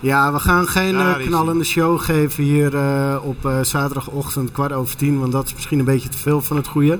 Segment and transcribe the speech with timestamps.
[0.00, 4.96] Ja, we gaan geen eh, knallende show geven hier eh, op eh, zaterdagochtend kwart over
[4.96, 5.20] tien.
[5.20, 6.98] Want dat is misschien een beetje te veel van het goede.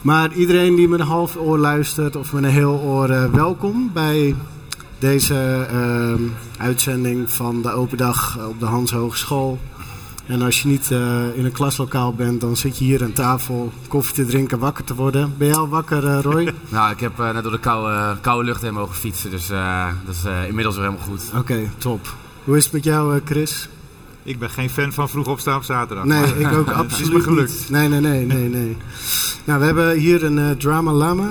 [0.00, 4.34] Maar iedereen die met een half oor luistert of met een heel oor, welkom bij
[4.98, 6.22] deze ehm,
[6.58, 9.58] uitzending van de open dag op de Hans Hogeschool.
[10.26, 10.98] En als je niet eh,
[11.36, 14.94] in een klaslokaal bent, dan zit je hier aan tafel koffie te drinken, wakker te
[14.94, 15.34] worden.
[15.38, 16.52] Ben jij al wakker, eh, Roy?
[16.68, 19.86] Nou, ik heb eh, net door de koude, koude lucht heen mogen fietsen, dus eh,
[20.06, 21.22] dat is eh, inmiddels weer helemaal goed.
[21.36, 22.14] Oké, top.
[22.44, 23.68] Hoe is het met jou, eh, Chris?
[24.22, 26.04] Ik ben geen fan van vroeg opstaan op zaterdag.
[26.04, 27.50] Nee, maar- ik ook Het is absoluut me gelukt.
[27.50, 27.70] niet.
[27.70, 28.76] Nee, nee, nee, nee, nee.
[29.44, 31.28] Nou, we hebben hier een eh, drama lama.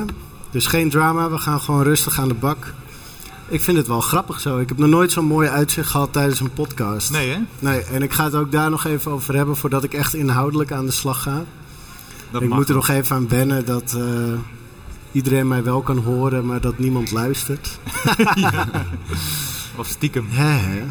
[0.52, 2.74] Dus geen drama, we gaan gewoon rustig aan de bak.
[3.48, 4.58] Ik vind het wel grappig zo.
[4.58, 7.12] Ik heb nog nooit zo'n mooi uitzicht gehad tijdens een podcast.
[7.12, 7.38] Nee, hè?
[7.60, 10.72] Nee, en ik ga het ook daar nog even over hebben voordat ik echt inhoudelijk
[10.72, 11.44] aan de slag ga.
[12.32, 14.04] Dat ik moet er nog even aan wennen dat eh,
[15.12, 17.80] iedereen mij wel kan horen, maar dat niemand luistert.
[19.78, 20.28] Of stiekem.
[20.30, 20.84] Hè, hè?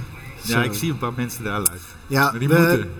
[0.42, 1.96] Ja, ik zie een paar mensen daar luisteren.
[2.06, 2.90] Ja, Maar die we- moeten.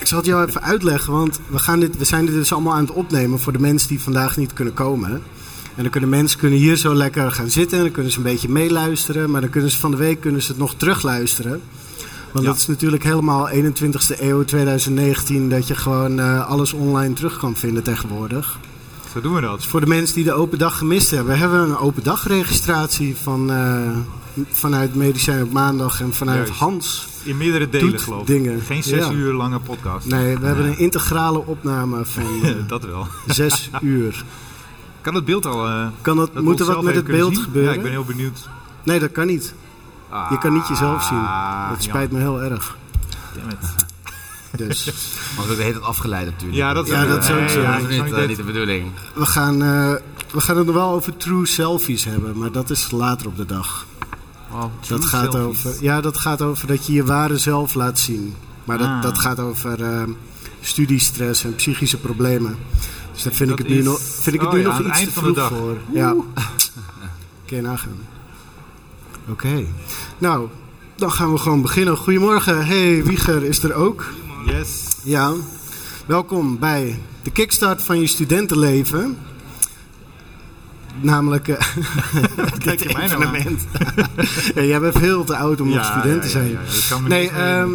[0.00, 2.74] Ik zal het jou even uitleggen, want we, gaan dit, we zijn dit dus allemaal
[2.74, 5.22] aan het opnemen voor de mensen die vandaag niet kunnen komen.
[5.76, 8.24] En dan kunnen mensen kunnen hier zo lekker gaan zitten en dan kunnen ze een
[8.24, 9.30] beetje meeluisteren.
[9.30, 11.60] Maar dan kunnen ze van de week kunnen ze het nog terugluisteren.
[12.32, 12.50] Want Ja.
[12.50, 17.56] dat is natuurlijk helemaal 21ste eeuw 2019 dat je gewoon eh, alles online terug kan
[17.56, 18.58] vinden tegenwoordig.
[19.12, 19.56] Zo doen we dat.
[19.56, 23.16] Dus voor de mensen die de open dag gemist hebben, hebben we een open dagregistratie
[23.22, 23.90] van, eh,
[24.50, 26.52] vanuit Medicijn op maandag en vanuit Juist.
[26.60, 27.08] Hans.
[27.22, 28.26] In meerdere delen, Doet geloof ik.
[28.26, 28.60] dingen.
[28.60, 29.10] Geen zes Ja.
[29.12, 30.06] uur lange podcast.
[30.06, 33.06] Nee, we hebben een integrale opname van eh, dat wel.
[33.26, 34.24] zes uur.
[35.04, 35.66] Kan het beeld al...
[35.66, 37.42] eh, Kan dat, dat we moet er wat met het beeld zien?
[37.44, 37.70] gebeuren?
[37.70, 38.48] Ja, ik ben heel benieuwd.
[38.82, 39.54] Nee, dat kan niet.
[40.30, 41.18] Je kan niet jezelf zien.
[41.18, 42.76] Ah, Dat spijt me heel erg.
[43.36, 43.56] damn it.
[44.66, 44.84] Dus
[45.36, 46.54] Want de hele tijd afgeleid natuurlijk.
[46.58, 47.60] Ja, dat is, Ja, dat is ook zo.
[47.60, 48.90] Ja, dat is niet, eh, ik niet de bedoeling.
[49.14, 49.92] we gaan, eh,
[50.32, 53.46] we gaan het nog wel over true selfies hebben, maar dat is later op de
[53.46, 53.86] dag.
[54.52, 55.66] Oh, Dat gaat, selfies.
[55.66, 58.34] over, ja, dat gaat over dat je je ware zelf laat zien.
[58.64, 59.02] Maar dat, Ah.
[59.02, 60.02] dat gaat over eh,
[60.60, 62.56] studiestress en psychische problemen.
[63.14, 64.88] Dus daar vind ik het nu nog, vind ik het oh nu ja, nog iets
[64.88, 65.58] te eind van de vroeg dag.
[65.58, 65.76] voor.
[65.92, 66.14] Ja.
[67.46, 67.98] Kun je nagaan.
[69.28, 69.64] Oké.
[70.18, 70.48] Nou,
[70.96, 71.96] dan gaan we gewoon beginnen.
[71.96, 72.66] Goedemorgen.
[72.66, 74.04] Hey, Wieger is er ook.
[74.46, 74.68] Yes.
[75.02, 75.32] Ja,
[76.06, 79.18] welkom bij de kickstart van je studentenleven.
[81.00, 81.56] Namelijk eh
[82.64, 83.56] Kijk dit je mij nou.
[84.54, 86.46] Ja, jij bent veel te oud om nog Ja, student te ja, zijn.
[86.50, 87.70] ja, ja, dat kan me nee, ehm,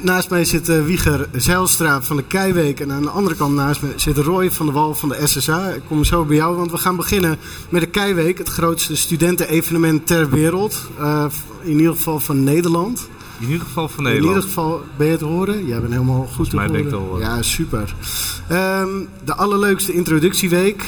[0.00, 2.80] naast mij zit eh, Wieger Zijlstra van de Keiweek.
[2.80, 5.68] En aan de andere kant naast me zit Roy van de Wal van de SSA.
[5.68, 7.38] Ik kom zo bij jou, want we gaan beginnen
[7.68, 8.38] met de Keiweek.
[8.38, 10.88] Het grootste studentenevenement ter wereld.
[10.98, 11.24] Eh,
[11.62, 13.08] in ieder geval van Nederland.
[13.40, 14.34] In ieder geval van In Nederland.
[14.36, 15.66] ieder geval ben je het horen.
[15.66, 17.00] Jij bent helemaal goed te mij ben ik horen.
[17.00, 17.20] het al, hoor.
[17.36, 17.94] Ja, super.
[18.48, 18.88] Ehm,
[19.24, 20.84] de allerleukste introductieweek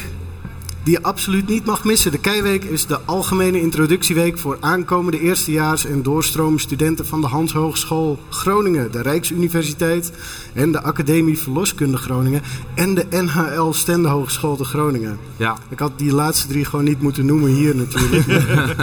[0.83, 2.11] die je absoluut niet mag missen.
[2.11, 8.19] De Keiweek is de algemene introductieweek voor aankomende eerstejaars en doorstroomstudenten van de Hans Hogeschool
[8.29, 10.11] Groningen, de Rijksuniversiteit
[10.53, 12.41] en de Academie Verloskunde Groningen
[12.75, 15.17] en de NHL Stende Hogeschool te Groningen.
[15.37, 18.25] Ja, Ik had die laatste drie gewoon niet moeten noemen hier natuurlijk.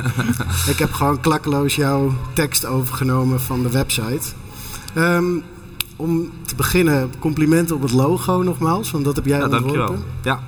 [0.73, 4.29] ik heb gewoon klakkeloos jouw tekst overgenomen van de website.
[4.95, 5.25] Ehm,
[5.97, 9.73] om te beginnen, complimenten op het logo nogmaals, want dat heb jij ja ontworpen.
[9.73, 10.05] dankjewel.
[10.23, 10.41] Ja,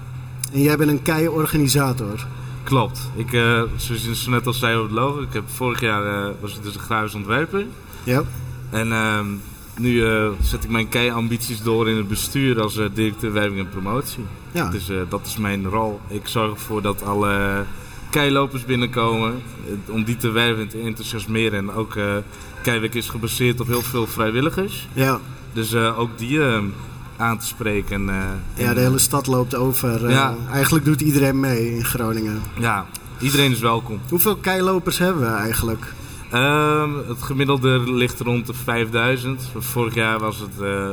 [0.53, 2.27] En jij bent een keie organisator.
[2.63, 3.11] klopt.
[3.17, 6.07] Ik, eh, zoals je zo net al zei op het logo, ik heb vorig jaar
[6.27, 7.65] eh, was ik dus een grafisch ontwerper.
[8.05, 8.23] Ja,
[8.71, 9.27] En ehm,
[9.79, 14.25] nu eh, zet ik mijn kei-ambities door in het bestuur als directeur werving en promotie.
[14.53, 14.71] ja.
[14.71, 16.01] Dus dat is mijn rol.
[16.09, 17.65] Ik zorg ervoor dat alle
[18.11, 19.35] keilopers binnenkomen.
[19.89, 21.59] om die te werven en te enthousiasmeren.
[21.59, 21.97] En ook
[22.63, 24.89] Keiweek is gebaseerd op heel veel vrijwilligers.
[24.93, 25.21] ja.
[25.53, 26.59] Dus ook die eh,
[27.21, 27.95] aan te spreken.
[27.95, 28.09] En,
[28.57, 30.05] eh, ja, de hele stad loopt over.
[30.07, 30.35] eh, Ja.
[30.53, 32.41] Eigenlijk doet iedereen mee in Groningen.
[32.59, 32.87] Ja,
[33.21, 34.01] iedereen is welkom.
[34.09, 35.93] Hoeveel keilopers hebben we eigenlijk?
[36.31, 39.51] Ehm, het gemiddelde ligt rond de 5000.
[39.57, 40.89] Vorig jaar was het eh,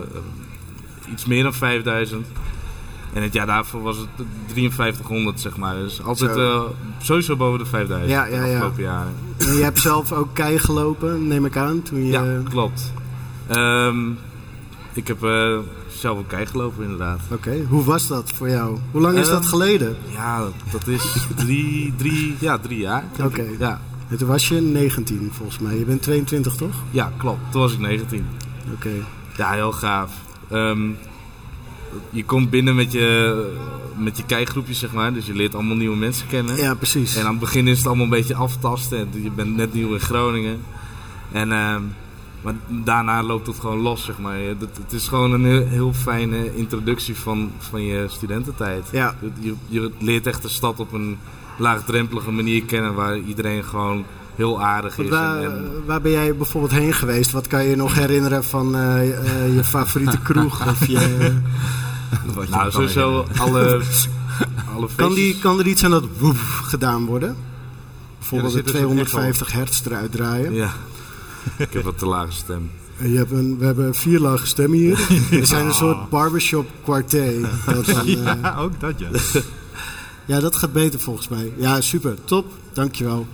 [1.11, 2.27] iets meer dan 5000.
[3.13, 4.07] En het jaar daarvoor was het
[4.53, 5.75] 5300, zeg maar.
[5.75, 6.61] Dus altijd
[7.01, 9.13] sowieso boven de 5000 Ja, ja, de afgelopen jaren.
[9.37, 11.81] En je hebt zelf ook kei gelopen, neem ik aan.
[11.81, 12.93] Toen je, Ja, klopt.
[13.47, 14.09] Ehm,
[14.93, 15.17] ik heb
[15.97, 17.19] zelf een kei gelopen, inderdaad.
[17.31, 18.77] Oké, hoe was dat voor jou?
[18.91, 19.97] Hoe lang is Ehm, dat geleden?
[20.13, 23.03] Ja, dat is drie, drie, ja, drie jaar.
[23.23, 23.45] Oké.
[23.59, 25.77] Ja, En toen was je 19 volgens mij.
[25.77, 26.75] Je bent 22 toch?
[26.91, 27.51] ja, klopt.
[27.51, 28.25] Toen was ik 19.
[28.73, 28.89] Oké.
[29.37, 30.11] Ja, heel gaaf.
[30.49, 30.89] Ehm,
[32.09, 33.51] je komt binnen met je,
[33.97, 35.13] met je kijkgroepje, zeg maar.
[35.13, 36.55] Dus je leert allemaal nieuwe mensen kennen.
[36.55, 37.15] Ja, precies.
[37.15, 38.97] En aan het begin is het allemaal een beetje aftasten.
[38.99, 40.59] En Je bent net nieuw in Groningen.
[41.31, 41.81] En, ehm,
[42.47, 44.37] maar daarna loopt het gewoon los, zeg maar.
[44.37, 48.87] Het, het is gewoon een heel, heel fijne introductie van, van je studententijd.
[48.91, 49.15] Ja.
[49.39, 51.17] Je, je leert echt de stad op een
[51.57, 52.93] laagdrempelige manier kennen...
[52.93, 54.05] waar iedereen gewoon
[54.35, 55.09] heel aardig is.
[55.09, 57.31] Waar, en, en- waar ben jij bijvoorbeeld heen geweest?
[57.31, 60.67] Wat kan je nog herinneren van eh, eh, je favoriete kroeg?
[60.67, 61.33] Of je,
[62.35, 63.81] Wat je nou, kan sowieso alle,
[64.75, 65.41] alle kan, die, feestjes.
[65.41, 67.35] kan er iets aan dat woef gedaan worden?
[68.17, 70.53] Bijvoorbeeld Ja, de er zit dus 250 hertz eruit draaien.
[70.53, 70.71] Ja,
[71.57, 72.69] ik heb wat te lage stem.
[72.97, 74.95] En je hebt een, we hebben een vierlage stem hier.
[75.29, 77.41] We zijn een soort barbershop kwartet.
[77.65, 79.09] Dat dan, eh, Ja, ook dat ja.
[80.35, 81.51] ja, dat gaat beter volgens mij.
[81.57, 82.15] Ja, super.
[82.25, 82.45] Top.
[82.73, 83.27] Dankjewel.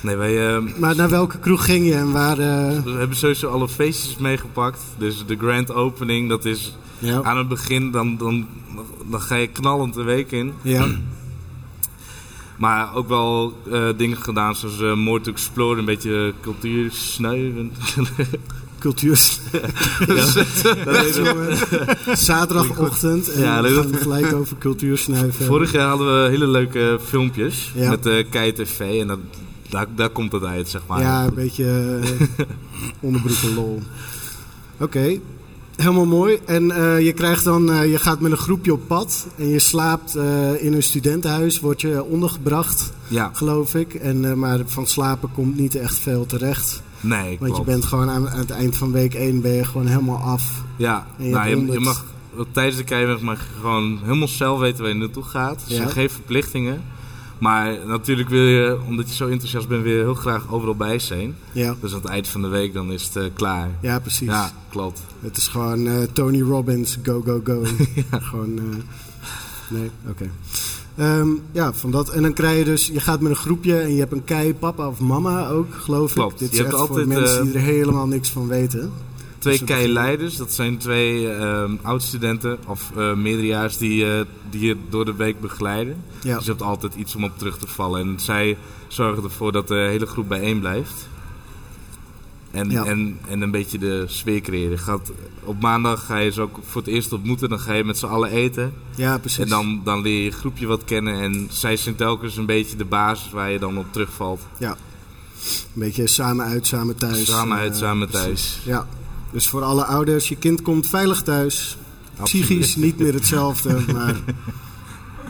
[0.00, 0.48] Nee, wij...
[0.54, 2.38] ehm, Maar naar welke kroeg ging je en waar...
[2.38, 4.80] eh, We hebben sowieso alle feestjes meegepakt.
[4.98, 7.22] Dus de grand opening, dat is ja.
[7.22, 8.46] aan het begin, dan, dan,
[9.10, 10.52] dan ga je knallend de week in.
[10.62, 10.86] ja.
[12.56, 17.72] Maar ook wel eh, dingen gedaan zoals eh More to Explore, een beetje cultuur snuiven.
[18.78, 19.18] Cultuur.
[22.12, 23.32] Zaterdagochtend.
[23.32, 25.44] En Ja, we gaan het gelijk over cultuursnuiven.
[25.46, 27.90] Vorig jaar hadden we hele leuke filmpjes Ja.
[27.90, 29.18] met de KTV en dat,
[29.68, 31.00] daar, daar komt het uit, zeg maar.
[31.00, 31.64] Ja, een beetje
[32.38, 32.46] uh,
[33.00, 33.82] onderbroek en lol.
[34.78, 35.18] Oké,
[35.76, 36.38] helemaal mooi.
[36.46, 39.58] En eh, je krijgt dan, eh, je gaat met een groepje op pad en je
[39.58, 43.94] slaapt eh, in een studentenhuis, word je ondergebracht, Ja, geloof ik.
[43.94, 46.82] En, maar van slapen komt niet echt veel terecht.
[47.00, 47.56] nee, Want klopt.
[47.56, 50.62] je bent gewoon aan, aan het eind van week 1 ben je gewoon helemaal af.
[50.76, 51.78] Ja, En je nou, je, 100.
[51.78, 52.04] je mag
[52.52, 55.62] tijdens de mag je gewoon helemaal zelf weten waar je naartoe gaat.
[55.66, 55.88] Zijn Ja.
[55.88, 56.82] geen verplichtingen.
[57.38, 61.36] Maar natuurlijk wil je, omdat je zo enthousiast bent, je heel graag overal bij zijn.
[61.52, 63.70] Ja, Dus aan het eind van de week dan is het eh, klaar.
[63.80, 64.28] ja precies.
[64.28, 65.00] Ja, klopt.
[65.20, 67.62] Het is gewoon eh, Tony Robbins, go, go, go.
[68.28, 68.64] Gewoon, eh,
[69.70, 70.30] nee, oké.
[70.96, 72.10] Ehm, ja, van dat.
[72.10, 74.54] En dan krijg je dus, je gaat met een groepje en je hebt een kei
[74.54, 76.14] papa of mama ook, geloof ik.
[76.14, 76.38] Klopt.
[76.38, 78.92] Dit Je is hebt echt voor altijd, mensen die er helemaal niks van weten.
[79.44, 84.20] Twee kei-leiders, dat zijn twee ehm oud-studenten of eh meerderjaars die, eh,
[84.50, 85.96] die je door de week begeleiden.
[86.22, 88.00] Ja, Dus je hebt altijd iets om op terug te vallen.
[88.00, 88.56] En zij
[88.88, 91.08] zorgen ervoor dat de hele groep bijeen blijft.
[92.50, 92.84] En, Ja.
[92.84, 94.78] en, en een beetje de sfeer creëren.
[94.78, 95.12] Gaat,
[95.44, 97.48] op maandag ga je ze ook voor het eerst ontmoeten.
[97.48, 98.72] Dan ga je met z'n allen eten.
[98.96, 99.38] ja precies.
[99.38, 101.20] En dan, dan leer je je groepje wat kennen.
[101.20, 104.40] En zij zijn telkens een beetje de basis waar je dan op terugvalt.
[104.60, 104.70] Een
[105.74, 107.24] beetje samen uit, samen thuis.
[107.26, 108.60] samen uit, Eh, samen thuis.
[108.64, 108.86] Ja,
[109.34, 111.76] dus voor alle ouders, je kind komt veilig thuis.
[112.22, 114.14] Psychisch niet meer hetzelfde, maar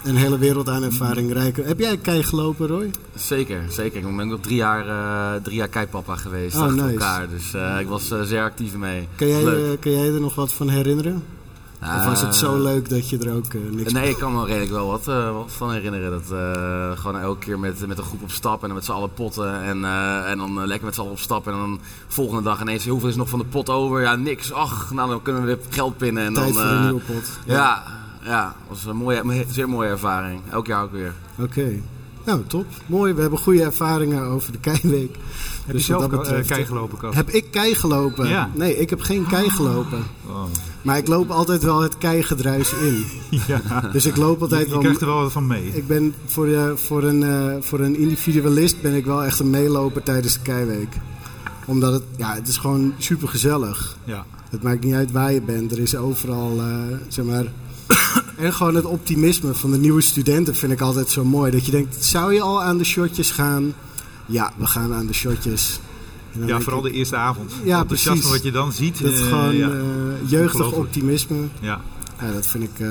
[0.02, 1.66] een hele wereld aan ervaring rijker.
[1.66, 2.90] Heb jij een kei gelopen, Roy?
[3.14, 4.08] Zeker, zeker.
[4.08, 6.88] Ik ben ook drie jaar, eh drie jaar keipapa geweest Oh, achter nice.
[6.90, 7.28] elkaar.
[7.28, 9.08] Dus eh, ik was eh, zeer actief mee.
[9.16, 11.22] Kan jij, kan jij er nog wat van herinneren?
[11.84, 14.34] Of was het zo Eh, leuk dat je er ook eh, niks Nee, ik kan
[14.34, 16.10] me redelijk wel wat, wat van herinneren.
[16.10, 18.92] Dat eh, gewoon elke keer met, met een groep op stap en dan met z'n
[18.92, 19.62] allen potten.
[19.62, 19.84] En,
[20.26, 21.46] en dan lekker met z'n allen op stap.
[21.46, 24.00] En dan volgende dag ineens, hoeveel is nog van de pot over?
[24.00, 24.52] Ja, niks.
[24.52, 26.25] Ach, nou dan kunnen we weer geld pinnen.
[26.25, 27.31] En Tijd dan, voor een nieuwe pot.
[27.44, 27.82] Ja,
[28.22, 30.40] ja, was een mooie, zeer mooie ervaring.
[30.50, 31.14] Elk jaar ook weer.
[31.38, 31.80] Oké.
[32.25, 32.66] Nou, top.
[32.87, 33.12] Mooi.
[33.12, 35.16] We hebben goede ervaringen over de keiweek.
[35.64, 37.14] Heb Dus je zelf eh, betreft, kei gelopen?
[37.14, 38.28] Heb ik kei gelopen?
[38.28, 38.50] Ja.
[38.55, 40.05] Nee, ik heb geen kei gelopen.
[40.26, 40.43] Oh.
[40.82, 43.05] Maar ik loop altijd wel het keigedruis in.
[43.46, 43.81] Ja.
[43.93, 44.78] Dus ik loop Je, altijd je wel...
[44.78, 45.70] krijgt er wel wat van mee.
[45.75, 49.50] Ik ben voor, de, voor, een, eh, voor een individualist ben ik wel echt een
[49.50, 50.96] meeloper tijdens de keiweek.
[51.66, 53.96] Omdat het, ja, het is gewoon super gezellig.
[54.05, 54.25] Ja.
[54.50, 55.72] Het maakt niet uit waar je bent.
[55.72, 56.61] Er is overal,
[57.08, 57.44] zeg maar...
[58.37, 61.50] En gewoon het optimisme van de nieuwe studenten vind ik altijd zo mooi.
[61.50, 63.75] Dat je denkt, zou je al aan de shotjes gaan?
[64.26, 65.81] Ja, we gaan aan de shotjes.
[66.47, 67.53] Ja, vooral ik, de eerste avond.
[67.65, 68.37] Ja, enthousiasme precies.
[68.37, 69.02] wat je dan ziet.
[69.02, 69.69] Dat is eh, gewoon ja.
[69.69, 71.37] eh, jeugdig optimisme.
[71.61, 71.81] ja.
[72.21, 72.88] Ja, dat vind ik, eh,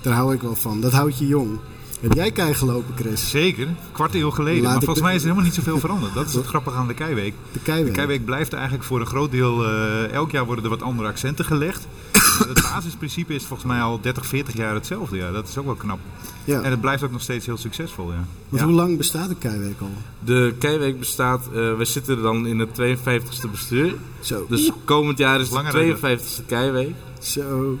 [0.00, 0.80] daar hou ik wel van.
[0.80, 1.58] Dat houdt je jong.
[2.00, 3.30] Heb jij kei gelopen, Chris?
[3.30, 4.62] Zeker, kwart eeuw geleden.
[4.62, 6.14] Laat maar volgens mij is er helemaal niet zoveel veranderd.
[6.14, 7.32] Dat is het grappige aan de Keiweek.
[7.32, 7.92] De De keiweek.
[7.92, 9.66] Keiweek blijft eigenlijk voor een groot deel...
[10.08, 11.86] elk jaar worden er wat andere accenten gelegd.
[12.48, 15.16] Het basisprincipe is volgens mij al 30, 40 jaar hetzelfde.
[15.16, 15.98] Ja, dat is ook wel knap.
[16.44, 16.60] Ja.
[16.62, 18.10] En het blijft ook nog steeds heel succesvol.
[18.12, 18.24] Ja.
[18.48, 18.64] Want Ja.
[18.64, 19.90] hoe lang bestaat de keiweek al?
[20.18, 23.94] De Keiweek bestaat, eh we zitten dan in het 52e bestuur.
[24.20, 24.46] Zo.
[24.48, 26.94] Dus komend jaar is Langer de dan 52e Keiweek.
[27.20, 27.78] Zo.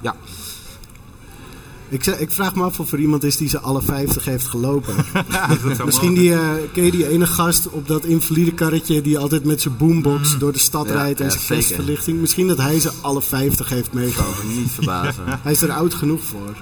[0.00, 0.14] Ja.
[1.88, 4.46] Ik, zeg, ik vraag me af of er iemand is die ze alle 50 heeft
[4.46, 4.94] gelopen.
[5.84, 6.40] Misschien die, eh,
[6.72, 10.52] ken je die ene gast op dat invalide karretje die altijd met zijn boombox door
[10.52, 11.56] de stad Ja, rijdt en ja, zijn zeker.
[11.56, 12.20] kerstverlichting.
[12.20, 14.36] Misschien dat hij ze alle 50 heeft meegenomen.
[14.36, 15.24] Zou me niet verbazen.
[15.42, 16.56] Hij is er oud genoeg voor.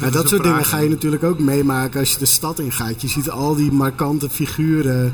[0.00, 3.02] Maar dat soort dingen ga je natuurlijk ook meemaken als je de stad ingaat.
[3.02, 5.12] Je ziet al die markante figuren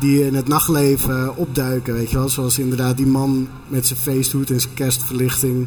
[0.00, 1.94] die in het nachtleven opduiken.
[1.94, 2.28] Weet je wel?
[2.28, 5.66] Zoals inderdaad die man met zijn feesthoed en zijn kerstverlichting.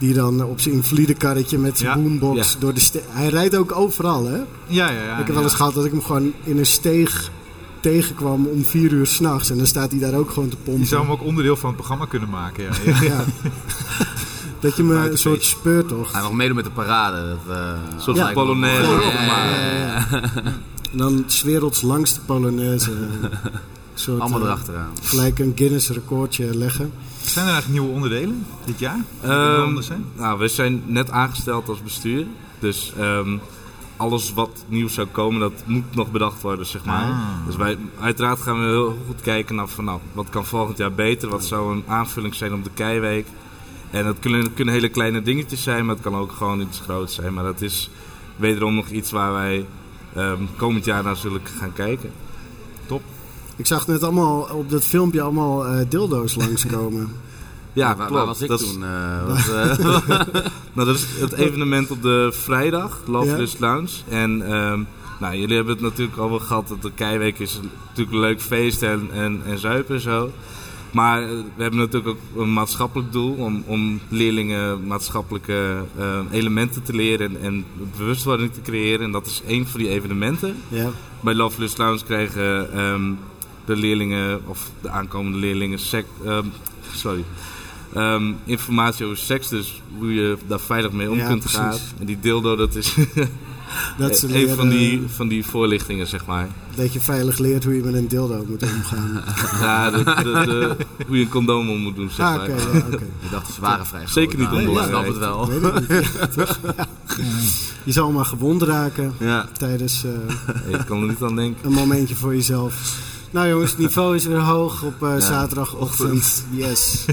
[0.00, 2.58] Die dan op zijn invalide karretje met zijn Ja, boombox ja.
[2.58, 3.02] door de steeg...
[3.08, 4.36] Hij rijdt ook overal, hè?
[4.36, 5.18] Ja, ja, ja.
[5.18, 7.30] ik heb wel eens gehad dat ik hem gewoon in een steeg
[7.80, 9.50] tegenkwam om vier uur s'nachts.
[9.50, 10.82] En dan staat hij daar ook gewoon te pompen.
[10.82, 12.64] Je zou hem ook onderdeel van het programma kunnen maken.
[12.64, 12.70] Ja.
[13.00, 13.02] Ja.
[13.02, 13.24] Ja.
[14.60, 16.12] dat je me een soort speurtocht...
[16.12, 17.28] Hij mag meedoen met de parade.
[17.28, 18.32] Dat, eh, soort Ja.
[18.32, 18.90] Polonaise.
[18.90, 20.42] Ja, Ja, ja, ja, ja.
[20.92, 22.90] En dan 's werelds langste Polonaise.
[23.94, 24.90] Een soort, Allemaal eh, erachteraan.
[25.02, 26.92] Gelijk een Guinness recordje leggen.
[27.22, 29.04] Zijn er eigenlijk nieuwe onderdelen dit jaar?
[29.22, 30.04] Ehm, anders zijn?
[30.16, 32.26] nou, we zijn net aangesteld als bestuur.
[32.58, 33.36] Dus ehm,
[33.96, 37.10] alles wat nieuw zou komen, dat moet nog bedacht worden, zeg maar.
[37.10, 37.46] Ah.
[37.46, 40.92] Dus wij, uiteraard gaan we heel goed kijken naar van, nou, wat kan volgend jaar
[40.92, 41.28] beter?
[41.28, 43.26] Wat zou een aanvulling zijn op de Keiweek?
[43.90, 47.14] En dat kunnen, kunnen hele kleine dingetjes zijn, maar het kan ook gewoon iets groots
[47.14, 47.34] zijn.
[47.34, 47.90] Maar dat is
[48.36, 49.66] wederom nog iets waar wij
[50.14, 52.12] ehm, komend jaar naar zullen gaan kijken.
[53.60, 57.08] Ik zag net allemaal op dat filmpje allemaal eh, dildo's langskomen.
[57.72, 58.10] Ja, waar, klopt.
[58.12, 58.84] waar was ik dat is- toen?
[58.84, 59.78] eh, wat, eh,
[60.74, 63.36] Nou, dat is het evenement op de vrijdag, Love.
[63.36, 63.88] Lust Lounge.
[64.08, 64.80] En ehm,
[65.20, 68.40] nou, jullie hebben het natuurlijk al wel gehad dat de Keiweek is natuurlijk een leuk
[68.40, 70.30] feest en, en, en zuipen en zo.
[70.90, 76.82] Maar eh, we hebben natuurlijk ook een maatschappelijk doel om, om leerlingen maatschappelijke eh, elementen
[76.82, 77.64] te leren en, en
[77.96, 79.04] bewustwording te creëren.
[79.04, 80.56] En dat is één van die evenementen.
[80.68, 80.88] ja.
[81.20, 83.12] Bij Love Lust Lounge krijgen ehm,
[83.74, 86.44] de leerlingen, of de aankomende leerlingen, sec, ehm,
[86.94, 87.24] sorry,
[87.94, 89.48] ehm, informatie over seks.
[89.48, 91.58] Dus hoe je daar veilig mee om Ja, kunt precies.
[91.58, 91.76] gaan.
[91.98, 92.94] En die dildo, dat is
[93.98, 96.48] Dat, een leren, van die, van die voorlichtingen, zeg maar.
[96.74, 99.22] dat je veilig leert hoe je met een dildo moet omgaan.
[99.60, 100.12] Ja, de, de,
[100.44, 102.48] de- hoe je een condoom om moet doen, zeg ah, maar.
[102.48, 102.54] ja,
[102.92, 103.04] oké.
[103.20, 105.14] ik dacht, ze waren vrij Zeker niet Nou, Ik onbelangrijk.
[105.14, 105.50] snap het wel.
[107.84, 109.48] Je zal maar gewond raken Ja.
[109.58, 111.66] tijdens eh, Ik kan er niet aan denken.
[111.66, 112.94] een momentje voor jezelf.
[113.30, 116.44] Nou jongens, het niveau is weer hoog op eh, zaterdagochtend.
[116.50, 117.04] Yes.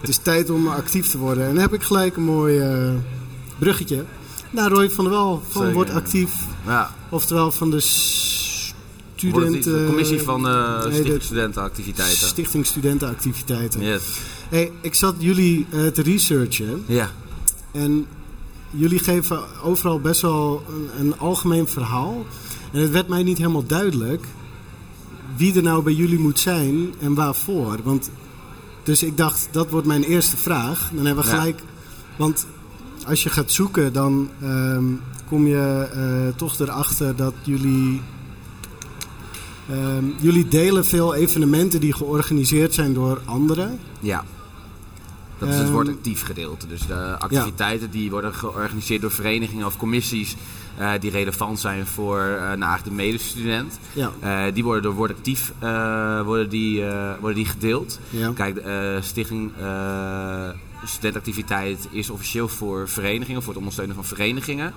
[0.00, 1.44] het is tijd om actief te worden.
[1.44, 2.90] En dan heb ik gelijk een mooi eh,
[3.58, 4.04] bruggetje
[4.50, 5.74] naar Roy van der Wel van Zeker.
[5.76, 6.32] Word Actief.
[6.66, 6.94] Ja.
[7.08, 7.80] Oftewel van de
[9.14, 9.62] studenten...
[9.62, 12.26] de commissie van eh nee, Stichting de Studentenactiviteiten.
[12.28, 13.80] Stichting Studentenactiviteiten.
[13.82, 14.02] Yes.
[14.48, 17.10] Hey, ik zat jullie te researchen Ja.
[17.70, 18.06] en
[18.70, 22.26] jullie geven overal best wel een, een algemeen verhaal.
[22.72, 24.26] En het werd mij niet helemaal duidelijk
[25.36, 27.78] wie er nou bij jullie moet zijn en waarvoor.
[27.82, 28.10] Want,
[28.82, 30.90] dus ik dacht, dat wordt mijn eerste vraag.
[30.92, 31.36] Dan hebben we Ja.
[31.36, 31.60] gelijk...
[32.16, 32.46] Want
[33.06, 34.84] als je gaat zoeken, dan ehm,
[35.28, 38.00] kom je eh, toch erachter dat jullie...
[39.70, 43.78] ehm, jullie delen veel evenementen die georganiseerd zijn door anderen.
[44.00, 44.24] Ja.
[45.38, 46.66] Dat is het Ehm, wordt actief gedeelte.
[46.66, 50.36] Dus de activiteiten die worden georganiseerd door verenigingen of commissies
[50.78, 53.78] eh, die relevant zijn voor eh nou, eigenlijk de medestudent.
[53.92, 56.82] Ja, Eh, die worden door Word Actief eh, worden die,
[57.20, 57.98] worden die gedeeld.
[58.10, 58.32] ja.
[58.34, 58.62] Kijk,
[59.00, 59.50] Stichting
[60.84, 64.72] Studentactiviteit is officieel voor verenigingen, voor het ondersteunen van verenigingen.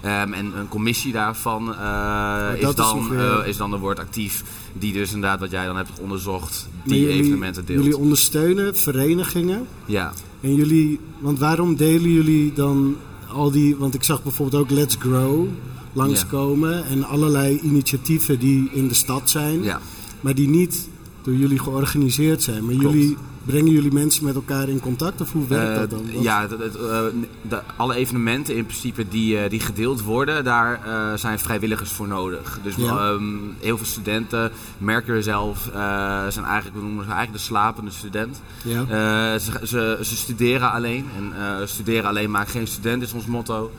[0.00, 4.42] Ehm, en een commissie daarvan dat is, is dan, eh, is dan de Word Actief,
[4.72, 7.78] die dus inderdaad wat jij dan hebt onderzocht, die jullie- evenementen deelt.
[7.84, 9.66] Jullie ondersteunen verenigingen.
[9.84, 12.96] Ja, En jullie, want waarom delen jullie dan
[13.32, 15.48] al die, want ik zag bijvoorbeeld ook Let's Grow
[15.92, 19.80] langskomen en allerlei initiatieven die in de stad zijn, ja.
[20.20, 20.88] maar die niet
[21.22, 22.64] door jullie georganiseerd zijn.
[22.64, 22.94] Maar Klopt.
[22.94, 23.16] jullie
[23.48, 26.12] brengen jullie mensen met elkaar in contact of hoe werkt Eh, dat dan?
[26.12, 26.48] Want- Ja, eh,
[27.48, 30.80] de- alle evenementen in principe die, eh, die gedeeld worden, daar
[31.18, 32.58] zijn vrijwilligers voor nodig.
[32.62, 33.10] Dus Ja.
[33.12, 33.22] ehm,
[33.60, 35.68] heel veel studenten merken zelf,
[36.28, 38.40] zijn eigenlijk, we noemen ze eigenlijk de slapende student.
[38.64, 39.38] ja.
[39.38, 41.32] Ze, ze, ze studeren alleen en
[41.68, 43.70] studeren alleen maakt geen student is ons motto.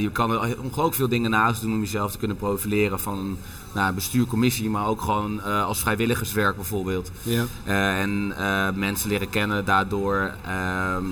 [0.00, 3.36] Je kan er ongelooflijk veel dingen naast doen om jezelf te kunnen profileren van
[3.76, 7.10] nou, bestuur, commissie, maar ook gewoon eh, als vrijwilligerswerk bijvoorbeeld.
[7.22, 7.44] ja.
[7.64, 10.34] Eh, en eh, mensen leren kennen daardoor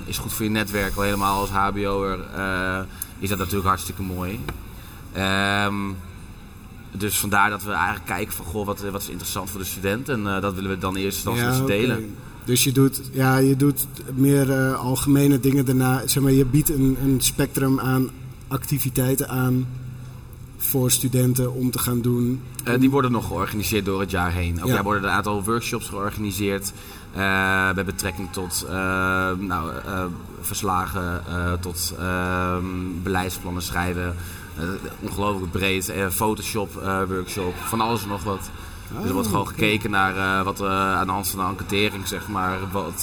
[0.05, 0.95] is goed voor je netwerk.
[0.95, 2.19] Al helemaal als HBO'er
[3.19, 4.39] is dat natuurlijk hartstikke mooi.
[5.13, 5.73] Ehm,
[6.91, 10.09] dus vandaar dat we eigenlijk kijken van goh, wat, wat is interessant voor de student.
[10.09, 11.65] En dat willen we dan eerst ze oké.
[11.65, 12.15] delen.
[12.45, 16.07] Dus je doet, ja, je doet meer algemene dingen daarna.
[16.07, 18.09] Zeg maar, je biedt een, een spectrum aan
[18.47, 19.67] activiteiten aan
[20.79, 22.41] voor studenten om te gaan doen.
[22.63, 24.61] Eh, die worden nog georganiseerd door het jaar heen.
[24.61, 24.73] Ook Ja.
[24.73, 26.73] jaar worden een aantal workshops georganiseerd.
[27.13, 28.75] eh, met betrekking tot eh,
[29.39, 29.71] nou,
[30.41, 31.21] verslagen,
[31.59, 32.65] tot ehm,
[33.03, 34.15] beleidsplannen schrijven.
[34.99, 35.93] Ongelooflijk breed.
[36.11, 36.73] Photoshop
[37.07, 38.49] workshop, van alles en nog wat.
[38.97, 42.57] dus er wordt gewoon gekeken naar wat aan de hand van de enquêtering, zeg maar,
[42.71, 43.01] wat,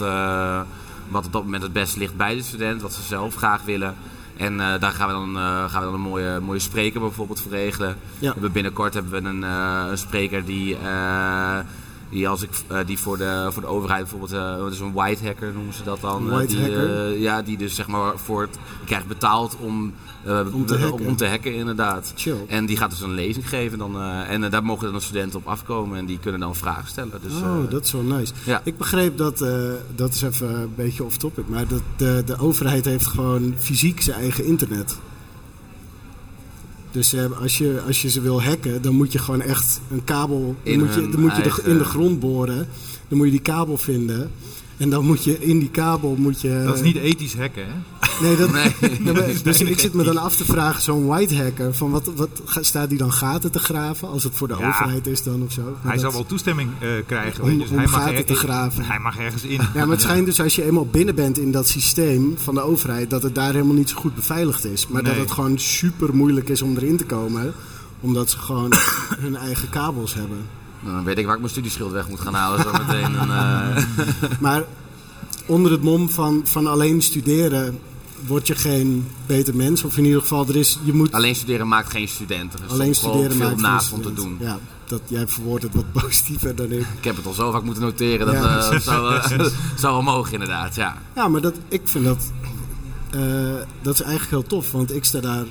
[1.08, 3.94] wat op dat moment het beste ligt bij de student, wat ze zelf graag willen.
[4.36, 7.40] En eh, daar gaan we dan, eh, gaan we dan een mooie, mooie spreker bijvoorbeeld
[7.40, 7.96] voor regelen.
[8.18, 8.48] We Ja.
[8.52, 10.76] binnenkort hebben we een, eh, een spreker die,
[12.12, 14.92] die, als ik, eh, die voor, de, voor de overheid bijvoorbeeld, eh het is een
[14.92, 16.26] white hacker noemen ze dat dan.
[16.30, 17.18] Eh, white die, hacker?
[17.18, 19.92] ja, die dus zeg maar voor het, krijgt betaald om,
[20.52, 21.06] Om te de- hacken.
[21.06, 22.12] om te hacken inderdaad.
[22.16, 22.36] Chill.
[22.48, 25.46] En die gaat dus een lezing geven dan, en daar mogen dan de studenten op
[25.46, 27.10] afkomen en die kunnen dan vragen stellen.
[27.22, 28.32] Dus, oh, dat is wel nice.
[28.44, 28.60] ja.
[28.64, 29.44] Ik begreep dat,
[29.94, 34.00] dat is even een beetje off topic, maar dat de, de overheid heeft gewoon fysiek
[34.02, 34.98] zijn eigen internet.
[36.92, 40.04] Dus eh, als, je, als je ze wil hacken, dan moet je gewoon echt een
[40.04, 40.56] kabel...
[40.62, 42.68] In dan moet je, dan moet je de- in de grond boren.
[43.08, 44.30] Dan moet je die kabel vinden.
[44.76, 46.62] En dan moet je in die kabel moet je...
[46.66, 47.72] Dat is niet ethisch hacken, hè?
[48.22, 48.74] Nee, dat, Nee.
[49.04, 52.10] Ja, maar- dus ik zit me dan af te vragen, zo'n white hacker, van wat,
[52.16, 52.28] wat
[52.60, 54.08] staat die dan gaten te graven?
[54.08, 54.68] Als het voor de Ja.
[54.68, 55.62] overheid is dan of zo?
[55.62, 57.44] Maar Hij dat- zal wel toestemming eh, krijgen.
[57.44, 58.84] Om- dus om hij mag gaten er- te graven.
[58.84, 59.50] Hij mag ergens in.
[59.50, 62.60] Ja, maar het schijnt dus als je eenmaal binnen bent in dat systeem van de
[62.60, 64.86] overheid, dat het daar helemaal niet zo goed beveiligd is.
[64.88, 67.52] Maar dat het gewoon super moeilijk is om erin te komen,
[68.00, 68.72] omdat ze gewoon
[69.24, 70.38] hun eigen kabels hebben.
[70.80, 73.16] Nou, dan weet ik waar ik mijn studieschild weg moet gaan halen zo meteen.
[73.18, 73.82] En, eh,
[74.40, 74.62] Maar
[75.46, 77.78] onder het mom van, van alleen studeren
[78.26, 79.84] word je geen beter mens.
[79.84, 82.52] Of in ieder geval, er is, je moet alleen studeren maakt geen student.
[82.54, 84.36] Er is alleen studeren veel maakt naast geen om te doen.
[84.40, 86.80] Ja, dat, jij verwoordt het wat positiever dan ik.
[86.98, 88.26] Ik heb het al zo vaak moeten noteren.
[88.26, 88.70] Dat Ja.
[88.70, 89.30] eh, zou, eh,
[89.76, 90.96] zou wel mogen inderdaad, ja.
[91.14, 92.30] Ja, maar dat, ik vind dat,
[93.10, 95.44] eh, dat is eigenlijk heel tof, want ik sta daar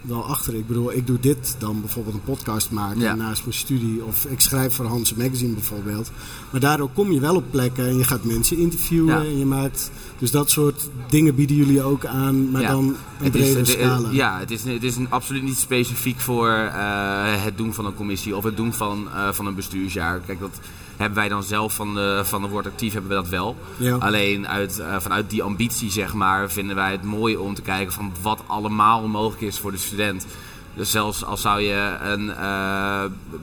[0.00, 0.54] wel achter.
[0.54, 3.14] Ik bedoel, ik doe dit dan bijvoorbeeld een podcast maken Ja.
[3.14, 4.04] naast mijn studie.
[4.04, 6.10] Of ik schrijf voor Hans Magazine bijvoorbeeld.
[6.50, 9.14] Maar daardoor kom je wel op plekken en je gaat mensen interviewen.
[9.22, 9.28] Ja.
[9.30, 12.70] En je maakt, dus dat soort dingen bieden jullie ook aan, maar Ja.
[12.70, 14.08] dan een is, bredere scala.
[14.10, 17.94] ja, het is, het is een, absoluut niet specifiek voor eh, het doen van een
[17.94, 20.20] commissie of het doen van, eh, van een bestuursjaar.
[20.26, 20.60] Kijk, dat
[20.96, 23.56] hebben wij dan zelf van de, van de Word Actief hebben we dat wel.
[23.76, 23.96] Ja.
[23.96, 27.92] Alleen uit, eh, vanuit die ambitie, zeg maar, vinden wij het mooi om te kijken
[27.92, 30.26] van wat allemaal mogelijk is voor de student.
[30.74, 32.32] Dus zelfs al zou je een,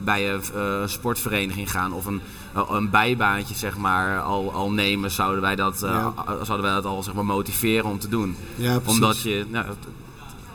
[0.04, 2.20] bij een sportvereniging gaan of een,
[2.70, 6.14] een bijbaantje zeg maar, al, al nemen, zouden wij, dat, eh, Ja.
[6.44, 8.36] zouden wij dat al zeg maar, motiveren om te doen.
[8.56, 8.94] Ja, precies.
[9.00, 9.66] Omdat je, nou,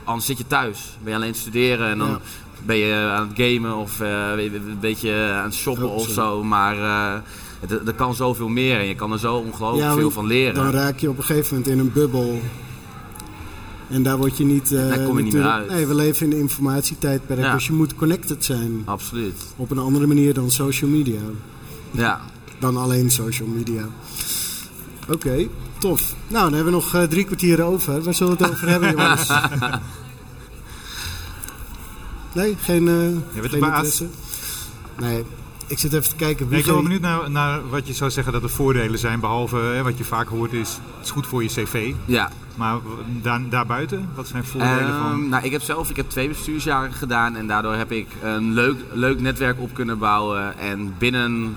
[0.04, 0.96] anders zit je thuis.
[1.02, 2.20] Ben je alleen studeren en dan Ja.
[2.66, 6.44] ben je aan het gamen of eh, een beetje aan het shoppen of zo.
[6.44, 7.20] Maar eh,
[7.60, 10.54] het- er kan zoveel meer en je kan er zo ongelooflijk veel van leren.
[10.54, 12.40] Dan raak je op een gegeven moment in een bubbel.
[13.88, 14.72] En daar word je niet.
[14.72, 15.68] eh, Daar kom je niet meer uit.
[15.70, 17.52] Nee, we leven in een informatietijdperk, Ja.
[17.54, 18.82] dus je moet connected zijn.
[18.84, 19.34] Absoluut.
[19.56, 21.20] Op een andere manier dan social media.
[21.90, 22.20] Ja.
[22.58, 23.82] Dan alleen social media.
[25.08, 25.46] Oké,
[25.78, 26.00] tof.
[26.28, 28.02] Nou, dan hebben we nog eh, drie kwartier over.
[28.02, 29.28] Waar zullen we het over hebben, jongens?
[32.32, 33.70] Nee, geen, eh bent de geen baas.
[33.72, 34.06] interesse?
[34.98, 35.24] Nee,
[35.66, 36.38] ik zit even te kijken.
[36.48, 38.98] Wie Nee, ik ben wel benieuwd naar, naar wat je zou zeggen dat de voordelen
[38.98, 39.20] zijn.
[39.20, 41.92] Behalve hè, wat je vaak hoort is, het is goed voor je cv.
[42.04, 42.30] Ja.
[42.54, 42.78] Maar
[43.22, 45.28] daar, daarbuiten, wat zijn voordelen Ehm, van?
[45.28, 48.76] nou, ik heb zelf ik heb twee bestuursjaren gedaan en daardoor heb ik een leuk,
[48.92, 50.58] leuk netwerk op kunnen bouwen.
[50.58, 51.56] En binnen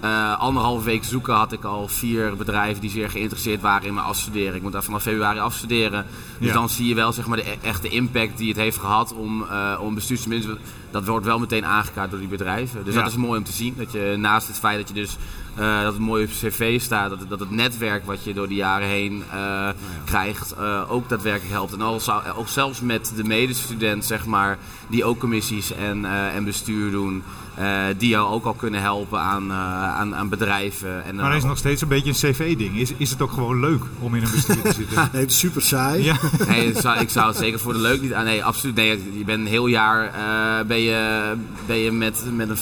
[0.00, 4.06] eh anderhalve week zoeken had ik al vier bedrijven die zeer geïnteresseerd waren in mijn
[4.06, 4.54] afstuderen.
[4.54, 6.06] Ik moet daar vanaf februari afstuderen.
[6.38, 6.54] Dus Ja.
[6.54, 9.42] dan zie je wel zeg maar, de e- echte impact die het heeft gehad om,
[9.50, 10.56] eh om bestuursminister.
[10.90, 12.84] Dat wordt wel meteen aangekaart door die bedrijven.
[12.84, 13.00] Dus Ja.
[13.02, 13.74] dat is mooi om te zien.
[13.76, 15.16] Dat je naast het feit dat je dus
[15.60, 18.34] eh, dat het mooi op je cv staat, dat, het- dat het netwerk wat je
[18.34, 19.68] door de jaren heen eh,
[20.04, 21.72] krijgt, eh, ook daadwerkelijk helpt.
[21.72, 26.34] En al zou, ook zelfs met de medestudent, zeg maar, die ook commissies en, eh,
[26.34, 27.22] en bestuur doen,
[27.54, 29.56] eh, die jou ook al kunnen helpen aan, eh,
[29.94, 31.04] aan, aan bedrijven.
[31.04, 32.76] En, maar er is nog steeds een beetje een cv-ding.
[32.78, 34.96] Is, is het ook gewoon leuk om in een bestuur te zitten?
[35.12, 36.02] Nee, het is super saai.
[36.04, 36.16] ja.
[36.48, 38.24] Nee, ik zou, ik zou het zeker voor de leuk niet aan.
[38.24, 38.74] Nee, absoluut.
[38.74, 41.32] Nee, je bent een heel jaar eh, ben je,
[41.66, 42.56] ben je met, met een,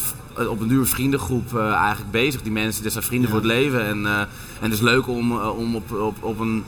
[0.47, 2.43] op een duur vriendengroep eh, eigenlijk bezig.
[2.43, 3.35] Die mensen, dit zijn vrienden Ja.
[3.37, 3.85] voor het leven.
[3.85, 4.29] En, eh, en
[4.61, 6.65] het is leuk om, eh, om op, op, op, een,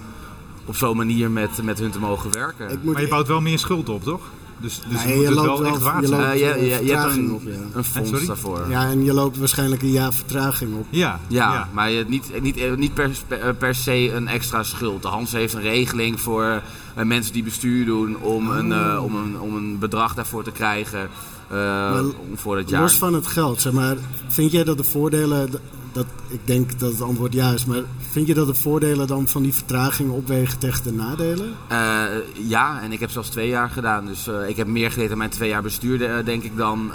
[0.64, 2.70] op zo'n manier met, met hun te mogen werken.
[2.70, 4.20] Ik moet Maar je bouwt wel meer schuld op, toch?
[4.60, 6.64] Dus, dus Nee, je moet loopt wel wel- echt waard je loopt- Eh, je, je,
[6.64, 7.50] je hebt vertraging een, op, ja.
[7.74, 8.26] een fonds sorry?
[8.26, 8.66] daarvoor.
[8.68, 10.86] Ja, en je loopt waarschijnlijk een jaar vertraging op.
[10.90, 15.02] Ja, Ja, maar je, niet, niet, niet per, per, per se een extra schuld.
[15.02, 16.62] De Hans heeft een regeling voor
[16.94, 20.50] eh, mensen die bestuur doen om, een, eh, om, een, om een bedrag daarvoor te
[20.52, 21.08] krijgen
[21.48, 22.82] eh, om voor het jaar.
[22.82, 23.96] Los van het geld, zeg maar,
[24.28, 25.50] vind jij dat de voordelen,
[25.92, 29.28] dat, ik denk dat het antwoord ja is, maar vind je dat de voordelen dan
[29.28, 31.54] van die vertraging opwegen tegen de nadelen?
[31.68, 32.04] Eh,
[32.48, 34.06] ja, en ik heb zelfs twee jaar gedaan.
[34.06, 36.90] Dus eh, ik heb meer geleerd aan mijn twee jaar bestuur, eh, denk ik, dan,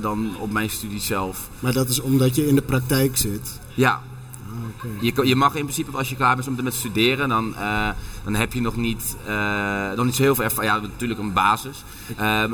[0.00, 1.48] dan op mijn studie zelf.
[1.60, 3.60] Maar dat is omdat je in de praktijk zit.
[3.74, 4.00] Ja,
[4.52, 5.20] Ah, oké.
[5.22, 7.54] je, je mag in principe, als je klaar bent met- met studeren, dan,
[8.24, 9.16] dan heb je nog niet,
[9.96, 10.72] nog niet zo heel veel ervaring.
[10.72, 11.84] Ja, natuurlijk een basis.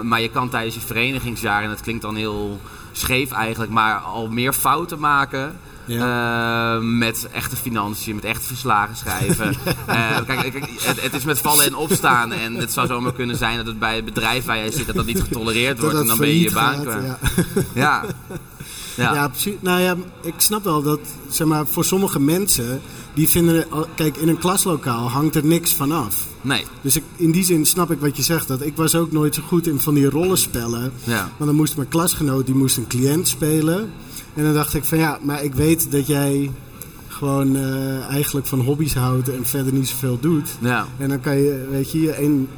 [0.02, 2.60] Maar je kan tijdens je verenigingsjaar, en dat klinkt dan heel
[2.98, 5.56] scheef eigenlijk, maar al meer fouten maken.
[5.88, 9.54] eh, met echte financiën, met echte verslagen schrijven.
[9.86, 12.32] Eh, kijk, kijk, het, het is met vallen en opstaan.
[12.32, 14.94] En het zou zomaar kunnen zijn dat het bij het bedrijf waar jij zit, dat
[14.96, 15.96] dat niet getolereerd wordt.
[15.96, 17.04] en dan ben je je baan kwijt.
[17.04, 17.18] ja.
[17.74, 18.04] Ja.
[18.96, 19.14] Ja.
[19.14, 19.28] Ja.
[19.28, 19.54] precies.
[19.60, 22.80] Nou ja, ik snap wel dat, zeg maar, voor sommige mensen,
[23.16, 26.26] die vinden, kijk, in een klaslokaal hangt er niks van af.
[26.40, 26.64] Nee.
[26.80, 28.48] Dus ik, in die zin snap ik wat je zegt.
[28.48, 30.92] Dat ik was ook nooit zo goed in van die rollenspellen.
[31.04, 31.30] Ja.
[31.36, 33.92] Maar dan moest mijn klasgenoot die moest een cliënt spelen.
[34.34, 36.50] En dan dacht ik van ja, maar ik weet dat jij
[37.08, 40.48] gewoon eh, eigenlijk van hobby's houdt en verder niet zoveel doet.
[40.60, 40.86] Ja.
[40.98, 42.48] En dan kan je, weet je, een,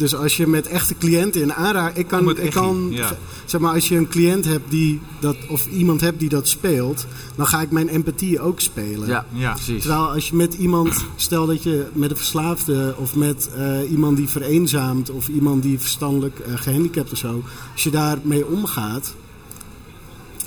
[0.00, 1.96] Dus als je met echte cliënten in aanraking...
[1.96, 3.16] Ik kan, het ik kan ja.
[3.44, 5.36] zeg maar, als je een cliënt hebt die dat...
[5.48, 7.06] Of iemand hebt die dat speelt...
[7.36, 9.08] Dan ga ik mijn empathie ook spelen.
[9.08, 9.52] Ja, Ja.
[9.52, 9.82] precies.
[9.82, 14.16] Terwijl als je met iemand, stel dat je met een verslaafde of met eh, iemand
[14.16, 19.14] die vereenzaamt of iemand die verstandelijk eh, gehandicapt of zo, als je daarmee omgaat,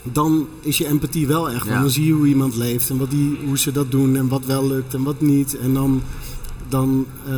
[0.04, 1.64] dan is je empathie wel echt.
[1.64, 1.70] Ja.
[1.70, 4.28] Want dan zie je hoe iemand leeft en wat die, hoe ze dat doen en
[4.28, 5.58] wat wel lukt en wat niet.
[5.58, 6.02] En dan,
[6.70, 7.34] dan, eh,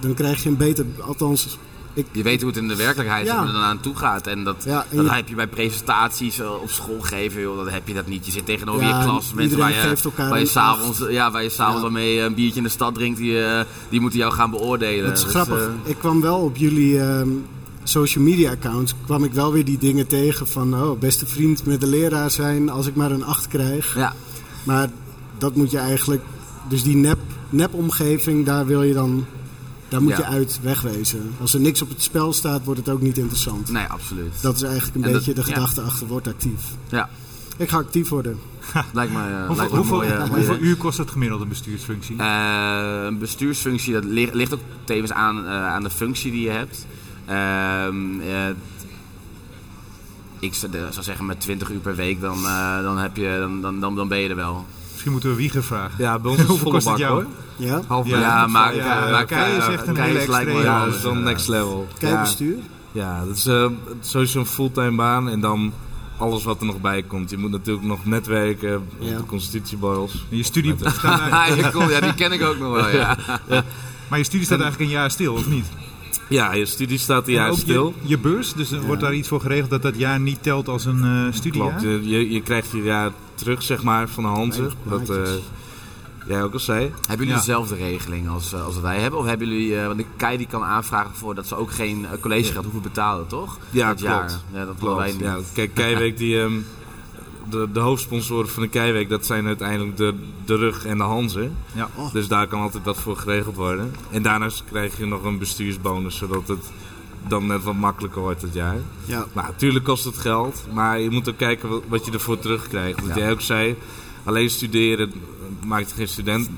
[0.00, 1.58] dan krijg je een beter, althans,
[1.94, 3.40] ik, Je weet hoe het in de werkelijkheid Ja.
[3.46, 4.26] er dan aan toe gaat.
[4.26, 7.56] En dat, Ja, en dat je- heb je bij presentaties eh, op school geven, joh.
[7.56, 8.26] Dat heb je dat niet.
[8.26, 9.32] Je zit tegenover Ja, je klas.
[9.34, 12.56] Mensen waar je, geeft elkaar waar je s'avonds ja, waar je s'avonds waarmee een biertje
[12.56, 15.04] in de stad drinkt, die, eh, die moeten jou gaan beoordelen.
[15.08, 15.58] Het is Dus, grappig.
[15.58, 17.28] eh, Ik kwam wel op jullie ehm,
[17.82, 21.80] social media accounts, kwam ik wel weer die dingen tegen van, oh, beste vriend met
[21.80, 23.94] de leraar zijn als ik maar een 8 krijg.
[23.94, 24.14] ja,
[24.64, 24.88] Maar
[25.38, 26.22] dat moet je eigenlijk,
[26.68, 29.26] dus die nep, nepomgeving, daar wil je dan,
[29.88, 30.16] daar moet Ja.
[30.16, 31.30] je uit wegwezen.
[31.40, 33.70] Als er niks op het spel staat, wordt het ook niet interessant.
[33.70, 34.42] nee, absoluut.
[34.42, 35.54] Dat is eigenlijk een En dat- beetje de ja.
[35.54, 36.60] gedachte achter word actief.
[36.88, 37.08] Ja,
[37.56, 38.38] Ik ga actief worden.
[38.92, 41.40] lijkt me, eh, Hoeveel, lijkt me een hoeveel, mooie, mooie- hoeveel uur kost het gemiddeld
[41.40, 42.16] een bestuursfunctie?
[42.18, 46.50] Eh, een bestuursfunctie, dat ligt, ligt ook tevens aan, eh, aan de functie die je
[46.50, 46.86] hebt.
[47.26, 48.48] Ehm, eh,
[50.38, 50.70] ik zou
[51.00, 54.08] zeggen met 20 uur per week, dan, eh, dan, heb je, dan, dan, dan, dan
[54.08, 54.66] ben je er wel.
[55.06, 55.94] Misschien moeten we Wieger vragen.
[56.04, 57.22] Ja, bij ons is het Hoeveel volle kost het bak jou?
[57.24, 57.32] hoor.
[57.56, 57.82] Ja?
[57.86, 60.58] Half Ja, maar, ja, maar Kei is echt een Kei hele is lijkt me.
[60.58, 61.86] Ja, wel, dat is dan eh, next level.
[61.92, 62.56] Ja, Kijkbestuur?
[62.92, 63.66] ja, dat is eh,
[64.00, 65.72] sowieso een fulltime baan en dan
[66.16, 67.30] alles wat er nog bij komt.
[67.30, 69.16] Je moet natuurlijk nog netwerken, Ja.
[69.16, 70.24] de constitutieborrels.
[70.28, 73.16] Je studie Met- staat eigenlijk- ja, die ken ik ook nog wel, ja.
[74.08, 75.66] maar je studie staat eigenlijk een jaar stil, of niet?
[76.28, 77.94] Ja, je studie staat een En jaar ook stil.
[78.02, 80.68] Je, je beurs, dus er wordt daar iets voor geregeld dat dat jaar niet telt
[80.68, 81.68] als een eh studiejaar?
[81.80, 84.70] Klopt, je, je, je krijgt je jaar terug zeg maar van de Hanze.
[84.82, 85.22] Dat eh,
[86.26, 86.80] jij ook al zei.
[86.84, 87.36] Hebben jullie Ja.
[87.38, 89.18] dezelfde regeling als, eh, als wij hebben?
[89.20, 92.06] Of hebben jullie, eh, want de KEI die kan aanvragen voor dat ze ook geen
[92.06, 93.58] eh, collegegeld hoeven betalen, toch?
[93.70, 94.12] Ja, Dat klopt.
[94.12, 94.30] jaar.
[94.52, 95.20] Ja, dat hadden wij Klopt.
[95.20, 95.30] niet.
[95.30, 96.52] Ja, kijk, Keiweek, die, ehm,
[97.50, 101.50] de, de hoofdsponsoren van de Keiweek, dat zijn uiteindelijk de, de Rug en de Hanze.
[101.72, 101.88] Ja.
[102.12, 103.94] Dus daar kan altijd dat voor geregeld worden.
[104.10, 106.70] En daarnaast krijg je nog een bestuursbonus, zodat het
[107.28, 108.76] dan net wat makkelijker wordt het jaar.
[109.04, 109.26] Ja.
[109.34, 113.00] Nou, natuurlijk kost het geld, maar je moet ook kijken wat, wat je ervoor terugkrijgt.
[113.00, 113.16] Wat Ja.
[113.16, 113.76] jij ook zei,
[114.24, 115.12] alleen studeren
[115.66, 116.48] maakt geen student.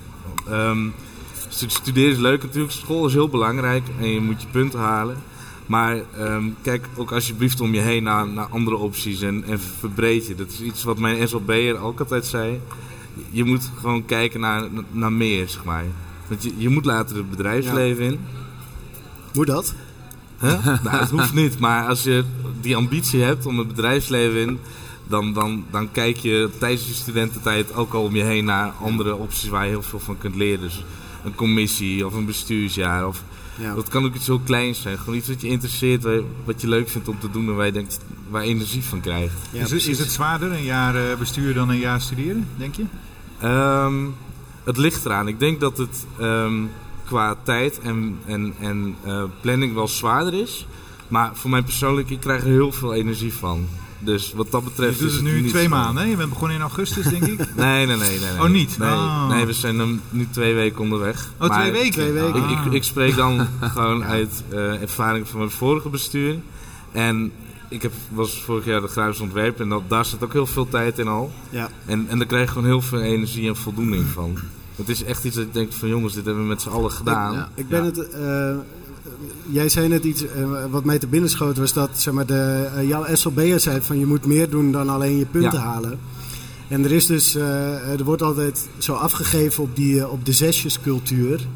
[1.48, 5.16] Stu- studeren is leuk natuurlijk, school is heel belangrijk en je moet je punten halen.
[5.66, 10.26] Maar ehm, kijk ook alsjeblieft om je heen naar, naar andere opties en, en verbreed
[10.26, 10.34] je.
[10.34, 12.60] Dat is iets wat mijn SLB'er ook altijd zei.
[13.30, 15.84] Je moet gewoon kijken naar, naar meer, zeg maar.
[16.28, 18.18] Want je, je moet later het bedrijfsleven in.
[19.34, 19.74] Moet dat?
[20.40, 20.64] Huh?
[20.84, 22.24] nou, het hoeft niet, maar als je
[22.60, 24.58] die ambitie hebt om het bedrijfsleven in,
[25.06, 29.14] dan, dan, dan kijk je tijdens je studententijd ook al om je heen naar andere
[29.14, 30.60] opties waar je heel veel van kunt leren.
[30.60, 30.84] Dus
[31.24, 33.06] een commissie of een bestuursjaar.
[33.06, 33.22] Of,
[33.60, 33.74] Ja.
[33.74, 34.98] Dat kan ook iets heel kleins zijn.
[34.98, 36.06] Gewoon iets wat je interesseert,
[36.44, 37.98] wat je leuk vindt om te doen en waar je denkt
[38.28, 39.34] waar je energie van krijgt.
[39.50, 39.98] Ja, is, het, is precies.
[39.98, 42.84] het zwaarder een jaar eh, bestuur dan een jaar studeren, denk je?
[43.40, 44.06] Ehm,
[44.64, 45.28] het ligt eraan.
[45.28, 46.62] Ik denk dat het ehm,
[47.08, 50.66] qua tijd en, en, en eh, planning wel zwaarder is.
[51.08, 53.66] Maar voor mij persoonlijk, ik krijg er heel veel energie van.
[54.00, 55.68] Dus wat dat Je betreft doet is het nu niet twee zo.
[55.68, 56.10] maanden, hè?
[56.10, 57.38] Je bent begonnen in augustus, denk ik.
[57.56, 58.08] Nee, nee, nee.
[58.08, 58.42] nee, nee.
[58.42, 58.78] Oh, niet?
[58.78, 59.28] Nee, Oh.
[59.28, 61.28] nee we zijn nu twee weken onderweg.
[61.40, 61.90] Oh, twee weken?
[61.92, 62.42] twee weken.
[62.42, 62.50] Ah.
[62.50, 66.36] Ik, ik, ik spreek dan gewoon uit eh, ervaring van mijn vorige bestuur.
[66.92, 67.32] En
[67.68, 70.68] ik heb, was vorig jaar de grafisch ontwerp en dat, daar zit ook heel veel
[70.68, 71.32] tijd in al.
[71.50, 71.68] Ja.
[71.86, 74.38] En, en daar krijg je gewoon heel veel energie en voldoening van.
[74.78, 76.90] Het is echt iets dat je denkt van jongens, dit hebben we met z'n allen
[76.90, 77.32] gedaan.
[77.32, 77.48] Ja.
[77.54, 77.90] Ik ben Ja.
[77.90, 78.08] het.
[78.10, 78.54] eh,
[79.50, 82.68] jij zei net iets eh, wat mij te binnen schoot, was dat zeg maar, de,
[82.76, 85.64] eh, jouw SLB'er zei van je moet meer doen dan alleen je punten Ja.
[85.64, 85.98] halen.
[86.68, 91.46] En er is dus, eh, er wordt altijd zo afgegeven op, die, op de zesjescultuur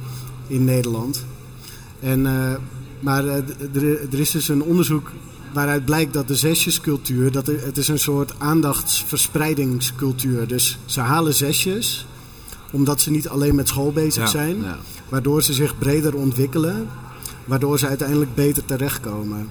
[0.47, 1.25] in Nederland.
[2.01, 2.55] En, eh,
[3.01, 3.45] maar er,
[4.13, 5.11] er is dus een onderzoek
[5.53, 10.47] waaruit blijkt dat de zesjescultuur, dat er, het is een soort aandachtsverspreidingscultuur.
[10.49, 12.07] Dus ze halen zesjes,
[12.73, 14.29] omdat ze niet alleen met school bezig Ja.
[14.29, 14.79] zijn, Ja.
[15.09, 16.89] waardoor ze zich breder ontwikkelen,
[17.45, 19.49] waardoor ze uiteindelijk beter terechtkomen.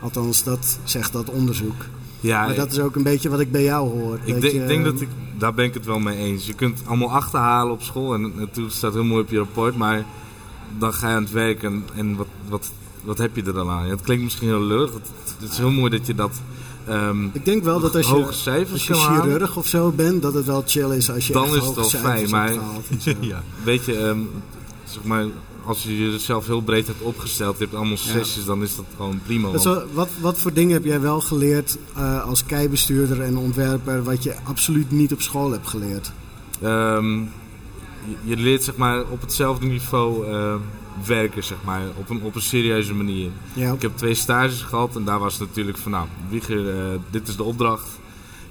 [0.00, 1.84] Althans, dat zegt dat onderzoek.
[2.20, 4.14] Ja, Maar dat is ook een beetje wat ik bij jou hoor.
[4.24, 6.46] ik, denk, je- ik denk dat ik, daar ben ik het wel mee eens.
[6.46, 10.04] Je kunt allemaal achterhalen op school en natuurlijk staat heel mooi op je rapport, maar
[10.78, 12.70] dan ga je aan het werk en, en wat, wat,
[13.04, 13.84] wat heb je er dan aan?
[13.84, 14.92] Ja, het klinkt misschien heel lullig.
[14.92, 15.08] Het,
[15.40, 16.40] het is heel mooi dat je dat
[16.86, 19.22] ehm, Ik denk wel dat als je, hoge cijfers als je halen.
[19.22, 21.74] chirurg of zo bent, dat het wel chill is als je Dan echt is het
[21.74, 22.52] wel fijn, maar-
[23.20, 23.42] ja.
[23.64, 24.18] Weet je, ehm,
[24.84, 25.26] zeg maar,
[25.64, 29.20] als je jezelf heel breed hebt opgesteld, je hebt allemaal sessies, dan is dat gewoon
[29.24, 29.48] prima.
[29.92, 34.34] Wat, wat voor dingen heb jij wel geleerd eh, als keibestuurder en ontwerper, wat je
[34.42, 36.12] absoluut niet op school hebt geleerd?
[36.60, 40.26] Ehm, je, je leert zeg maar op hetzelfde niveau
[41.06, 43.30] werken, zeg maar, op een, op een serieuze manier.
[43.52, 43.72] Ja.
[43.72, 47.28] Ik heb twee stages gehad en daar was het natuurlijk van, nou, Wieger, eh, dit
[47.28, 47.86] is de opdracht.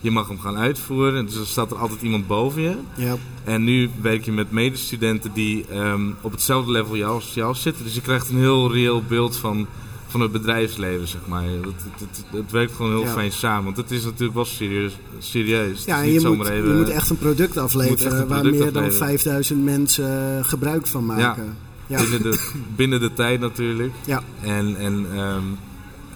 [0.02, 1.26] Je mag hem gaan uitvoeren.
[1.26, 2.76] Dus er staat er altijd iemand boven je.
[2.96, 3.16] Ja.
[3.44, 7.84] En nu werk je met medestudenten die ehm, op hetzelfde level als jou zitten.
[7.84, 9.68] Dus je krijgt een heel reëel beeld van,
[10.08, 11.44] van het bedrijfsleven, zeg maar.
[11.44, 13.12] Het, het, het, het werkt gewoon heel Ja.
[13.12, 13.64] fijn samen.
[13.64, 14.94] Want het is natuurlijk wel serieus.
[15.20, 15.84] serieus.
[15.86, 18.94] Ja, je moet, even- je moet echt een product afleveren een waar meer dan afleveren.
[19.08, 21.44] 5000 mensen eh, gebruik van maken.
[21.46, 21.71] Ja.
[21.98, 23.94] Binnen, de, binnen de tijd natuurlijk.
[24.06, 24.24] Ja.
[24.42, 25.44] En, en, ehm,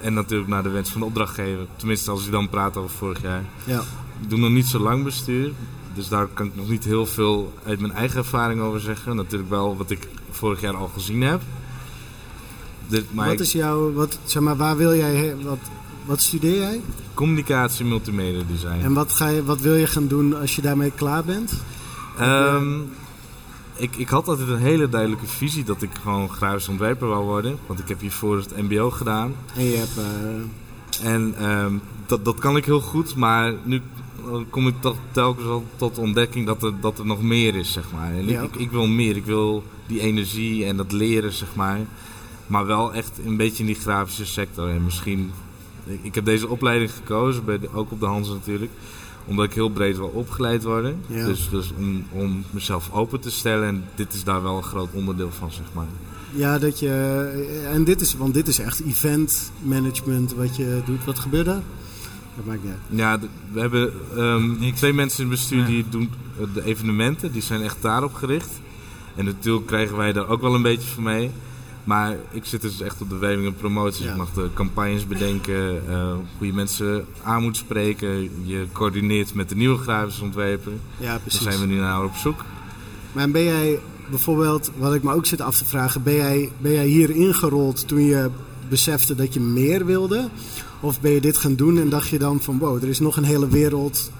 [0.02, 1.66] en natuurlijk naar de wens van de opdrachtgever.
[1.76, 3.44] Tenminste, als je dan praat over vorig jaar.
[3.64, 3.80] Ja.
[4.22, 5.52] Ik doe nog niet zo lang bestuur.
[5.94, 9.16] Dus daar kan ik nog niet heel veel uit mijn eigen ervaring over zeggen.
[9.16, 11.42] Natuurlijk wel wat ik vorig jaar al gezien heb.
[12.88, 15.58] Dit, maar Wat ik- is jouw, wat, zeg maar, waar wil jij, he- wat,
[16.06, 16.82] wat studeer jij?
[17.14, 18.80] communicatie multimedia design.
[18.84, 21.54] En wat, ga je, wat wil je gaan doen als je daarmee klaar bent?
[22.20, 22.74] Ehm,
[23.78, 27.58] ik, ik had altijd een hele duidelijke visie dat ik gewoon grafisch ontwerper wou worden.
[27.68, 29.34] Want ik heb hiervoor het mbo gedaan.
[29.56, 31.74] En je hebt, eh, En ehm,
[32.06, 33.82] dat, dat kan ik heel goed, maar nu
[34.50, 37.72] kom ik toch telkens wel tot de ontdekking dat er, dat er nog meer is,
[37.72, 38.12] zeg maar.
[38.12, 38.42] En Ja.
[38.42, 41.80] ik, ik, ik wil meer, ik wil die energie en dat leren, zeg maar.
[42.48, 44.70] Maar wel echt een beetje in die grafische sector.
[44.70, 45.32] En misschien,
[45.86, 48.72] ik, ik heb deze opleiding gekozen, bij de, ook op de Hans natuurlijk.
[49.26, 51.02] Omdat ik heel breed wil opgeleid worden.
[51.08, 51.26] Ja.
[51.26, 53.68] Dus, dus om, om mezelf open te stellen.
[53.68, 55.86] En dit is daar wel een groot onderdeel van, zeg maar.
[56.32, 61.06] ja, dat je, en dit is, want dit is echt event management wat je doet.
[61.06, 61.62] Wat gebeurt er?
[62.36, 63.00] Dat maakt niet uit.
[63.00, 63.20] Ja,
[63.52, 65.66] we hebben ehm, twee mensen in het bestuur Ja.
[65.66, 66.10] die doen
[66.40, 67.32] eh, de evenementen.
[67.32, 68.50] Die zijn echt daarop gericht.
[69.16, 71.32] En natuurlijk krijgen wij daar ook wel een beetje van mee.
[71.86, 74.06] Maar ik zit dus echt op de werving en promotie.
[74.06, 74.12] Ja.
[74.12, 78.30] Ik mag de campagnes bedenken, eh, hoe je mensen aan moet spreken.
[78.44, 80.72] Je coördineert met de nieuwe grafische ontwerper.
[80.98, 81.42] Ja, Daar precies.
[81.42, 82.44] zijn we nu naar op zoek.
[83.12, 86.72] Maar ben jij bijvoorbeeld, wat ik me ook zit af te vragen, ben jij, ben
[86.72, 88.30] jij hier ingerold toen je
[88.70, 90.30] besefte dat je meer wilde?
[90.80, 93.18] Of ben je dit gaan doen en dacht je dan van wow, er is nog
[93.18, 94.12] een hele wereld.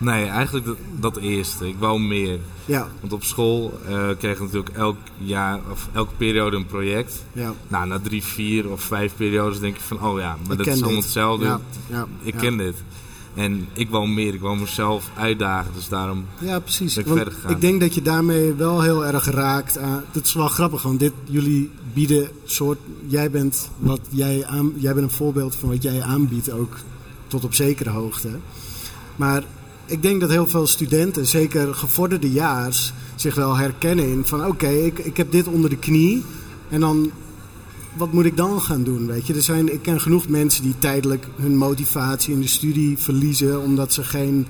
[0.00, 1.68] Nee, eigenlijk dat, dat eerste.
[1.68, 2.38] Ik wou meer.
[2.64, 7.24] Ja, Want op school eh kreeg je natuurlijk elk jaar of elke periode een project.
[7.32, 7.52] ja.
[7.68, 10.66] Nou, na drie, vier of vijf periodes denk je van, oh ja, maar Ik dat
[10.66, 11.02] is allemaal dit.
[11.02, 11.44] hetzelfde.
[11.44, 12.74] Ja, ja, Ik ken dit.
[13.34, 16.24] En ik wou meer, ik wou mezelf uitdagen, dus daarom...
[16.38, 16.94] Ja, precies.
[16.94, 17.54] Ben ik Want verder gegaan.
[17.56, 20.04] ik denk dat je daarmee wel heel erg raakt aan.
[20.10, 22.78] Het is wel grappig, want dit, jullie bieden soort.
[23.06, 26.76] Jij bent, wat jij, aan, jij bent een voorbeeld van wat jij aanbiedt, ook
[27.26, 28.28] tot op zekere hoogte.
[29.16, 29.42] Maar
[29.90, 34.68] ik denk dat heel veel studenten, zeker gevorderde jaars, zich wel herkennen in van oké,
[34.68, 36.22] ik, ik heb dit onder de knie.
[36.68, 37.10] En dan,
[37.96, 39.06] wat moet ik dan gaan doen?
[39.06, 39.34] Weet je?
[39.34, 43.92] Er zijn, ik ken genoeg mensen die tijdelijk hun motivatie in de studie verliezen omdat
[43.92, 44.46] ze geen.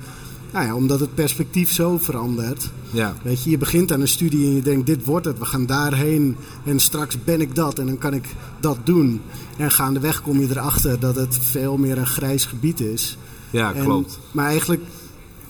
[0.52, 2.70] Nou ja, omdat het perspectief zo verandert.
[2.90, 5.44] Ja, Weet je, je begint aan een studie en je denkt, dit wordt het, we
[5.44, 8.24] gaan daarheen en straks ben ik dat en dan kan ik
[8.60, 9.20] dat doen.
[9.56, 13.16] En gaandeweg kom je erachter dat het veel meer een grijs gebied is.
[13.50, 14.18] ja En- klopt.
[14.32, 14.82] Maar eigenlijk,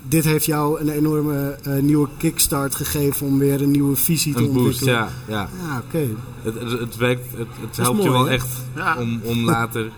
[0.09, 4.39] dit heeft jou een enorme eh, nieuwe kickstart gegeven om weer een nieuwe visie te
[4.43, 4.95] Een boost, ontwikkelen.
[5.29, 5.35] ja.
[5.35, 5.49] ja.
[5.67, 6.07] Ja, oké.
[6.43, 8.31] Het, het, het werkt, het, het helpt je wel hè?
[8.33, 8.97] echt Ja.
[8.99, 9.91] om, om later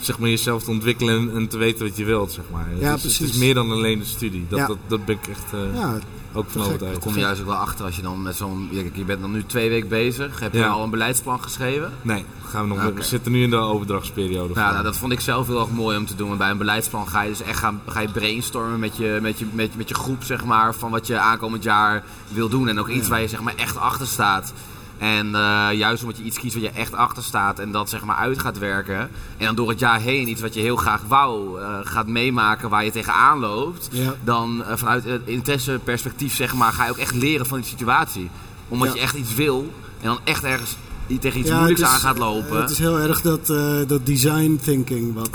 [0.00, 2.68] zeg maar, jezelf te ontwikkelen en, te weten wat je wilt, zeg maar.
[2.70, 3.30] Ja, Dus het precies.
[3.34, 4.44] is meer dan alleen de studie.
[4.48, 4.66] Dat, Ja.
[4.66, 5.98] dat, dat ben ik echt eh, Ja,
[6.36, 6.70] ook van gek.
[6.70, 6.94] overtuigd.
[6.94, 8.68] Daar kom je juist ook wel achter als je dan met zo'n...
[8.70, 10.40] Je, je bent dan nu twee weken bezig.
[10.40, 10.68] Heb je Ja.
[10.68, 11.92] al een beleidsplan geschreven?
[12.02, 14.54] Nee, gaan we nog we zitten nu in de overdrachtsperiode.
[14.54, 14.72] Nou, van.
[14.72, 16.26] nou, dat vond ik zelf heel erg mooi om te doen.
[16.26, 19.38] Want bij een beleidsplan ga je dus echt gaan, ga je brainstormen met je, met,
[19.38, 22.68] je, met, met je groep, zeg maar, van wat je aankomend jaar wil doen.
[22.68, 23.10] En ook iets Ja.
[23.10, 24.52] waar je zeg maar, echt achter staat.
[24.98, 28.04] En eh, juist omdat je iets kiest waar je echt achter staat en dat zeg
[28.04, 28.98] maar uit gaat werken.
[29.36, 32.68] En dan door het jaar heen iets wat je heel graag wou eh, gaat meemaken
[32.68, 33.88] waar je tegenaan loopt.
[33.92, 34.14] Ja.
[34.24, 38.30] Dan eh, vanuit het interesseperspectief zeg maar, ga je ook echt leren van die situatie.
[38.68, 38.94] Omdat Ja.
[38.94, 40.76] je echt iets wil en dan echt ergens
[41.20, 42.60] tegen iets Ja, moeilijks is- aan gaat lopen.
[42.60, 43.46] Het is heel erg dat,
[43.88, 45.28] dat design thinking wat,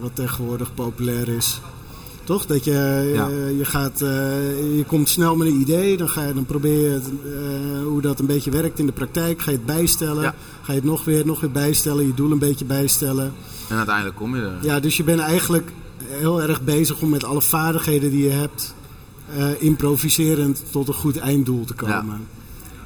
[0.00, 1.60] wat tegenwoordig populair is.
[2.24, 2.46] Toch?
[2.46, 6.34] Dat je, eh, je, gaat, eh, je komt snel met een idee, dan, ga je,
[6.34, 9.42] dan probeer je het, eh, hoe dat een beetje werkt in de praktijk.
[9.42, 10.34] Ga je het bijstellen, Ja.
[10.62, 13.32] ga je het nog weer, nog weer bijstellen, je doel een beetje bijstellen.
[13.68, 14.58] En uiteindelijk kom je er.
[14.60, 15.72] Ja, dus je bent eigenlijk
[16.04, 18.74] heel erg bezig om met alle vaardigheden die je hebt,
[19.58, 22.06] improviserend tot een goed einddoel te komen.
[22.06, 22.20] Ja.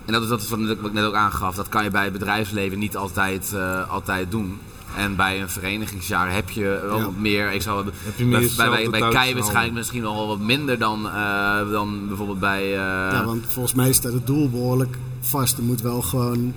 [0.05, 1.55] En dat is, dat is wat ik net ook aangaf.
[1.55, 3.55] Dat kan je bij het bedrijfsleven niet altijd,
[3.89, 4.59] altijd doen.
[4.97, 7.05] En bij een verenigingsjaar heb je wel Ja.
[7.05, 7.53] wat meer.
[7.53, 11.07] Ik zou, Heb je meer bij, bij, bij, Kei waarschijnlijk misschien wel wat minder dan,
[11.09, 12.63] eh, dan bijvoorbeeld bij.
[12.63, 12.73] eh,
[13.13, 15.59] Ja, want volgens mij staat het doel behoorlijk vast.
[15.59, 16.55] Er moet wel gewoon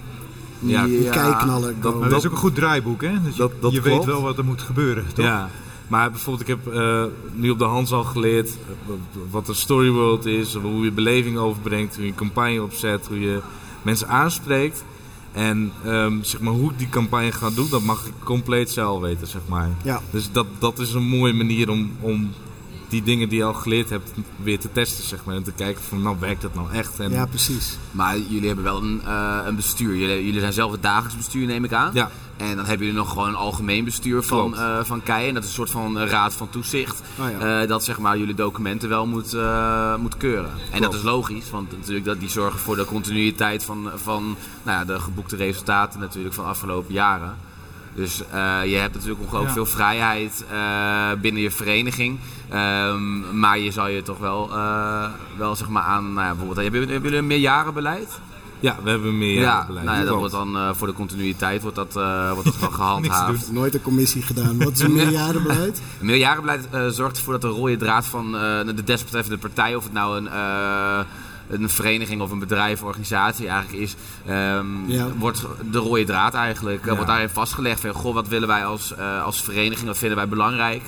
[0.60, 3.22] Ja, keiknaller dat- dat is ook een goed draaiboek, hè?
[3.24, 5.26] Dus je Dat- je weet wel wat er moet gebeuren, toch?
[5.26, 5.50] Ja,
[5.88, 8.50] maar bijvoorbeeld ik heb eh, nu op de Hans al geleerd
[9.32, 13.40] wat een storyworld is, hoe je beleving overbrengt, hoe je een campagne opzet, hoe je
[13.82, 14.84] mensen aanspreekt.
[15.32, 19.02] En ehm, zeg maar, hoe ik die campagne ga doen, dat mag ik compleet zelf
[19.02, 19.28] weten.
[19.28, 19.70] Zeg maar.
[19.84, 20.02] Ja.
[20.12, 22.30] Dus dat, dat is een mooie manier om, om
[22.90, 25.04] die dingen die je al geleerd hebt weer te testen.
[25.04, 27.00] Zeg maar, en te kijken van nou werkt dat nou echt.
[27.00, 27.78] En, Ja, precies.
[27.92, 29.96] Maar jullie hebben wel een, eh, een bestuur.
[29.96, 31.92] Jullie, jullie zijn zelf het dagelijks bestuur, neem ik aan.
[31.94, 32.10] Ja.
[32.40, 35.28] En dan hebben jullie nog gewoon een algemeen bestuur van, eh van KEI.
[35.28, 37.02] En dat is een soort van eh, raad van toezicht.
[37.20, 37.62] Oh ja.
[37.62, 40.52] eh, dat zeg maar jullie documenten wel moet, eh, moet keuren.
[40.72, 44.80] En dat is logisch, want natuurlijk dat die zorgen voor de continuïteit van, van nou
[44.80, 47.36] ja, de geboekte resultaten natuurlijk van de afgelopen jaren.
[47.96, 49.64] Dus eh, je hebt natuurlijk ongelooflijk Ja.
[49.64, 52.20] veel vrijheid eh, binnen je vereniging.
[52.50, 55.06] Ehm, maar je zal je toch wel, eh,
[55.38, 58.20] wel zeg maar aan, nou ja, bijvoorbeeld, hebben jullie, hebben jullie een meerjarenbeleid?
[58.62, 59.86] ja, we hebben meer Ja, beleid.
[59.86, 62.72] nou ja, dat wordt dan eh, voor de continuïteit wordt dat, eh, wordt dat wel
[62.82, 63.52] gehandhaafd.
[63.52, 64.58] Nooit een commissie gedaan.
[64.58, 65.82] Wat is een meerjarenbeleid?
[66.00, 68.42] Een meerjarenbeleid zorgt ervoor dat de rode draad van eh,
[68.76, 71.00] de desbetreffende partij, of het nou een, eh,
[71.50, 75.08] een vereniging of een bedrijf, organisatie eigenlijk is, ehm, Ja.
[75.18, 76.80] wordt de rode draad eigenlijk.
[76.82, 76.94] eh, Ja.
[76.94, 80.28] Wordt daarin vastgelegd van, goh, wat willen wij als, eh, als vereniging, wat vinden wij
[80.28, 80.82] belangrijk.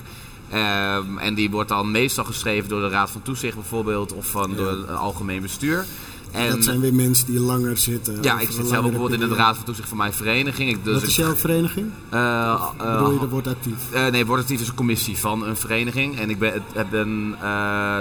[0.50, 4.56] Ehm, en die wordt dan meestal geschreven door de Raad van Toezicht bijvoorbeeld, of van
[4.56, 5.86] door het algemeen bestuur.
[6.32, 8.18] En, dat zijn weer mensen die langer zitten.
[8.22, 9.36] ja, ik zit zelf bijvoorbeeld in de.
[9.36, 10.70] Raad van Toezicht van mijn vereniging.
[10.70, 11.92] Ik, dus Wat is jouw vereniging?
[12.10, 13.76] eh, Bedoel je, wordt actief?
[14.12, 16.20] nee, Word Actief is een commissie van een vereniging.
[16.20, 17.30] En ik ben, ben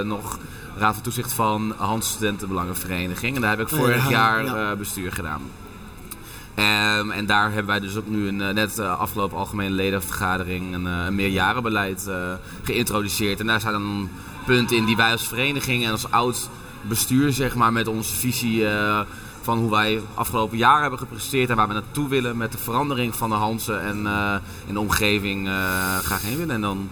[0.07, 0.39] nog
[0.81, 3.35] raad van toezicht van Hans Studentenbelangenvereniging.
[3.35, 4.71] En daar heb ik Oh ja, vorig jaar ja.
[4.71, 5.41] eh, bestuur gedaan.
[6.55, 10.75] Ehm, en daar hebben wij dus ook nu een, eh, net de afgelopen algemene ledenvergadering
[10.75, 13.41] een, eh, een meerjarenbeleid eh, geïntroduceerd.
[13.41, 14.09] En daar zijn dan
[14.47, 16.49] punten in die wij als vereniging en als oud
[16.83, 19.01] bestuur zeg maar, met onze visie eh,
[19.43, 23.15] van hoe wij afgelopen jaar hebben gepresteerd en waar we naartoe willen met de verandering
[23.15, 24.35] van de Hansen en eh,
[24.67, 25.53] in de omgeving eh,
[25.99, 26.55] graag heen willen.
[26.55, 26.89] En dan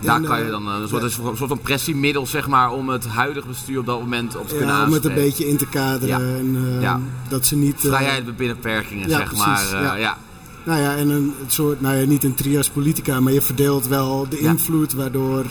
[0.00, 2.72] daar En, kan je eh, dan eh, een soort, een soort van pressiemiddel zeg maar,
[2.72, 5.30] om het huidige bestuur op dat moment op te kunnen Ja, om het een aanspreken.
[5.36, 6.20] beetje in te kaderen.
[6.32, 6.38] Ja.
[6.38, 7.00] En, eh, Ja.
[7.28, 7.74] Dat ze niet...
[7.74, 9.82] eh, Vrijheid binnen beperkingen, Ja, zeg precies, maar.
[9.82, 9.94] ja.
[9.94, 10.16] ja.
[10.64, 14.26] Nou ja, en een soort, nou ja, niet een trias politica, maar je verdeelt wel
[14.28, 14.50] de Ja.
[14.50, 15.44] invloed waardoor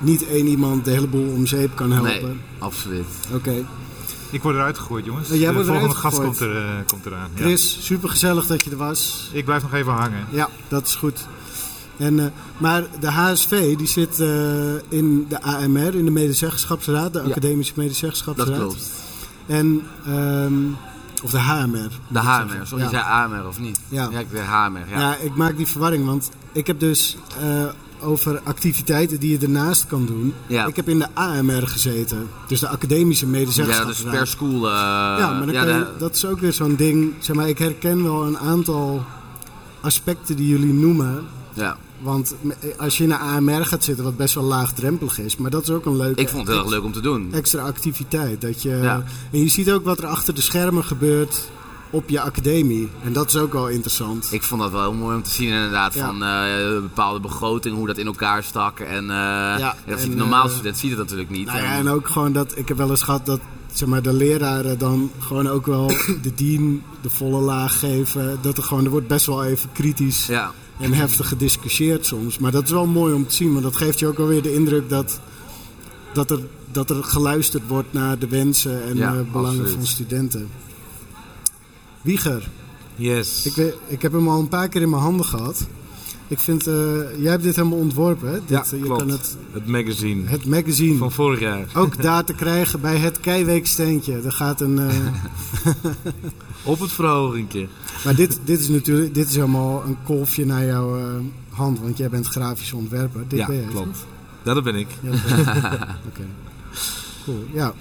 [0.00, 2.12] niet één iemand de hele boel om zeep kan helpen.
[2.22, 3.04] Nee, absoluut.
[3.32, 3.64] Oké.
[4.30, 5.30] Ik word eruit gegooid, jongens.
[5.30, 7.28] Oh, jij de wordt volgende eruit gast komt, er, komt eraan.
[7.34, 9.30] Chris, super gezellig dat je er was.
[9.32, 10.26] Ik blijf nog even hangen.
[10.30, 11.26] Ja, dat is goed.
[11.98, 12.26] En, eh,
[12.58, 14.28] maar de HSV die zit eh,
[14.88, 17.24] in de AMR, in de medezeggenschapsraad, de Ja.
[17.30, 18.58] Academische Dat Medezeggenschapsraad.
[18.58, 18.90] klopt.
[19.46, 20.52] En, ehm,
[21.22, 21.90] of de HMR.
[22.08, 22.90] De HMR, sorry, Ja.
[22.90, 23.80] je zei AMR of niet?
[23.88, 24.08] Ja.
[24.08, 24.98] ik zei HMR, ja.
[24.98, 25.16] Ja.
[25.16, 27.64] ik maak die verwarring, want ik heb dus eh,
[28.00, 30.34] over activiteiten die je ernaast kan doen.
[30.46, 30.66] Ja.
[30.66, 34.10] Ik heb in de AMR gezeten, dus de Academische Ja, Medezeggenschapsraad.
[34.10, 34.66] dus per school.
[34.68, 37.12] Ja, maar ja, je- dat is ook weer zo'n ding.
[37.18, 39.04] Zeg maar, ik herken wel een aantal
[39.80, 41.24] aspecten die jullie noemen.
[41.52, 41.76] ja.
[42.00, 42.34] Want
[42.76, 45.70] als je in een AMR gaat zitten, wat best wel laagdrempelig is, maar dat is
[45.70, 47.28] ook een leuke Ik vond het heel erg leuk om te doen.
[47.32, 48.40] extra activiteit.
[48.40, 49.04] Dat je, Ja.
[49.32, 51.48] En je ziet ook wat er achter de schermen gebeurt
[51.90, 52.88] op je academie.
[53.04, 54.28] En dat is ook wel interessant.
[54.32, 56.06] Ik vond dat wel heel mooi om te zien inderdaad, Ja.
[56.06, 58.80] van eh, bepaalde begroting, hoe dat in elkaar stak.
[58.80, 61.46] En, eh dat en, ziet, een normaal eh, student ziet het natuurlijk niet.
[61.46, 63.40] Nou ja, En- ook gewoon dat ik heb wel eens gehad dat
[63.72, 65.86] zeg maar, de leraren dan gewoon ook wel
[66.22, 68.38] de dean de volle laag geven.
[68.40, 70.52] Dat er gewoon, er wordt best wel even kritisch ja.
[70.80, 72.38] En heftig gediscussieerd soms.
[72.38, 74.54] Maar dat is wel mooi om te zien, want dat geeft je ook alweer de
[74.54, 75.20] indruk dat,
[76.12, 76.40] dat, er,
[76.72, 79.74] dat er geluisterd wordt naar de wensen en Ja, eh, belangen absoluut.
[79.74, 80.48] van studenten.
[82.02, 82.48] Wieger,
[82.96, 83.46] Yes.
[83.46, 85.66] ik, weet, ik heb hem al een paar keer in mijn handen gehad.
[86.28, 86.74] Ik vind, eh,
[87.18, 88.34] jij hebt dit helemaal ontworpen, hè?
[88.34, 89.00] Dit, ja, eh, je klopt.
[89.00, 91.66] kan het, het, magazine het magazine van vorig jaar.
[91.74, 94.20] ook daar te krijgen bij het Keiweeksteentje.
[94.24, 94.96] Er gaat een, eh,
[96.62, 97.66] Op het verhogingje.
[98.04, 100.98] maar dit, dit is natuurlijk dit is helemaal een kolfje naar jouw
[101.50, 103.24] hand, want jij bent grafisch ontwerper.
[103.28, 104.06] Dit ja, ben jij, klopt.
[104.42, 104.88] Ja, dat ben ik.
[105.00, 105.10] Ja.
[106.08, 106.26] Oké.
[107.24, 107.74] Cool, ja.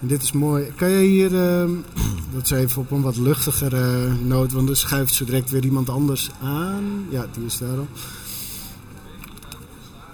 [0.00, 0.64] En dit is mooi.
[0.76, 1.70] Kan je hier, ehm,
[2.34, 5.88] dat is even op een wat luchtigere noot, want er schuift zo direct weer iemand
[5.88, 7.06] anders aan.
[7.08, 7.88] Ja, die is daar al.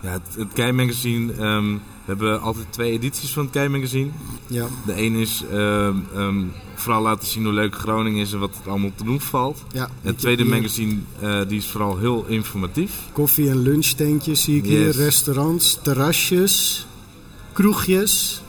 [0.03, 1.33] Ja, het, het Kei Magazine.
[1.33, 4.11] ehm, we hebben altijd twee edities van het Kei Magazine.
[4.47, 6.45] Ja, De een is ehm,
[6.75, 9.63] vooral laten zien hoe leuk Groningen is en wat er allemaal te doen valt.
[9.73, 9.89] ja.
[10.03, 12.93] Het tweede magazine eh, die is vooral heel informatief.
[13.13, 16.87] Koffie- en lunchtentjes zie ik hier, restaurants, terrasjes,
[17.53, 18.43] kroegjes,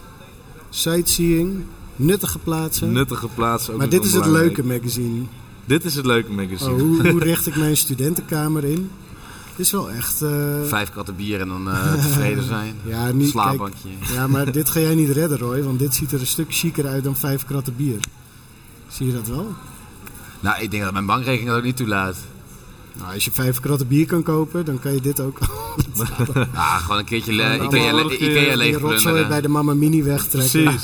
[0.80, 1.64] sightseeing,
[1.96, 2.92] nuttige plaatsen.
[2.92, 3.74] Nuttige plaatsen.
[3.74, 4.56] Ook maar dit is het belangrijk.
[4.58, 5.22] leuke magazine.
[5.66, 6.72] Dit is het leuke magazine.
[6.72, 8.90] Oh, hoe, hoe richt ik mijn studentenkamer in?
[9.50, 10.22] Het is wel echt...
[10.22, 12.76] eh, Vijf kratten bier en dan eh, tevreden zijn.
[12.86, 13.90] ja, niet, kijk, Slaapbankje.
[14.14, 15.64] ja, maar dit ga jij niet redden, Roy.
[15.64, 17.98] Want dit ziet er een stuk chiquer uit dan vijf kratten bier.
[18.88, 19.54] Zie je dat wel?
[20.40, 22.16] Nou, ik denk dat mijn bankrekening dat ook niet toelaat.
[22.98, 25.38] Nou, als je vijf kratten bier kan kopen, dan kan je dit ook.
[26.54, 30.04] Ah, gewoon een keertje le- Ikea, le- Ikea die leeg rotzooi bij de Mama Mini
[30.04, 30.64] wegtrekken.
[30.64, 30.84] Precies.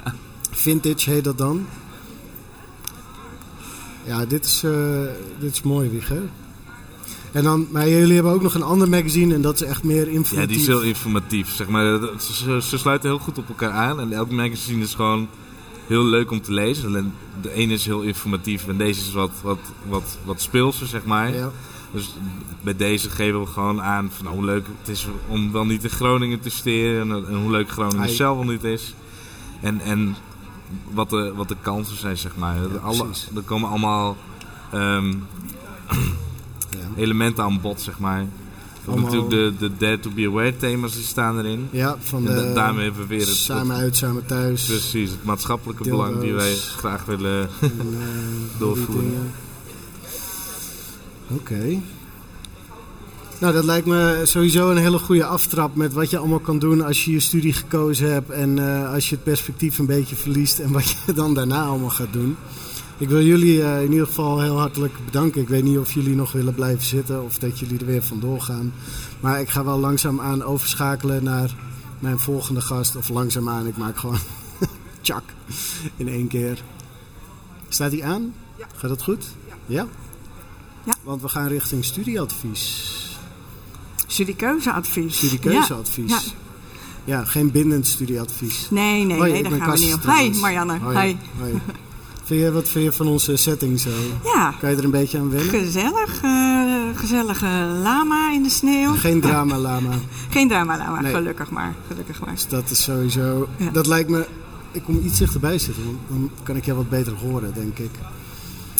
[0.50, 1.66] Vintage heet dat dan.
[4.04, 4.72] Ja, dit is, eh,
[5.40, 6.22] dit is mooi, Wieger.
[7.32, 10.08] En dan, maar jullie hebben ook nog een ander magazine en dat is echt meer
[10.08, 10.38] informatief.
[10.40, 11.48] Ja, die is heel informatief.
[11.54, 11.98] Zeg maar.
[12.62, 14.00] Ze sluiten heel goed op elkaar aan.
[14.00, 15.28] En elk magazine is gewoon
[15.92, 17.12] heel leuk om te lezen.
[17.42, 21.34] De ene is heel informatief en deze is wat, wat, wat, wat speelser, zeg maar.
[21.34, 21.50] Ja.
[21.92, 22.14] Dus
[22.62, 25.90] bij deze geven we gewoon aan van hoe leuk het is om wel niet in
[25.90, 27.10] Groningen te steren.
[27.10, 28.14] En, en hoe leuk Groningen Ai.
[28.14, 28.94] zelf wel niet is.
[29.60, 30.16] En, en
[30.90, 32.56] wat, de, wat de kansen zijn, zeg maar.
[32.82, 34.16] Alle, er komen allemaal
[34.70, 35.14] ehm,
[36.70, 36.88] Ja.
[37.02, 38.26] elementen aan bod, zeg maar.
[38.86, 41.68] Natuurlijk de, de Dare to be Aware thema's die staan erin.
[41.70, 44.64] ja, van En de da- daarmee hebben we weer het, samen uit, samen thuis.
[44.64, 46.04] precies, het maatschappelijke Dildo's.
[46.06, 47.48] belang die wij graag willen.
[47.60, 49.32] En, eh, Doorvoeren.
[51.28, 51.78] Oké.
[53.38, 56.80] Nou, dat lijkt me sowieso een hele goede aftrap met wat je allemaal kan doen
[56.84, 60.58] als je je studie gekozen hebt en eh, als je het perspectief een beetje verliest
[60.58, 62.36] en wat je dan daarna allemaal gaat doen.
[63.02, 65.40] Ik wil jullie eh, in ieder geval heel hartelijk bedanken.
[65.40, 68.40] Ik weet niet of jullie nog willen blijven zitten of dat jullie er weer vandoor
[68.40, 68.72] gaan.
[69.20, 71.54] Maar ik ga wel langzaamaan overschakelen naar
[71.98, 72.96] mijn volgende gast.
[72.96, 74.18] Of langzaamaan, ik maak gewoon
[75.00, 75.22] tjak
[75.96, 76.62] in één keer.
[77.68, 78.34] Staat hij aan?
[78.76, 79.24] Gaat dat goed?
[79.66, 79.86] Ja.
[80.84, 80.94] Ja.
[81.02, 82.92] Want we gaan richting studieadvies.
[84.06, 85.16] Studiekeuzeadvies.
[85.16, 86.10] Studiekeuzeadvies.
[86.10, 86.20] Ja.
[87.04, 88.70] Ja, geen bindend studieadvies.
[88.70, 90.02] Nee, nee, Hoi, nee, daar gaan we niet op.
[90.02, 90.78] Hi Marianne.
[90.78, 91.18] Hoi.
[91.38, 91.60] Hoi.
[92.24, 93.90] Vind je, wat vind je van onze setting zo?
[94.24, 95.48] Ja, Kan je er een beetje aan wennen?
[95.50, 96.20] gezellig.
[96.22, 97.46] eh, gezellige
[97.82, 98.94] lama in de sneeuw.
[99.06, 99.90] Geen drama lama.
[100.30, 101.14] Geen drama lama, Nee.
[101.14, 101.74] gelukkig maar.
[101.88, 102.34] Gelukkig maar.
[102.34, 103.48] Dus dat is sowieso...
[103.56, 103.70] Ja.
[103.70, 104.26] Dat lijkt me...
[104.72, 107.90] Ik kom iets dichterbij zitten, want dan kan ik jou wat beter horen, denk ik.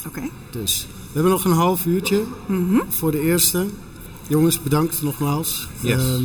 [0.06, 0.20] Oké.
[0.50, 2.76] Dus, we hebben nog een half uurtje Mhm.
[2.88, 3.66] voor de eerste.
[4.26, 5.68] Jongens, bedankt nogmaals.
[5.80, 5.96] Yes.
[6.02, 6.22] Ehm,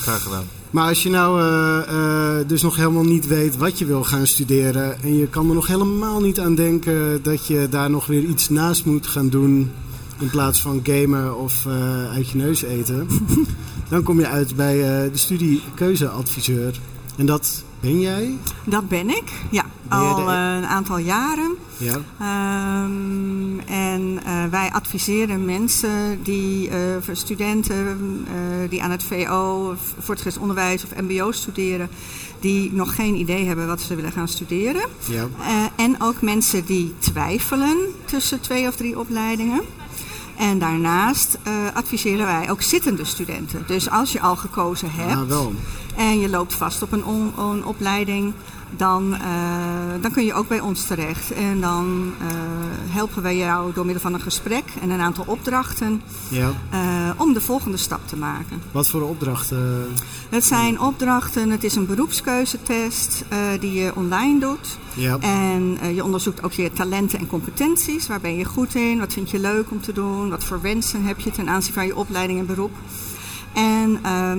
[0.00, 0.44] Graag gedaan.
[0.74, 4.26] Maar als je nou eh, eh, dus nog helemaal niet weet wat je wil gaan
[4.26, 5.02] studeren...
[5.02, 8.48] en je kan er nog helemaal niet aan denken dat je daar nog weer iets
[8.48, 9.70] naast moet gaan doen...
[10.18, 13.08] in plaats van gamen of eh, uit je neus eten...
[13.90, 14.76] dan kom je uit bij
[15.10, 16.80] de studiekeuzeadviseur.
[17.16, 18.38] En dat ben jij?
[18.64, 19.32] Dat ben ik.
[19.50, 21.54] Ja, al eh, een aantal jaren.
[21.76, 21.98] Ja.
[22.20, 26.70] Ehm, en eh, wij adviseren mensen die,
[27.00, 27.98] voor studenten
[28.68, 31.88] die aan het VO, voortgezet onderwijs of MBO studeren,
[32.40, 34.82] die nog geen idee hebben wat ze willen gaan studeren.
[35.04, 35.28] ja.
[35.76, 39.60] En ook mensen die twijfelen tussen twee of drie opleidingen.
[40.36, 41.38] En daarnaast
[41.74, 43.64] adviseren wij ook zittende studenten.
[43.66, 45.52] Dus als je al gekozen hebt Ah, wel.
[45.96, 48.32] en je loopt vast op een, on- een opleiding,
[48.76, 49.20] dan, eh,
[50.00, 51.30] dan kun je ook bij ons terecht.
[51.32, 52.26] En dan eh,
[52.94, 56.50] helpen wij jou door middel van een gesprek en een aantal opdrachten Ja.
[56.70, 56.80] eh,
[57.16, 58.62] om de volgende stap te maken.
[58.72, 59.86] Wat voor opdrachten?
[60.28, 63.24] Het zijn opdrachten, het is een beroepskeuzetest
[63.60, 64.78] die je online doet.
[64.94, 65.18] Ja.
[65.20, 68.06] En je onderzoekt ook je talenten en competenties.
[68.06, 68.98] Waar ben je goed in?
[68.98, 70.30] Wat vind je leuk om te doen?
[70.30, 72.72] Wat voor wensen heb je ten aanzien van je opleiding en beroep?
[73.54, 74.38] En ehm,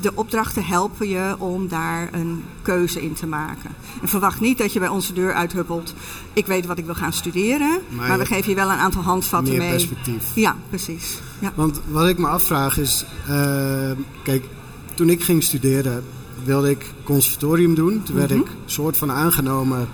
[0.00, 3.70] de opdrachten helpen je om daar een keuze in te maken.
[4.02, 5.94] En verwacht niet dat je bij onze deur uithuppelt.
[6.32, 7.78] Ik weet wat ik wil gaan studeren.
[7.88, 9.70] Maar Maar, we geven je wel een aantal handvatten Meer mee.
[9.70, 10.24] perspectief.
[10.34, 11.18] Ja, precies.
[11.38, 11.52] Ja.
[11.54, 13.90] Want wat ik me afvraag is, eh,
[14.22, 14.44] kijk,
[14.94, 16.04] toen ik ging studeren
[16.44, 18.02] wilde ik conservatorium doen.
[18.02, 18.40] Toen werd Mhm.
[18.40, 19.88] ik soort van aangenomen.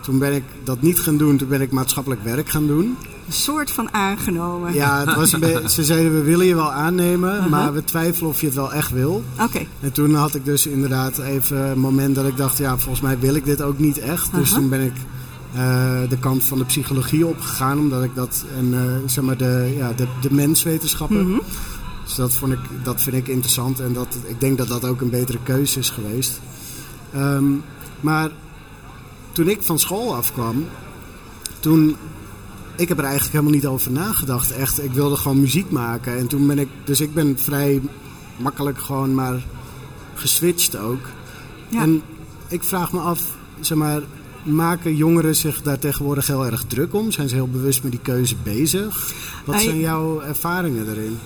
[0.00, 2.96] Toen ben ik dat niet gaan doen, toen ben ik maatschappelijk werk gaan doen.
[3.26, 4.74] Een soort van aangenomen.
[4.74, 7.50] Ja, het was een beetje, ze zeiden we willen je wel aannemen, Uh-huh.
[7.50, 9.24] maar we twijfelen of je het wel echt wil.
[9.40, 9.66] Oké.
[9.80, 13.18] En toen had ik dus inderdaad even een moment dat ik dacht, ja, volgens mij
[13.18, 14.34] wil ik dit ook niet echt.
[14.34, 14.58] Dus Aha.
[14.60, 14.92] toen ben ik
[15.54, 19.74] eh, de kant van de psychologie opgegaan, omdat ik dat, en eh, zeg maar de,
[19.76, 21.28] ja, de, de menswetenschappen.
[21.30, 21.38] Mhm.
[22.04, 25.00] Dus dat, vond ik, dat vind ik interessant en dat, ik denk dat dat ook
[25.00, 26.40] een betere keuze is geweest.
[27.12, 27.44] Ehm,
[28.00, 28.30] maar
[29.32, 30.66] toen ik van school afkwam,
[31.60, 31.96] toen,
[32.76, 34.52] ik heb er eigenlijk helemaal niet over nagedacht.
[34.52, 36.18] Echt, ik wilde gewoon muziek maken.
[36.18, 37.80] En toen ben ik, dus ik ben vrij
[38.36, 39.42] makkelijk gewoon maar
[40.14, 41.06] geswitcht ook.
[41.68, 41.80] Ja.
[41.80, 42.02] En
[42.48, 43.20] ik vraag me af,
[43.60, 44.02] zeg maar,
[44.42, 47.10] maken jongeren zich daar tegenwoordig heel erg druk om?
[47.10, 49.12] Zijn ze heel bewust met die keuze bezig?
[49.44, 51.18] Wat zijn jouw ervaringen daarin?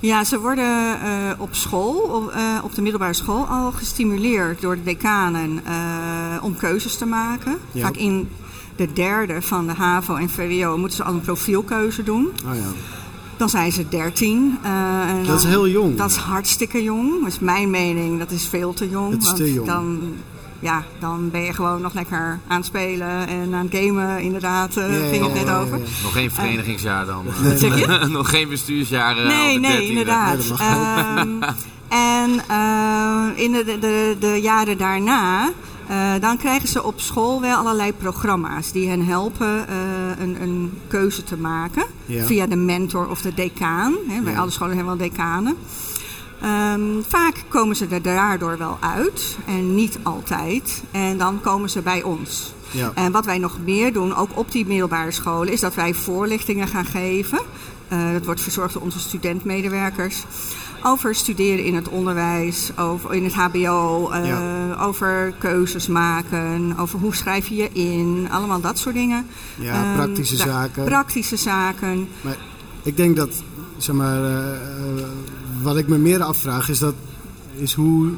[0.00, 4.76] Ja, ze worden eh, op school, op, eh, op de middelbare school, al gestimuleerd door
[4.76, 7.56] de decanen eh, om keuzes te maken.
[7.72, 7.82] Ja.
[7.82, 8.28] Vaak in
[8.76, 12.28] de derde van de HAVO en VWO moeten ze al een profielkeuze doen.
[12.48, 12.60] Oh ja.
[13.36, 14.58] Dan zijn ze 13.
[14.62, 14.70] eh,
[15.08, 15.96] en Dat is heel jong.
[15.96, 17.18] Dat is hartstikke jong.
[17.22, 18.18] Dat is mijn mening.
[18.18, 19.10] Dat is veel te jong.
[19.12, 19.66] Het is want te jong.
[19.66, 20.00] Dan,
[20.60, 24.76] ja, dan ben je gewoon nog lekker aan het spelen en aan het gamen, inderdaad.
[24.76, 25.78] eh Ja, ja, ging het net ja, over.
[25.78, 25.84] ja.
[26.02, 27.24] Nog geen verenigingsjaar dan.
[27.42, 28.06] Wat zeg je?
[28.08, 29.26] Nog geen bestuursjaren.
[29.26, 29.88] Nee, nee, 13e.
[29.88, 30.36] inderdaad.
[30.36, 31.42] Nee, Ehm,
[31.88, 35.50] en eh, in de, de, de jaren daarna
[35.88, 39.74] Eh, dan krijgen ze op school wel allerlei programma's die hen helpen eh,
[40.18, 41.84] een, een keuze te maken.
[42.06, 42.24] Ja.
[42.24, 43.94] Via de mentor of de decaan.
[44.08, 44.38] Hè, bij Ja.
[44.38, 45.56] alle scholen hebben we wel decanen.
[46.40, 50.82] Ehm, vaak komen ze er daardoor wel uit en niet altijd.
[50.90, 52.52] En dan komen ze bij ons.
[52.70, 52.92] Ja.
[52.94, 56.68] En wat wij nog meer doen, ook op die middelbare scholen, is dat wij voorlichtingen
[56.68, 57.38] gaan geven.
[57.88, 60.24] Eh, dat wordt verzorgd door onze studentmedewerkers.
[60.82, 64.74] Over studeren in het onderwijs, over, in het HBO, eh, Ja.
[64.80, 69.26] over keuzes maken, over hoe schrijf je je in, allemaal dat soort dingen.
[69.58, 70.84] Ja, Ehm, praktische zaken.
[70.84, 72.08] Praktische zaken.
[72.20, 72.36] Maar
[72.82, 73.42] ik denk dat,
[73.76, 75.04] zeg maar, eh, eh,
[75.62, 76.94] wat ik me meer afvraag is dat,
[77.56, 78.10] is hoe,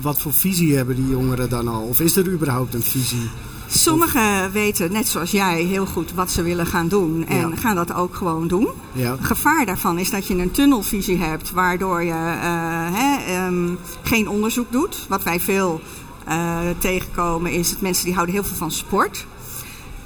[0.00, 1.82] wat voor visie hebben die jongeren dan al?
[1.82, 3.30] Of is er überhaupt een visie?
[3.70, 7.56] Sommigen weten, net zoals jij, heel goed wat ze willen gaan doen en Ja.
[7.56, 8.68] gaan dat ook gewoon doen.
[8.92, 13.68] Ja, gevaar daarvan is dat je een tunnelvisie hebt, waardoor je eh, hè, ehm,
[14.02, 15.06] geen onderzoek doet.
[15.08, 15.80] Wat wij veel
[16.24, 19.26] eh, tegenkomen is dat mensen die houden heel veel van sport.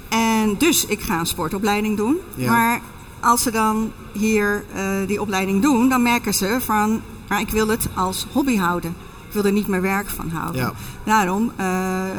[0.09, 2.17] En dus ik ga een sportopleiding doen.
[2.35, 2.51] Ja.
[2.51, 2.81] Maar
[3.19, 7.67] als ze dan hier eh, die opleiding doen, dan merken ze van, maar ik wil
[7.67, 8.95] het als hobby houden.
[9.33, 10.61] Ik wil er niet meer werk van houden.
[10.61, 10.73] Ja.
[11.03, 12.15] Daarom eh, eh,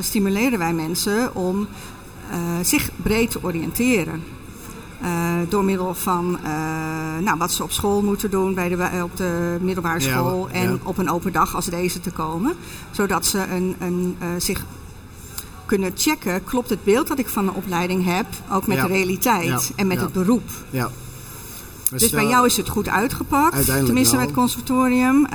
[0.00, 1.66] stimuleren wij mensen om
[2.30, 4.22] eh, zich breed te oriënteren.
[5.48, 6.38] Door middel van
[7.20, 10.48] nou, wat ze op school moeten doen, bij de, op de middelbare school.
[10.48, 10.54] ja.
[10.54, 12.54] En op een open dag als deze te komen.
[12.90, 14.64] Zodat ze een, een, zich
[15.66, 19.72] kunnen checken, klopt het beeld dat ik van een opleiding heb, ook met de realiteit
[19.76, 20.50] en met het beroep.
[20.70, 20.90] ja.
[22.00, 24.20] Dus bij jou is het goed uitgepakt, tenminste wel.
[24.26, 25.24] met het conservatorium.
[25.26, 25.32] Eh,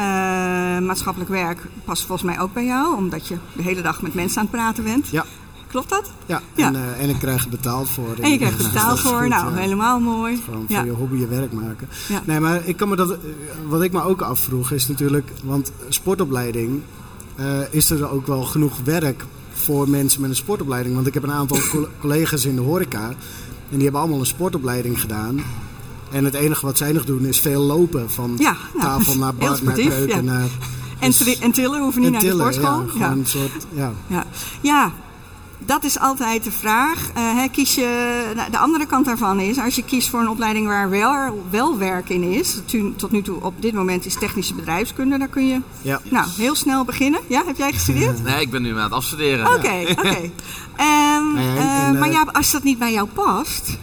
[0.88, 4.38] maatschappelijk werk past volgens mij ook bij jou, omdat je de hele dag met mensen
[4.40, 5.08] aan het praten bent.
[5.08, 5.26] Ja,
[5.68, 6.12] Klopt dat?
[6.26, 6.42] ja.
[6.56, 6.68] Ja.
[6.68, 8.16] En, eh, en ik krijg er betaald voor.
[8.22, 9.20] En je krijgt er Dus betaald voor.
[9.20, 9.60] goed, nou, ja.
[9.62, 10.42] helemaal mooi.
[10.46, 10.78] Gewoon Ja.
[10.78, 11.90] voor je hobby je werk maken.
[12.26, 13.18] Nee, maar ik kan me dat,
[13.68, 16.82] wat ik me ook afvroeg is natuurlijk, want sportopleiding,
[17.36, 20.96] eh, is er ook wel genoeg werk voor mensen met een sportopleiding?
[20.96, 23.16] Want ik heb een aantal co- collega's in de horeca en
[23.76, 25.42] die hebben allemaal een sportopleiding gedaan.
[26.12, 28.10] En het enige wat zij nog doen is veel lopen.
[28.12, 30.08] Van Ja, tafel naar heel bar, naar keuken.
[30.08, 30.22] ja.
[30.22, 30.48] Naar,
[31.00, 32.82] En, tri- en tillen hoeven niet en naar de sportschool.
[32.86, 33.92] Ja, gewoon een soort, ja.
[34.08, 34.26] Ja.
[34.62, 34.92] ja,
[35.66, 37.10] dat is altijd de vraag.
[37.14, 40.30] Eh, hè, kies je, nou, de andere kant daarvan is, als je kiest voor een
[40.30, 42.60] opleiding waar wel, wel werk in is.
[42.66, 45.18] tu- Tot nu toe op dit moment is technische bedrijfskunde.
[45.18, 46.02] Daar kun je ja.
[46.10, 47.20] nou, heel snel beginnen.
[47.28, 48.24] Ja, heb jij gestudeerd?
[48.30, 49.46] Nee, ik ben nu aan het afstuderen.
[49.56, 50.18] Oké, oké.
[50.76, 53.78] En- eh, maar eh, ja, als dat niet bij jou past,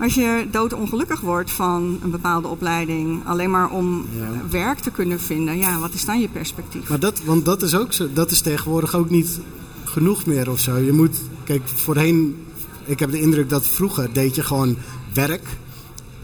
[0.00, 4.28] als je doodongelukkig wordt van een bepaalde opleiding, alleen maar om Ja.
[4.50, 6.88] werk te kunnen vinden, ja, wat is dan je perspectief?
[6.88, 9.40] Maar dat, want dat is ook zo, dat is tegenwoordig ook niet
[9.84, 10.76] genoeg meer of zo.
[10.76, 12.36] Je moet, kijk, voorheen,
[12.84, 14.76] ik heb de indruk dat vroeger deed je gewoon
[15.14, 15.46] werk.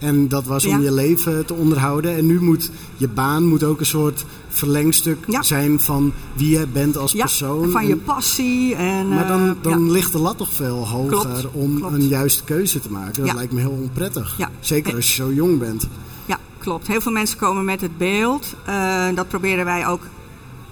[0.04, 0.78] En dat was om Ja.
[0.84, 2.16] je leven te onderhouden.
[2.16, 5.42] En nu moet je baan moet ook een soort verlengstuk Ja.
[5.42, 7.70] zijn van wie je bent als ja, persoon.
[7.70, 8.74] van je passie.
[8.74, 11.94] En, maar dan, eh, dan ligt de lat toch veel hoger Klopt, om klopt.
[11.94, 13.26] een juiste keuze te maken.
[13.26, 14.36] Dat lijkt me heel onprettig.
[14.60, 15.88] Zeker als je zo jong bent.
[16.26, 16.86] Ja, klopt.
[16.86, 18.54] Heel veel mensen komen met het beeld.
[18.64, 20.00] eh, dat proberen wij ook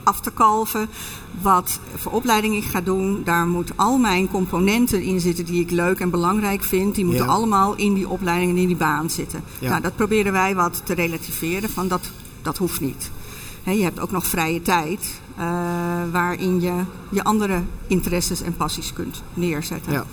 [0.02, 0.88] af te kalven.
[1.42, 5.70] Wat voor opleiding ik ga doen, daar moeten al mijn componenten in zitten die ik
[5.70, 6.94] leuk en belangrijk vind.
[6.94, 7.30] Die moeten Ja.
[7.32, 9.42] allemaal in die opleiding en in die baan zitten.
[9.58, 9.68] Ja.
[9.68, 11.70] Nou, dat proberen wij wat te relativeren.
[11.70, 12.10] Van dat,
[12.42, 13.10] dat hoeft niet.
[13.64, 15.44] Je hebt ook nog vrije tijd eh,
[16.12, 16.72] waarin je
[17.08, 19.92] je andere interesses en passies kunt neerzetten.
[19.92, 20.04] Ja.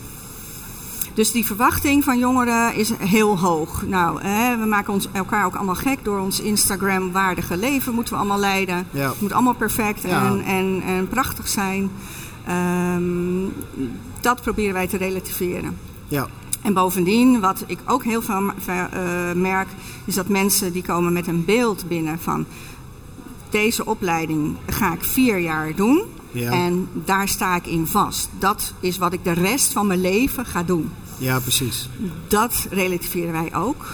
[1.14, 3.84] Dus die verwachting van jongeren is heel hoog.
[3.88, 7.94] Nou, hè, we maken ons elkaar ook allemaal gek door ons Instagram-waardige leven.
[7.94, 8.88] Moeten we allemaal leiden.
[8.92, 9.10] Ja.
[9.10, 10.26] Het moet allemaal perfect Ja.
[10.26, 11.92] en, en, en prachtig zijn.
[12.46, 13.48] Ehm,
[14.22, 15.78] dat proberen wij te relativeren.
[16.08, 16.28] Ja.
[16.62, 18.84] En bovendien, wat ik ook heel veel eh,
[19.36, 19.68] merk,
[20.06, 22.46] is dat mensen die komen met een beeld binnen van
[23.50, 26.02] deze opleiding ga ik vier jaar doen.
[26.32, 26.52] Ja.
[26.52, 28.30] En daar sta ik in vast.
[28.40, 30.92] Dat is wat ik de rest van mijn leven ga doen.
[31.18, 31.90] ja, precies.
[32.28, 33.86] Dat relativeren wij ook.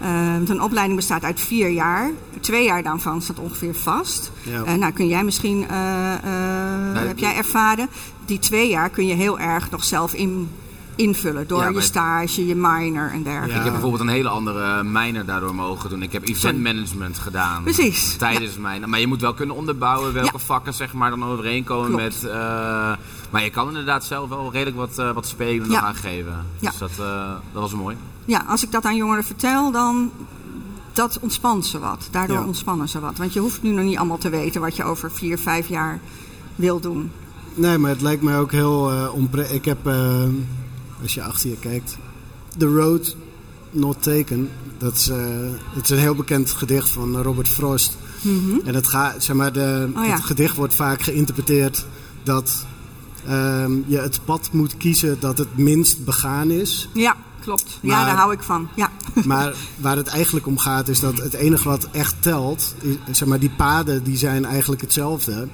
[0.00, 2.10] Eh, een opleiding bestaat uit vier jaar.
[2.40, 4.30] Twee jaar daarvan staat ongeveer vast.
[4.42, 4.64] Ja.
[4.64, 7.88] Eh, nou, kun jij misschien, eh, eh, heb jij ervaren,
[8.24, 10.48] die twee jaar kun je heel erg nog zelf in,
[10.96, 11.46] invullen.
[11.46, 13.50] Door Ja, je stage, je minor en dergelijke.
[13.52, 13.56] Ja.
[13.58, 16.02] Ik heb bijvoorbeeld een hele andere minor daardoor mogen doen.
[16.02, 17.62] Ik heb event management gedaan.
[17.62, 18.16] Precies.
[18.16, 18.90] Tijdens mijn.
[18.90, 20.44] Maar je moet wel kunnen onderbouwen welke Ja.
[20.44, 22.02] vakken zeg maar, dan overeenkomen Klopt.
[22.02, 22.24] met.
[22.30, 22.92] eh,
[23.30, 25.74] maar je kan inderdaad zelf wel redelijk wat, eh, wat spelen Ja.
[25.74, 26.46] nog aan geven.
[26.58, 26.70] Ja.
[26.70, 27.96] Dus dat, eh, dat was mooi.
[28.24, 30.10] Ja, als ik dat aan jongeren vertel, dan
[30.92, 32.08] dat ontspant ze wat.
[32.10, 32.44] Daardoor Ja.
[32.44, 33.16] ontspannen ze wat.
[33.16, 36.00] Want je hoeft nu nog niet allemaal te weten wat je over vier, vijf jaar
[36.54, 37.10] wil doen.
[37.54, 39.54] Nee, maar het lijkt mij ook heel uh, onpre...
[39.54, 40.22] Ik heb, uh,
[41.04, 41.96] als je achter je kijkt,
[42.56, 43.16] The Road
[43.70, 44.48] Not Taken.
[44.78, 45.16] Dat is, uh,
[45.74, 47.96] het is een heel bekend gedicht van Robert Frost.
[48.22, 48.66] Mhm.
[48.66, 50.12] En het, gaat, zeg maar, de, Oh ja.
[50.12, 51.86] het gedicht wordt vaak geïnterpreteerd
[52.22, 52.66] dat
[53.26, 56.88] ehm, je het pad moet kiezen dat het minst begaan is.
[56.92, 57.78] Ja, klopt.
[57.82, 58.68] ja, daar hou ik van.
[58.74, 58.90] Ja.
[59.24, 63.28] Maar waar het eigenlijk om gaat is dat het enige wat echt telt, is, zeg
[63.28, 65.48] maar, die paden die zijn eigenlijk hetzelfde.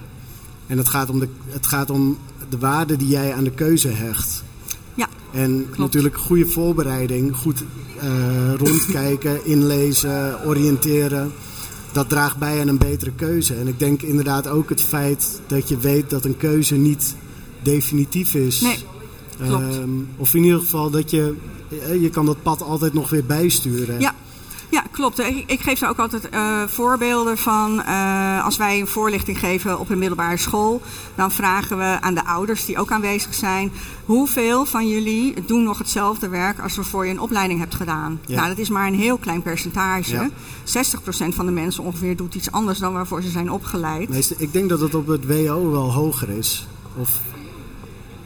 [0.67, 3.89] En het gaat om de, het gaat om de waarde die jij aan de keuze
[3.89, 4.43] hecht.
[5.33, 7.65] En natuurlijk goede voorbereiding, goed
[8.01, 11.33] eh, rondkijken, inlezen, oriënteren.
[11.93, 13.55] Dat draagt bij aan een betere keuze.
[13.55, 17.17] En ik denk inderdaad ook het feit dat je weet dat een keuze niet
[17.63, 18.61] definitief is.
[18.61, 18.77] Nee,
[19.47, 19.77] klopt.
[19.77, 21.35] Ehm, of in ieder geval dat je,
[21.69, 24.01] eh, je kan dat pad altijd nog weer bijsturen.
[24.01, 24.15] Ja.
[24.71, 25.19] Ja, klopt.
[25.19, 27.83] Ik, ik geef daar ook altijd eh, voorbeelden van.
[27.83, 30.83] eh, als wij een voorlichting geven op een middelbare school,
[31.15, 33.73] dan vragen we aan de ouders die ook aanwezig zijn:
[34.05, 38.21] hoeveel van jullie doen nog hetzelfde werk als waarvoor je een opleiding hebt gedaan?
[38.27, 38.37] Ja.
[38.37, 40.15] Nou, dat is maar een heel klein percentage.
[40.15, 40.29] Ja.
[41.29, 44.09] 60% van de mensen ongeveer doet iets anders dan waarvoor ze zijn opgeleid.
[44.09, 46.67] Meeste, ik denk dat het op het WO wel hoger is.
[46.97, 47.21] Of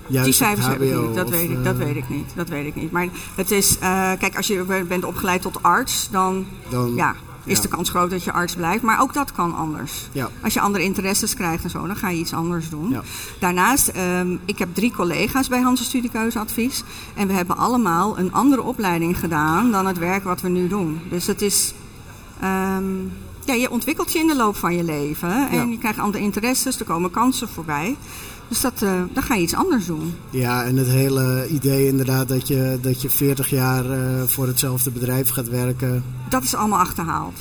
[0.06, 1.14] juist Die cijfers op heb het ik niet.
[1.14, 2.32] Dat, weet ik, eh, dat weet ik niet.
[2.34, 2.90] Dat weet ik niet.
[2.90, 7.56] Maar het is, eh, kijk, als je bent opgeleid tot arts, dan Dan, ja, is
[7.56, 7.62] ja.
[7.62, 8.82] de kans groot dat je arts blijft.
[8.82, 10.08] Maar ook dat kan anders.
[10.12, 10.30] Ja.
[10.42, 12.90] Als je andere interesses krijgt en zo, dan ga je iets anders doen.
[12.90, 13.02] Ja.
[13.38, 16.82] Daarnaast, ehm, ik heb drie collega's bij Hansen Studiekeuzeadvies.
[17.14, 21.00] En we hebben allemaal een andere opleiding gedaan dan het werk wat we nu doen.
[21.10, 21.72] Dus het is...
[22.40, 22.84] ehm,
[23.46, 25.48] ja, je ontwikkelt je in de loop van je leven.
[25.50, 27.96] En je krijgt andere interesses, er komen kansen voorbij.
[28.48, 30.14] Dus dat, eh, dan ga je iets anders doen.
[30.30, 34.90] Ja, en het hele idee inderdaad dat je, dat je 40 jaar eh, voor hetzelfde
[34.90, 36.04] bedrijf gaat werken.
[36.28, 37.38] Dat is allemaal achterhaald.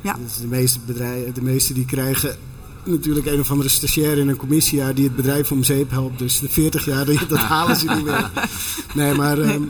[0.00, 0.16] Ja.
[0.24, 2.36] Dus de meeste bedrijven, de meeste die krijgen
[2.84, 6.18] natuurlijk een of andere stagiair in een commissiejaar die het bedrijf om zeep helpt.
[6.18, 8.30] Dus de 40 jaar, dat halen ze niet meer.
[8.94, 9.62] Nee, maar ehm,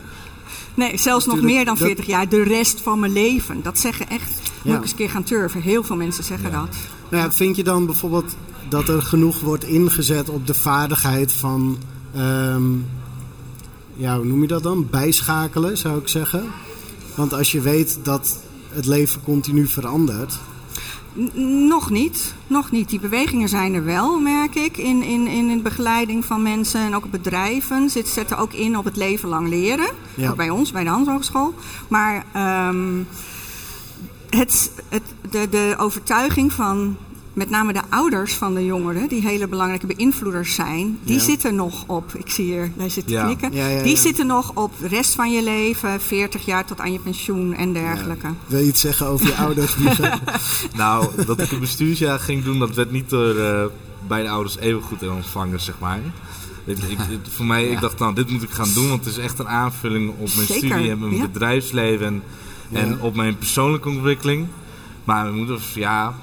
[0.75, 2.29] Nee, zelfs nog meer dan dat- 40 jaar.
[2.29, 3.59] De rest van mijn leven.
[3.63, 4.29] Dat zeggen echt.
[4.29, 4.75] Moet Ja.
[4.75, 5.61] ik eens een keer gaan turven.
[5.61, 6.67] Heel veel mensen zeggen dat.
[7.09, 8.35] nou ja, vind je dan bijvoorbeeld
[8.69, 11.77] dat er genoeg wordt ingezet op de vaardigheid van,
[12.15, 12.63] ehm,
[13.95, 14.87] ja, hoe noem je dat dan?
[14.89, 16.43] Bijschakelen, zou ik zeggen.
[17.15, 18.39] Want als je weet dat
[18.69, 20.39] het leven continu verandert.
[21.19, 22.33] N- nog niet.
[22.47, 22.89] Nog niet.
[22.89, 24.77] Die bewegingen zijn er wel, merk ik.
[24.77, 27.89] In, in, in de begeleiding van mensen en ook bedrijven.
[27.89, 29.89] Ze zetten ook in op het leven lang leren.
[30.15, 30.29] Ja.
[30.29, 31.53] Ook bij ons, bij de Hans Hogeschool.
[31.87, 33.01] Maar ehm,
[34.29, 36.97] het, het, de, de overtuiging van
[37.33, 41.21] met name de ouders van de jongeren, die hele belangrijke beïnvloeders zijn, die Ja.
[41.23, 43.23] zitten nog op, ik zie hier, jij zit te Ja.
[43.25, 44.01] knikken, Ja, ja, die ja.
[44.01, 47.73] zitten nog op de rest van je leven, 40 jaar tot aan je pensioen en
[47.73, 48.27] dergelijke.
[48.47, 49.75] Wil je iets zeggen over je ouders?
[50.75, 53.65] Nou, dat ik een bestuursjaar ging doen, dat werd niet door eh,
[54.07, 55.99] beide ouders even goed in ontvangen, zeg maar.
[56.65, 56.77] Ik,
[57.29, 59.47] voor mij, ik dacht, nou, dit moet ik gaan doen, want het is echt een
[59.47, 61.27] aanvulling op mijn Zeker, studie en mijn ja.
[61.27, 62.23] bedrijfsleven
[62.71, 64.47] en, op mijn persoonlijke ontwikkeling.
[65.03, 66.13] Maar mijn moeder was, ja,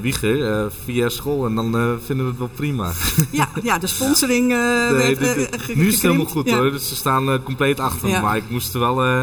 [0.00, 2.92] Wieger, eh, via school en dan eh, vinden we het wel prima.
[3.30, 6.26] Ja, ja, de sponsoring eh, Nee, werd, dit- eh, dit- ge- nu is het helemaal
[6.26, 6.56] goed Ja.
[6.56, 8.08] hoor, dus ze staan eh, compleet achter.
[8.22, 9.22] Maar ik moest er wel, eh,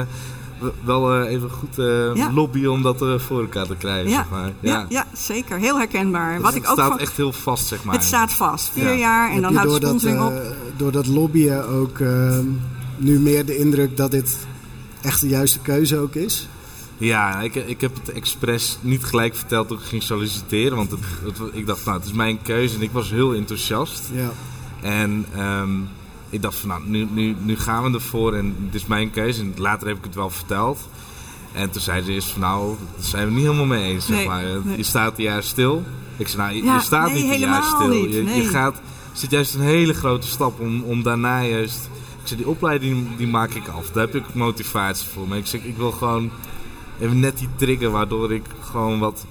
[0.84, 2.32] wel eh, even goed eh, Ja.
[2.34, 4.52] lobbyen om dat eh, voor elkaar te krijgen, Ja, zeg maar.
[4.60, 5.58] ja, ja, zeker.
[5.58, 6.34] Heel herkenbaar.
[6.34, 7.96] Dus Wat het ik ook staat van, echt heel vast, zeg maar.
[7.96, 8.70] het staat vast.
[8.74, 8.92] Vier Ja.
[8.94, 10.32] jaar en Heb dan houdt dat, sponsoring op.
[10.34, 10.40] eh,
[10.78, 12.46] door dat lobbyen ook ehm,
[12.98, 14.38] nu meer de indruk dat dit
[15.02, 16.48] echt de juiste keuze ook is?
[16.98, 20.78] Ja, ik, ik heb het expres niet gelijk verteld toen ik ging solliciteren.
[20.78, 24.10] Want het, het- ik dacht, nou, het is mijn keuze en ik was heel enthousiast.
[24.14, 24.32] Ja,
[24.82, 25.70] En ehm,
[26.30, 29.42] ik dacht van, nou, nu, nu, nu gaan we ervoor en het is mijn keuze.
[29.42, 30.80] En later heb ik het wel verteld.
[31.54, 34.26] En toen zei ze eerst van, nou, daar zijn we niet helemaal mee eens, zeg
[34.26, 34.44] maar.
[34.64, 34.78] nee.
[34.78, 35.84] Je staat een jaar stil.
[36.18, 37.88] Ik zei, nou, je, Ja, je staat nee, niet een jaar stil.
[37.88, 38.74] niet, Je, je gaat,
[39.12, 41.90] het zit juist een hele grote stap om, om daarna juist...
[42.22, 43.90] Ik zei, die opleiding die maak ik af.
[43.90, 45.28] Daar heb ik motivatie voor.
[45.28, 46.32] Maar ik zeg, ik wil gewoon
[47.04, 49.26] even net die trigger waardoor ik gewoon wat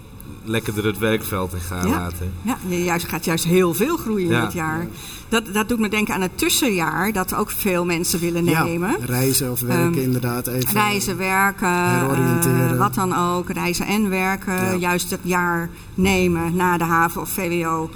[0.44, 1.88] lekkerder het werkveld in ga Ja.
[1.88, 2.32] laten.
[2.42, 4.44] Ja, je juist, gaat juist heel veel groeien in Ja.
[4.44, 4.86] dit jaar.
[5.28, 8.90] Dat, dat doet me denken aan het tussenjaar, dat ook veel mensen willen nemen.
[9.00, 10.72] ja reizen of werken Ehm, inderdaad even.
[10.72, 12.70] Reizen, werken, heroriënteren.
[12.72, 13.50] eh, wat dan ook.
[13.50, 14.54] Reizen en werken.
[14.54, 14.74] Ja.
[14.74, 17.90] Juist het jaar nemen na de haven of VWO.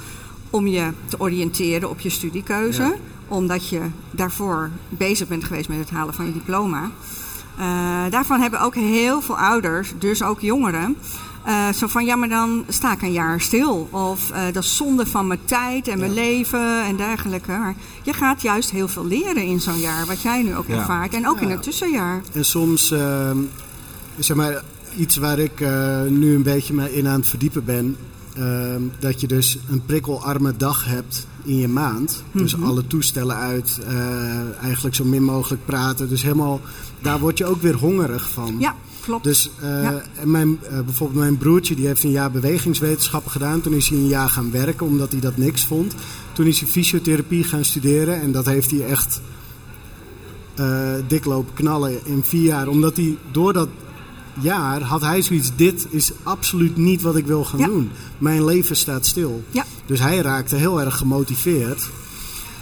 [0.51, 2.83] Om je te oriënteren op je studiekeuze.
[2.83, 2.95] Ja.
[3.29, 6.91] Omdat je daarvoor bezig bent geweest met het halen van je diploma.
[7.59, 7.65] Eh,
[8.11, 10.97] daarvan hebben ook heel veel ouders, dus ook jongeren.
[11.45, 13.89] eh, zo van, ja, maar dan sta ik een jaar stil.
[13.91, 16.21] Of eh, dat is zonde van mijn tijd en mijn Ja.
[16.21, 17.51] leven en dergelijke.
[17.51, 20.75] Maar je gaat juist heel veel leren in zo'n jaar, wat jij nu ook Ja.
[20.79, 21.15] ervaart.
[21.15, 22.21] En ook in het tussenjaar.
[22.33, 23.37] En soms, ehm,
[24.19, 24.63] zeg maar,
[24.97, 27.97] iets waar ik eh, nu een beetje me in aan het verdiepen ben.
[28.37, 32.23] ehm, dat je dus een prikkelarme dag hebt in je maand.
[32.33, 32.65] Dus Mhm.
[32.67, 36.09] alle toestellen uit, eh, eigenlijk zo min mogelijk praten.
[36.09, 36.61] Dus helemaal,
[37.03, 38.57] daar word je ook weer hongerig van.
[38.59, 39.25] Ja, klopt.
[39.25, 40.03] Dus eh, Ja.
[40.21, 43.61] en mijn, eh, bijvoorbeeld mijn broertje die heeft een jaar bewegingswetenschappen gedaan.
[43.61, 45.95] Toen is hij een jaar gaan werken omdat hij dat niks vond.
[46.33, 49.21] Toen is hij fysiotherapie gaan studeren en dat heeft hij echt
[51.09, 52.69] dik lopen knallen in vier jaar.
[52.69, 53.69] Omdat hij door dat
[54.41, 57.67] jaar had hij zoiets, dit is absoluut niet wat ik wil gaan Ja.
[57.67, 57.91] doen.
[58.19, 59.45] Mijn leven staat stil.
[59.51, 59.65] Ja.
[59.87, 61.89] Dus hij raakte heel erg gemotiveerd.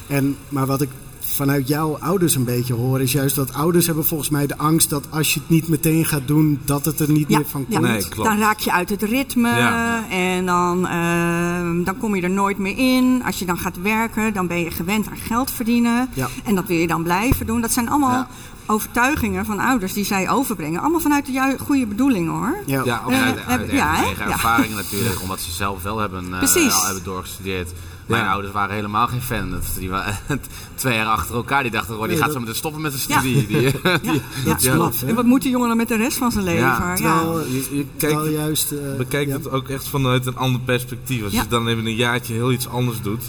[0.06, 0.88] En, maar wat ik
[1.20, 4.90] vanuit jouw ouders een beetje hoor, is juist dat ouders hebben volgens mij de angst
[4.90, 7.64] dat als je het niet meteen gaat doen, dat het er niet Ja, meer van
[7.68, 7.78] ja.
[7.78, 7.90] komt.
[7.90, 8.28] Nee, klopt.
[8.28, 10.08] Dan raak je uit het ritme Ja.
[10.10, 13.22] en dan, ehm, dan kom je er nooit meer in.
[13.24, 16.08] Als je dan gaat werken, dan ben je gewend aan geld verdienen.
[16.14, 16.28] Ja.
[16.44, 17.60] En dat wil je dan blijven doen.
[17.60, 18.28] Dat zijn allemaal Ja.
[18.66, 20.80] Overtuigingen van ouders die zij overbrengen.
[20.80, 22.56] Allemaal vanuit de goede bedoelingen hoor.
[22.66, 22.82] Ja.
[22.84, 24.32] Ja, En uit, Eh, uit heb- ja, eigen Ja.
[24.32, 27.72] ervaringen natuurlijk, omdat ze zelf wel hebben, eh, al hebben doorgestudeerd.
[28.06, 28.30] Mijn Ja.
[28.32, 29.50] ouders waren helemaal geen fan.
[29.50, 30.18] Dat- Die waren
[30.74, 31.62] twee jaar achter elkaar.
[31.62, 33.18] Die dachten gewoon, die Nee, gaat dat- zo meteen stoppen met zijn Ja.
[33.18, 33.46] studie.
[33.46, 33.70] Die, Ja,
[34.44, 34.70] Dat ja.
[34.72, 35.06] is knap, hè?
[35.06, 36.60] En wat moet die jongen dan met de rest van zijn leven?
[36.60, 38.72] Ja, Ja, Terwijl, Je, je terwijl kijkt, juist...
[38.72, 39.36] eh, bekijkt ja.
[39.36, 41.22] het ook echt vanuit een ander perspectief.
[41.24, 41.42] Als Ja.
[41.42, 43.22] je dan even een jaartje heel iets anders doet,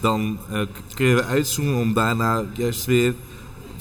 [0.00, 3.14] dan eh, k- kun je weer uitzoomen om daarna juist weer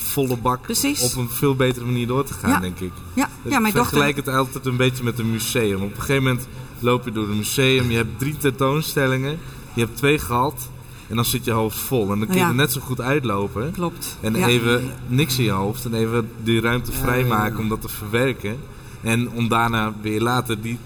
[0.01, 1.01] volle bak Precies.
[1.01, 2.59] op een veel betere manier door te gaan, Ja.
[2.59, 2.91] denk ik.
[3.13, 4.33] ja, ja, mijn vergelijk dochter.
[4.33, 5.81] het altijd een beetje met een museum.
[5.81, 6.47] Op een gegeven moment
[6.79, 9.39] loop je door een museum, je hebt drie tentoonstellingen,
[9.73, 10.69] je hebt twee gehad
[11.07, 12.11] en dan zit je hoofd vol.
[12.11, 12.47] En dan kun je Ja.
[12.49, 14.17] er net zo goed uitlopen Klopt.
[14.21, 14.47] en Ja.
[14.47, 18.57] even niks in je hoofd en even die ruimte vrijmaken om dat te verwerken.
[19.01, 20.77] En om daarna weer later die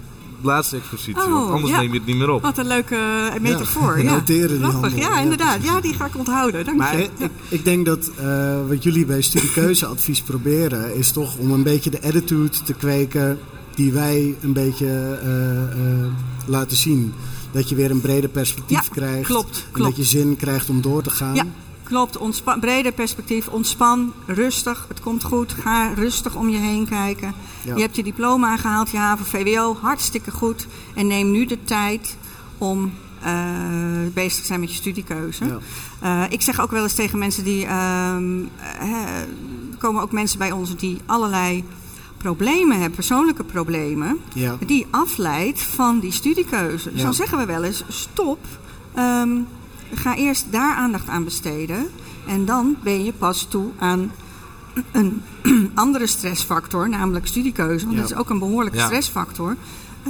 [0.44, 1.80] laatste expositie, Oh, want anders ja.
[1.80, 2.42] neem je het niet meer op.
[2.42, 2.94] Wat een leuke
[3.34, 3.98] eh, metafoor.
[4.02, 4.98] Ja, noteren die handel.
[4.98, 5.62] Ja, inderdaad.
[5.62, 6.64] Ja, die ga ik onthouden.
[6.64, 7.02] Dank Maar je.
[7.18, 11.90] ik, ik denk dat eh, wat jullie bij studiekeuzeadvies proberen, is toch om een beetje
[11.90, 13.38] de attitude te kweken
[13.74, 16.06] die wij een beetje eh,
[16.46, 17.12] laten zien.
[17.52, 19.26] Dat je weer een breder perspectief krijgt.
[19.26, 21.52] klopt, En dat je zin krijgt om door te gaan.
[21.84, 22.16] Klopt.
[22.16, 23.48] Ontspan, breder perspectief.
[23.48, 24.84] Ontspan, rustig.
[24.88, 25.52] Het komt goed.
[25.52, 27.34] Ga rustig om je heen kijken.
[27.64, 27.74] Ja.
[27.74, 29.76] Je hebt je diploma gehaald, je HAVO VWO.
[29.80, 30.66] Hartstikke goed.
[30.94, 32.16] En neem nu de tijd
[32.58, 33.32] om eh,
[34.14, 35.44] bezig te zijn met je studiekeuze.
[35.44, 35.58] Ja.
[36.00, 37.66] Eh, ik zeg ook wel eens tegen mensen die...
[37.66, 39.26] er
[39.78, 41.64] komen ook mensen bij ons die allerlei
[42.24, 42.94] problemen hebben.
[42.94, 44.20] Persoonlijke problemen.
[44.32, 44.56] Ja.
[44.66, 46.92] die afleidt van die studiekeuze.
[46.92, 48.38] Dus dan zeggen we wel eens: stop.
[48.94, 49.38] ehm,
[49.94, 51.86] ga eerst daar aandacht aan besteden.
[52.26, 54.10] En dan ben je pas toe aan
[54.92, 55.22] een
[55.74, 57.84] andere stressfactor, namelijk studiekeuze.
[57.84, 58.02] Want Ja.
[58.02, 58.84] dat is ook een behoorlijke Ja.
[58.86, 59.56] stressfactor.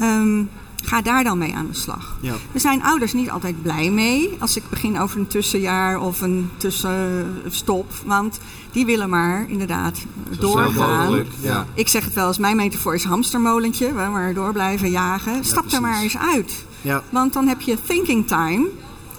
[0.01, 0.43] Ehm,
[0.85, 2.17] ga daar dan mee aan de slag.
[2.21, 2.33] Ja.
[2.53, 6.51] Er zijn ouders niet altijd blij mee als ik begin over een tussenjaar of een
[6.57, 7.93] tussenstop.
[8.05, 8.39] Want
[8.73, 9.99] die willen maar inderdaad
[10.31, 11.25] Zo doorgaan.
[11.41, 11.67] Ja.
[11.75, 13.93] Ik zeg het wel eens, mijn metafoor is hamstermolentje.
[13.93, 15.45] Waar we maar door blijven jagen.
[15.45, 16.65] Stap er maar eens uit.
[16.81, 17.03] Ja.
[17.11, 18.67] Want dan heb je thinking time.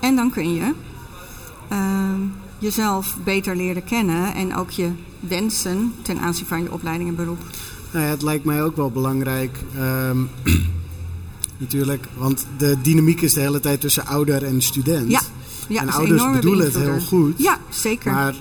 [0.06, 0.74] En dan kun je
[1.70, 2.20] ehm,
[2.60, 4.34] jezelf beter leren kennen.
[4.34, 4.90] En ook je
[5.20, 7.40] wensen ten aanzien van je opleiding en beroep.
[7.92, 9.58] Nou ja, het lijkt mij ook wel belangrijk.
[9.78, 10.18] ehm,
[11.58, 15.12] natuurlijk, want de dynamiek is de hele tijd tussen ouder en student.
[15.12, 15.22] Ja,
[15.68, 17.34] ja en ouders bedoelen het heel goed.
[17.38, 18.12] Ja, zeker.
[18.12, 18.36] Maar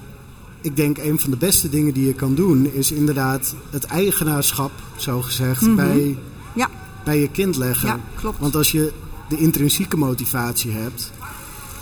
[0.60, 4.72] ik denk een van de beste dingen die je kan doen is inderdaad het eigenaarschap,
[4.96, 5.74] zo gezegd, Mhm.
[5.74, 6.18] bij,
[6.54, 6.68] Ja.
[7.04, 7.88] bij je kind leggen.
[7.88, 8.38] Ja, klopt.
[8.38, 8.92] Want als je
[9.28, 11.12] de intrinsieke motivatie hebt.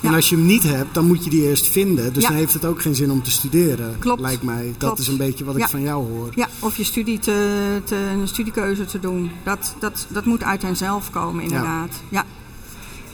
[0.03, 2.13] En als je hem niet hebt, dan moet je die eerst vinden.
[2.13, 2.29] Dus Ja.
[2.29, 3.99] dan heeft het ook geen zin om te studeren.
[3.99, 4.21] Klopt.
[4.21, 4.65] Lijkt mij.
[4.65, 4.99] Dat Klopt.
[4.99, 6.33] is een beetje wat ik van jou hoor.
[6.35, 9.31] Ja, of je studie te, te, een studiekeuze te doen.
[9.45, 12.01] Dat, dat, dat moet uit henzelf komen, inderdaad.
[12.09, 12.25] Ja.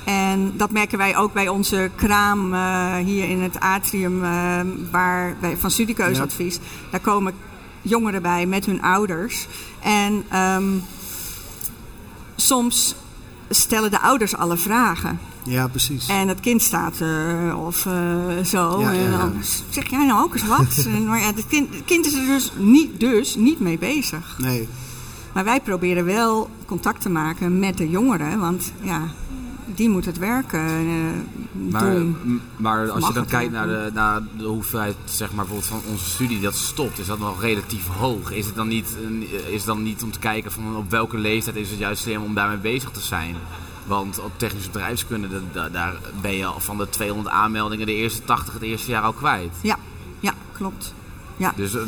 [0.05, 4.61] En dat merken wij ook bij onze kraam eh, hier in het atrium eh,
[4.91, 6.59] waar wij, van studiekeuzeadvies.
[6.91, 7.35] Daar komen
[7.83, 9.47] jongeren bij met hun ouders.
[9.83, 10.73] En ehm,
[12.37, 12.95] soms
[13.51, 15.19] stellen de ouders alle vragen.
[15.49, 16.09] Ja, precies.
[16.09, 18.81] En het kind staat er of eh, zo.
[18.81, 19.19] Ja, en ja.
[19.19, 19.33] dan
[19.71, 20.85] zeg jij nou ook eens wat?
[20.95, 24.37] en, maar ja, het, kind, het kind is er dus niet, dus niet mee bezig.
[24.39, 24.69] Nee.
[25.33, 28.39] Maar wij proberen wel contact te maken met de jongeren.
[28.39, 29.03] Want ja,
[29.75, 32.41] die moet het werken eh, Maar, doen.
[32.57, 36.11] maar als je dan kijkt naar de, naar de hoeveelheid zeg maar, bijvoorbeeld van onze
[36.11, 38.33] studie dat stopt, is dat nog relatief hoog?
[38.33, 38.97] Is het dan niet,
[39.47, 42.23] is het dan niet om te kijken van op welke leeftijd is het juist slim
[42.23, 43.37] om daarmee bezig te zijn?
[43.89, 47.95] Want op technische bedrijfskunde, da- da- daar ben je al van de 200 aanmeldingen de
[47.95, 49.55] eerste 80 het eerste jaar al kwijt.
[49.63, 49.77] Ja,
[50.21, 50.95] ja, klopt.
[51.37, 51.53] Ja.
[51.57, 51.83] Dus eh,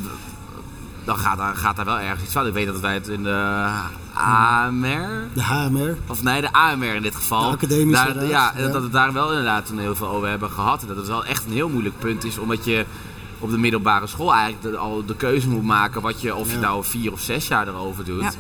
[1.05, 2.47] dan gaat daar, gaat daar wel ergens iets fout.
[2.47, 3.67] Ik weet dat wij het in de
[4.15, 5.97] AMR, De HMR.
[6.07, 7.51] of nee, de AMR in dit geval.
[7.51, 8.63] De academische daar, ja, ja.
[8.63, 10.83] dat we het daar wel inderdaad toen heel veel over hebben gehad.
[10.83, 12.85] En dat het wel echt een heel moeilijk punt is, omdat je
[13.39, 16.55] op de middelbare school eigenlijk de- al de keuze moet maken wat je, of je
[16.55, 16.61] Ja.
[16.61, 18.23] nou vier of zes jaar erover doet.
[18.23, 18.31] Ja.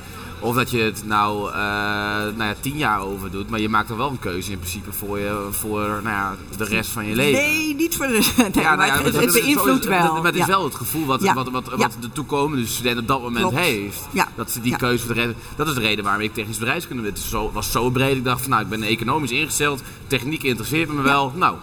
[0.40, 3.90] Of dat je het nou, eh, nou ja, tien jaar over doet, maar je maakt
[3.90, 7.14] er wel een keuze in principe voor, je, voor nou ja, de rest van je
[7.14, 7.40] leven.
[7.42, 8.12] Nee, niet voor de.
[8.36, 10.14] Nee, Ja, nou maar ja, het, het, beïnvloedt wel.
[10.14, 11.34] Maar het is wel het gevoel wat, Ja.
[11.34, 11.88] wat, wat, wat Ja.
[12.00, 13.56] de toekomende student op dat moment Klopt.
[13.58, 14.00] heeft.
[14.10, 14.28] Ja.
[14.34, 14.76] Dat ze die Ja.
[14.76, 15.34] keuze voor de rest.
[15.56, 17.02] Dat is de reden waarom ik technisch bedrijfskunde.
[17.08, 18.16] Het is zo, was zo breed.
[18.16, 19.82] Ik dacht van nou, ik ben economisch ingesteld.
[20.06, 21.32] Techniek interesseert me wel.
[21.36, 21.56] Nou,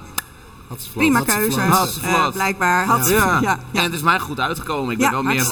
[0.93, 1.59] Prima Had ze keuze.
[1.59, 1.67] vlat.
[1.77, 2.85] Had ze eh, blijkbaar.
[2.85, 3.15] Had, Ja.
[3.41, 3.41] ja.
[3.41, 4.91] Ja, En het is mij goed uitgekomen.
[4.91, 5.45] Ik ben Ja, wel meer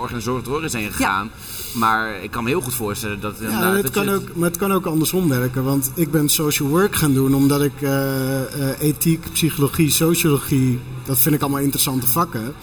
[0.00, 1.30] organisatorisch heen gegaan.
[1.72, 3.36] Maar ik kan me heel goed voorstellen dat...
[3.40, 5.64] Ja, en het dat kan ook, maar het kan ook andersom werken.
[5.64, 11.18] Want ik ben social work gaan doen omdat ik eh, eh, ethiek, psychologie, sociologie, dat
[11.18, 12.54] vind ik allemaal interessante vakken.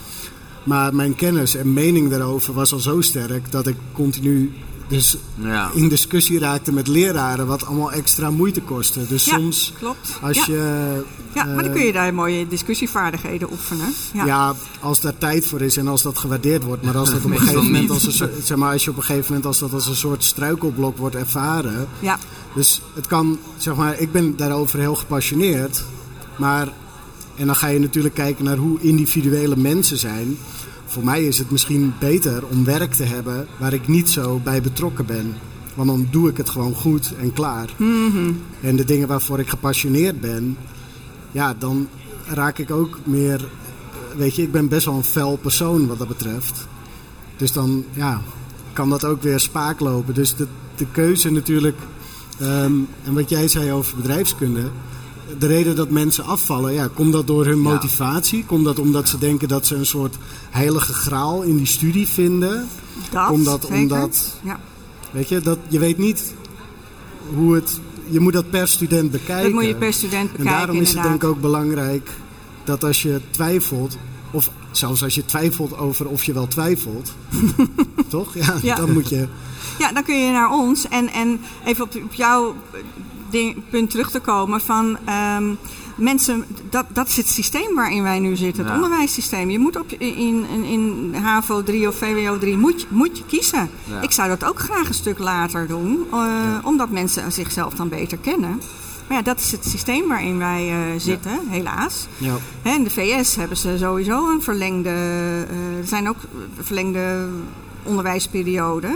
[0.63, 4.53] Maar mijn kennis en mening daarover was al zo sterk dat ik continu
[4.87, 5.69] dus Ja.
[5.73, 9.07] in discussie raakte met leraren, wat allemaal extra moeite kostte.
[9.07, 10.17] Dus Ja, soms klopt.
[10.21, 10.43] als ja.
[10.53, 11.01] je.
[11.35, 13.93] ja, maar dan eh, kun je daar mooie discussievaardigheden oefenen.
[14.13, 14.25] Ja.
[14.25, 14.55] Ja.
[14.79, 16.83] als daar tijd voor is en als dat gewaardeerd wordt.
[16.83, 19.03] Maar als dat op een gegeven moment als een, zeg maar, als je op een
[19.03, 21.87] gegeven moment als dat als een soort struikelblok wordt ervaren.
[21.99, 22.19] ja.
[22.55, 25.83] Dus het kan, zeg maar, ik ben daarover heel gepassioneerd.
[26.35, 26.73] Maar,
[27.35, 30.37] en dan ga je natuurlijk kijken naar hoe individuele mensen zijn.
[30.95, 34.61] Voor mij is het misschien beter om werk te hebben waar ik niet zo bij
[34.61, 35.33] betrokken ben.
[35.73, 37.69] Want dan doe ik het gewoon goed en klaar.
[38.61, 40.57] En de dingen waarvoor ik gepassioneerd ben,
[41.31, 41.87] ja, dan
[42.27, 43.47] raak ik ook meer.
[44.17, 46.67] Weet je, ik ben best wel een fel persoon wat dat betreft.
[47.37, 48.21] Dus dan, ja,
[48.73, 50.13] kan dat ook weer spaak lopen.
[50.13, 51.77] Dus de, de keuze natuurlijk.
[52.39, 52.73] ehm,
[53.03, 54.69] en wat jij zei over bedrijfskunde.
[55.39, 57.61] De reden dat mensen afvallen, ja, komt dat door hun Ja.
[57.69, 58.45] motivatie?
[58.45, 60.15] Komt dat omdat ze denken dat ze een soort
[60.49, 62.67] heilige graal in die studie vinden?
[63.11, 64.59] Dat, Omdat- omdat- Ja.
[65.11, 66.33] Weet je, dat, je weet niet
[67.35, 67.79] hoe het.
[68.09, 69.43] Je moet dat per student bekijken.
[69.43, 72.09] Dat moet je per student bekijken, En daarom is het denk ik ook belangrijk
[72.63, 73.97] dat als je twijfelt,
[74.31, 77.13] of zelfs als je twijfelt over of je wel twijfelt,
[78.07, 78.33] toch?
[78.33, 78.75] Ja, Ja.
[78.75, 79.27] dan moet je.
[79.79, 80.87] Ja, dan kun je naar ons.
[80.87, 82.55] En, en even op, op jouw
[83.35, 84.97] ding, punt terug te komen van...
[85.05, 85.53] ehm,
[85.95, 88.63] mensen, dat, dat is het systeem waarin wij nu zitten.
[88.63, 88.81] Het Ja.
[88.81, 89.49] onderwijssysteem.
[89.49, 93.69] Je moet op, in, in, in HAVO 3 of VWO 3 moet, moet je kiezen.
[93.83, 94.01] Ja.
[94.01, 96.05] Ik zou dat ook graag een stuk later doen.
[96.11, 96.19] eh,
[96.63, 98.61] Omdat mensen zichzelf dan beter kennen.
[99.07, 102.07] Maar ja, dat is het systeem waarin wij eh, zitten, helaas.
[102.17, 102.33] Ja.
[102.61, 104.89] Hè, in de VS hebben ze sowieso een verlengde...
[104.89, 106.17] eh, er zijn ook
[106.61, 107.27] verlengde
[107.83, 108.95] onderwijsperioden.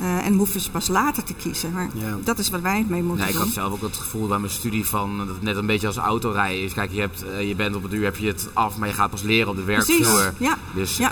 [0.00, 1.72] Eh, en hoeven ze pas later te kiezen.
[1.72, 2.16] Maar Ja.
[2.24, 3.44] dat is wat wij mee moeten Ja, ik doen.
[3.44, 5.96] had zelf ook het gevoel bij mijn studie van dat het net een beetje als
[5.96, 6.72] autorijden is.
[6.72, 8.94] Kijk, je, hebt, eh, je bent op het uur heb je het af, maar je
[8.94, 10.32] gaat pas leren op de werkvloer.
[10.38, 10.56] Ja.
[10.74, 11.10] Dus Ja.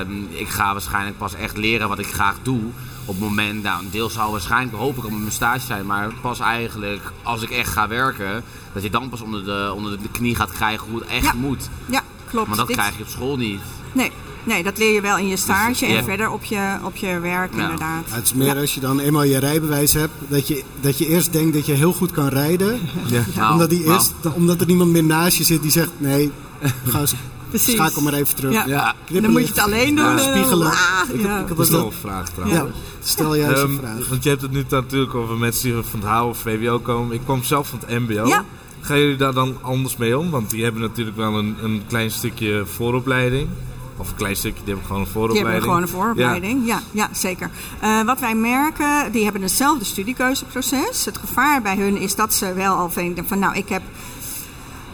[0.00, 2.60] ehm, ik ga waarschijnlijk pas echt leren wat ik graag doe.
[3.06, 5.86] Op het moment, nou, een deel zal waarschijnlijk, hoop ik, op mijn stage zijn.
[5.86, 10.02] Maar pas eigenlijk als ik echt ga werken, dat je dan pas onder de, onder
[10.02, 11.68] de knie gaat krijgen hoe het echt moet.
[11.86, 12.48] Ja, klopt.
[12.48, 13.60] Maar dat Dit- krijg je op school niet.
[13.92, 14.12] nee,
[14.44, 16.02] nee, dat leer je wel in je stage Dus, en ja.
[16.04, 17.62] verder op je, op je werk Ja.
[17.62, 18.04] inderdaad.
[18.08, 21.32] Het is meer als je dan eenmaal je rijbewijs hebt, dat je, dat je eerst
[21.32, 22.80] denkt dat je heel goed kan rijden.
[23.36, 26.30] Nou, omdat, die nou, eerst, omdat er niemand meer naast je zit die zegt: nee,
[26.86, 27.14] ga eens,
[27.48, 27.74] Precies.
[27.74, 28.52] schakel maar even terug.
[28.52, 28.64] Ja.
[28.66, 30.04] Ja, En dan moet je het alleen doen.
[30.04, 30.66] Ja, spiegelen.
[30.70, 30.76] ah,
[31.12, 31.28] Ik, ja.
[31.36, 32.58] heb, ik heb dat- een vraag trouwens.
[32.60, 32.66] Ja,
[33.02, 34.08] stel juist Ehm, een vraag.
[34.08, 37.14] want je hebt het nu natuurlijk over mensen die van het HAVO of VWO komen.
[37.14, 38.26] Ik kwam zelf van het MBO.
[38.26, 38.44] Ja.
[38.80, 40.30] Gaan jullie daar dan anders mee om?
[40.30, 43.48] Want die hebben natuurlijk wel een, een klein stukje vooropleiding.
[43.96, 45.52] Of een klein stukje, die hebben gewoon een Die vooropleiding.
[45.64, 47.50] hebben gewoon een vooropleiding, ja, ja, zeker.
[47.80, 51.04] Eh, wat wij merken, die hebben hetzelfde studiekeuzeproces.
[51.04, 53.38] Het gevaar bij hun is dat ze wel al denken van...
[53.38, 53.82] nou, ik heb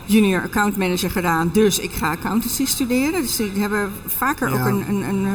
[0.04, 3.22] junior account manager gedaan, dus ik ga accountancy studeren.
[3.22, 4.54] Dus die hebben vaker Ja.
[4.60, 5.26] ook een, een, een,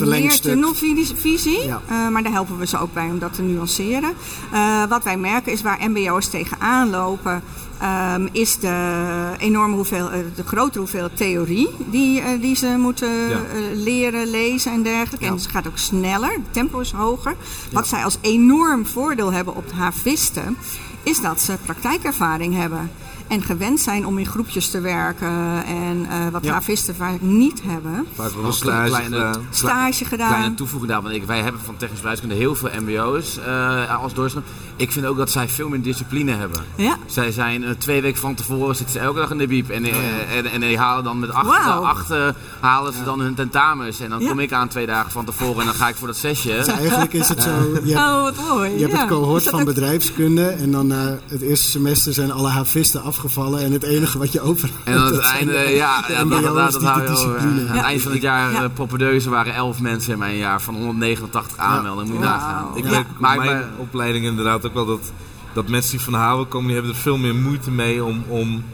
[0.00, 1.64] een, meer tunnelvisie.
[1.66, 1.80] Ja.
[1.88, 4.12] Eh, maar daar helpen we ze ook bij om dat te nuanceren.
[4.52, 7.42] Eh, wat wij merken is waar mbo'ers tegenaan lopen...
[7.80, 13.10] ehm, is de enorme hoeveel, eh, de grotere hoeveelheid theorie die, eh, die ze moeten
[13.28, 13.36] Ja.
[13.36, 13.40] eh,
[13.74, 15.24] leren, lezen en dergelijke.
[15.24, 15.30] Ja.
[15.30, 17.34] En het gaat ook sneller, het tempo is hoger.
[17.72, 20.56] Wat zij als enorm voordeel hebben op de havisten,
[21.02, 22.90] is dat ze praktijkervaring hebben.
[23.28, 25.64] En gewend zijn om in groepjes te werken.
[25.66, 26.52] En eh, wat Ja.
[26.52, 28.06] havisten vaak niet hebben.
[28.14, 29.46] Vaak wel een Als stage kleine- gedaan.
[29.50, 30.28] Stage gedaan.
[30.28, 34.14] Kleine toevoeging daar, want ik, wij hebben van technisch bedrijfskunde heel veel mbo's eh als
[34.14, 34.44] doorstroom.
[34.76, 36.60] Ik vind ook dat zij veel meer discipline hebben.
[36.76, 39.70] Ja, Zij zijn eh, twee weken van tevoren zitten ze elke dag in de biep.
[39.70, 42.28] En, eh, en, en die halen dan met acht, eh,
[42.60, 44.00] halen ze dan hun tentamens.
[44.00, 44.28] En dan Ja.
[44.28, 46.48] kom ik aan twee dagen van tevoren en dan ga ik voor dat zesje.
[46.48, 47.50] Dus eigenlijk is het zo:
[47.84, 48.70] je hebt, oh wat mooi.
[48.78, 50.46] je hebt het cohort van ook- bedrijfskunde.
[50.48, 53.60] En dan na het eerste semester zijn alle havisten afgevallen.
[53.64, 57.02] En het enige wat je over En dan aan het einde, de- ja, dat, hou
[57.02, 57.38] je over.
[57.38, 58.68] Aan het eind van het jaar, Ja.
[58.68, 62.12] propedeuse, waren 11 mensen in mijn jaar van 189 aanmeldingen.
[62.12, 62.66] Moet je nagaan.
[62.74, 65.12] Ik merk ik mijn opleiding inderdaad ook wel dat,
[65.52, 68.24] dat mensen die van HAVO komen, die hebben er veel meer moeite mee om...
[68.28, 68.64] om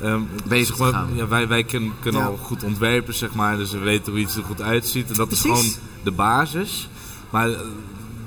[0.00, 1.08] ehm, Bezig zeg te gaan.
[1.14, 2.26] Ja, wij wij kunnen, kunnen Ja.
[2.26, 3.56] al goed ontwerpen, zeg maar.
[3.56, 5.08] Dus we weten hoe iets er goed uitziet.
[5.10, 5.72] En dat is gewoon
[6.02, 6.88] de basis.
[7.30, 7.58] Maar eh,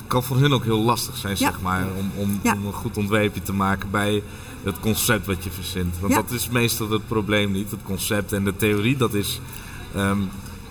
[0.07, 1.49] kan voor hun ook heel lastig zijn, Ja.
[1.51, 1.86] zeg maar.
[1.97, 4.24] Om, om, om een goed ontwerpje te maken bij
[4.63, 5.95] het concept wat je verzint.
[5.99, 7.72] Want dat is meestal het probleem niet.
[7.72, 9.39] Het concept en de theorie, dat is,
[9.95, 10.18] ehm,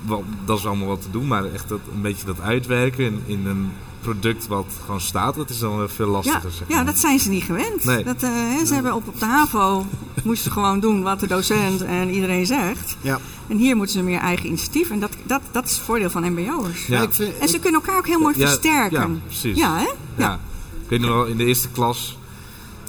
[0.07, 1.27] wel, dat is allemaal wat te doen.
[1.27, 3.71] Maar echt dat, een beetje dat uitwerken in, in een
[4.11, 7.19] product wat gewoon staat, dat is dan wel veel Ja, lastiger, zeg ja, dat zijn
[7.19, 7.85] ze niet gewend.
[7.85, 8.05] Nee.
[8.05, 9.87] Dat, eh, hè, ze hebben op, op de HAVO
[10.25, 12.97] moesten gewoon doen wat de docent en iedereen zegt.
[13.01, 13.19] Ja.
[13.49, 14.91] En hier moeten ze meer eigen initiatief.
[14.91, 16.87] En dat, dat, dat is het voordeel van mbo'ers.
[16.87, 17.07] Ja.
[17.11, 19.01] Vind- En ze kunnen elkaar ook heel mooi Ja, versterken.
[19.13, 19.57] Ja, precies.
[19.57, 19.89] Ja, hè?
[20.17, 20.35] Ja.
[20.83, 22.19] Ik weet nog wel, in de eerste klas,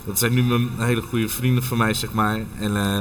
[0.06, 2.40] dat zijn nu mijn hele goede vrienden van mij, zeg maar.
[2.60, 3.00] En eh,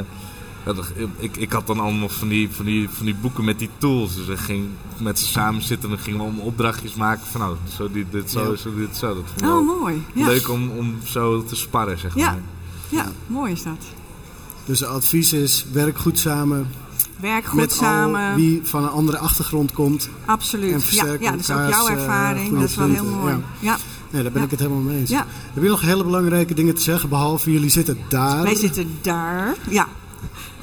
[0.66, 0.72] ja,
[1.18, 4.14] ik, ik had dan allemaal van die, van, die, van die boeken met die tools.
[4.14, 4.66] Dus ik ging
[4.98, 8.06] met ze samen zitten en dan gingen we allemaal opdrachtjes maken van, nou, zo dit,
[8.10, 8.56] dit, zo, Ja.
[8.56, 9.06] zo dit, zo.
[9.14, 10.02] Dat vond ik Oh, mooi.
[10.12, 10.26] Ja.
[10.26, 12.30] leuk om, om zo te sparren, zeg Ja.
[12.30, 12.40] maar.
[12.88, 13.84] Ja, mooi is dat.
[14.64, 16.66] Dus het advies is, werk goed samen
[17.20, 18.30] Werk goed met samen.
[18.30, 20.04] al wie van een andere achtergrond komt.
[20.04, 20.88] En Absoluut.
[20.88, 22.54] Ja, ja, dat is ook jouw eh, ervaring.
[22.58, 23.32] dat is wel heel mooi.
[23.32, 23.40] ja.
[23.60, 23.76] Ja.
[24.10, 24.44] Nee, daar ben Ja.
[24.46, 25.10] ik het helemaal mee eens.
[25.10, 25.26] Ja.
[25.54, 28.42] Heb je nog hele belangrijke dingen te zeggen, behalve jullie zitten daar?
[28.42, 29.54] Wij zitten daar.
[29.70, 29.88] Ja.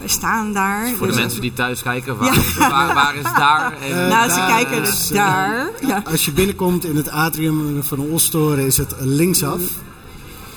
[0.03, 0.87] Wij staan daar.
[0.87, 3.73] Voor de Dus- mensen die thuis kijken, waar, waar, waar is daar?
[3.89, 5.69] En, Nou, ze daar kijken dus daar.
[5.87, 6.01] Ja.
[6.11, 9.61] Als je binnenkomt in het atrium van de Ostoren is het linksaf.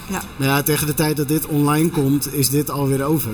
[0.06, 0.20] Ja.
[0.36, 3.30] Nou ja, tegen de tijd dat dit online komt, is dit alweer over.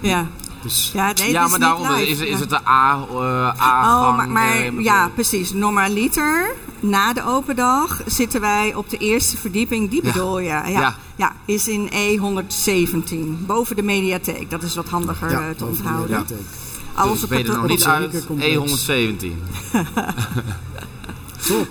[0.00, 0.26] Ja.
[0.62, 4.08] Dus Ja, nee, ja, maar daaronder is, is het de A, eh A-gang.
[4.10, 5.52] Oh, maar, maar eh, ja, precies.
[5.52, 9.90] Normaliter, na de open dag, zitten wij op de eerste verdieping.
[9.90, 10.12] Die Ja.
[10.12, 10.48] bedoel je?
[10.48, 10.66] Ja.
[10.68, 10.96] Ja.
[11.16, 11.32] ja.
[11.44, 13.46] is in E117.
[13.46, 14.50] Boven de mediatheek.
[14.50, 16.02] Dat is wat handiger ja, eh, te onthouden.
[16.10, 16.46] mediatheek.
[16.94, 18.26] Alles Dus op het nog niet zeker uit?
[18.26, 18.86] complex.
[18.88, 19.26] E117.
[21.48, 21.66] Top.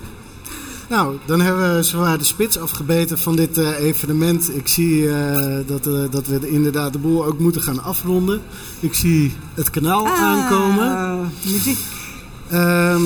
[0.88, 4.56] Nou, dan hebben we zwaar de spits afgebeten van dit eh, evenement.
[4.56, 8.40] Ik zie eh, dat, eh, dat we inderdaad de boel ook moeten gaan afronden.
[8.80, 11.30] Ik zie het kanaal Ah, aankomen.
[11.44, 11.78] Muziek.
[12.48, 13.02] Ehm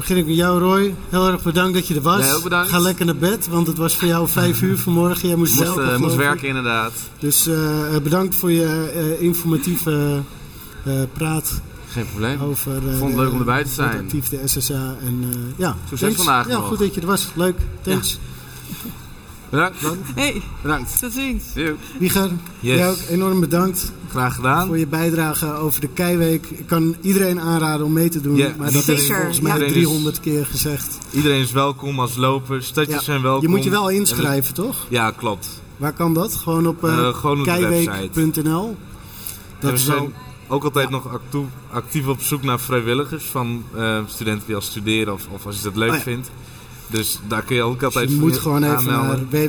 [0.00, 0.94] begin ik met jou, Roy.
[1.08, 2.42] Heel erg bedankt dat je er was.
[2.42, 2.70] Bedankt.
[2.70, 5.28] Ga lekker naar bed, want het was voor jou vijf uur vanmorgen.
[5.28, 6.92] Jij moest, Moest, werken, eh, moest werken inderdaad.
[7.18, 10.20] Dus eh, bedankt voor je eh, informatieve
[10.84, 12.40] eh, praat Geen probleem.
[12.40, 12.88] over...
[12.88, 13.98] eh, Vond het leuk om erbij te zijn.
[13.98, 14.94] Actief de SSA.
[15.06, 16.16] En, eh, ja, Succes thanks.
[16.16, 16.66] vandaag Ja, nog.
[16.66, 17.28] goed dat je er was.
[17.34, 17.56] Leuk.
[17.82, 18.18] Thanks.
[19.50, 19.76] Bedankt.
[20.14, 20.98] Hey, Bedankt.
[21.00, 21.44] tot ziens.
[21.98, 22.30] Wieger,
[22.60, 22.76] Yes.
[22.78, 24.66] jij ook enorm bedankt Graag gedaan.
[24.66, 26.46] voor je bijdrage over de Keiweek.
[26.46, 28.36] Ik kan iedereen aanraden om mee te doen.
[28.36, 29.66] Ja, maar dat is volgens mij Ja.
[29.68, 30.98] 300 keer gezegd.
[31.10, 32.62] Iedereen is welkom als loper.
[32.62, 33.02] Stadjes Ja.
[33.02, 33.42] zijn welkom.
[33.42, 34.86] Je moet je wel En inschrijven, toch?
[34.88, 35.48] Ja, klopt.
[35.76, 36.34] Waar kan dat?
[36.34, 38.76] Gewoon op eh Eh, gewoon op de keiweek.nl.
[39.58, 40.10] Dat we is zijn wel...
[40.48, 41.40] ook altijd nog actief,
[41.72, 45.62] actief op zoek naar vrijwilligers van eh, studenten die al studeren of, of als je
[45.62, 46.02] dat leuk Oh ja.
[46.02, 46.30] vindt.
[46.90, 49.28] Dus daar kun je ook Dus altijd je voor moet gewoon even aanmelden.
[49.30, 49.48] naar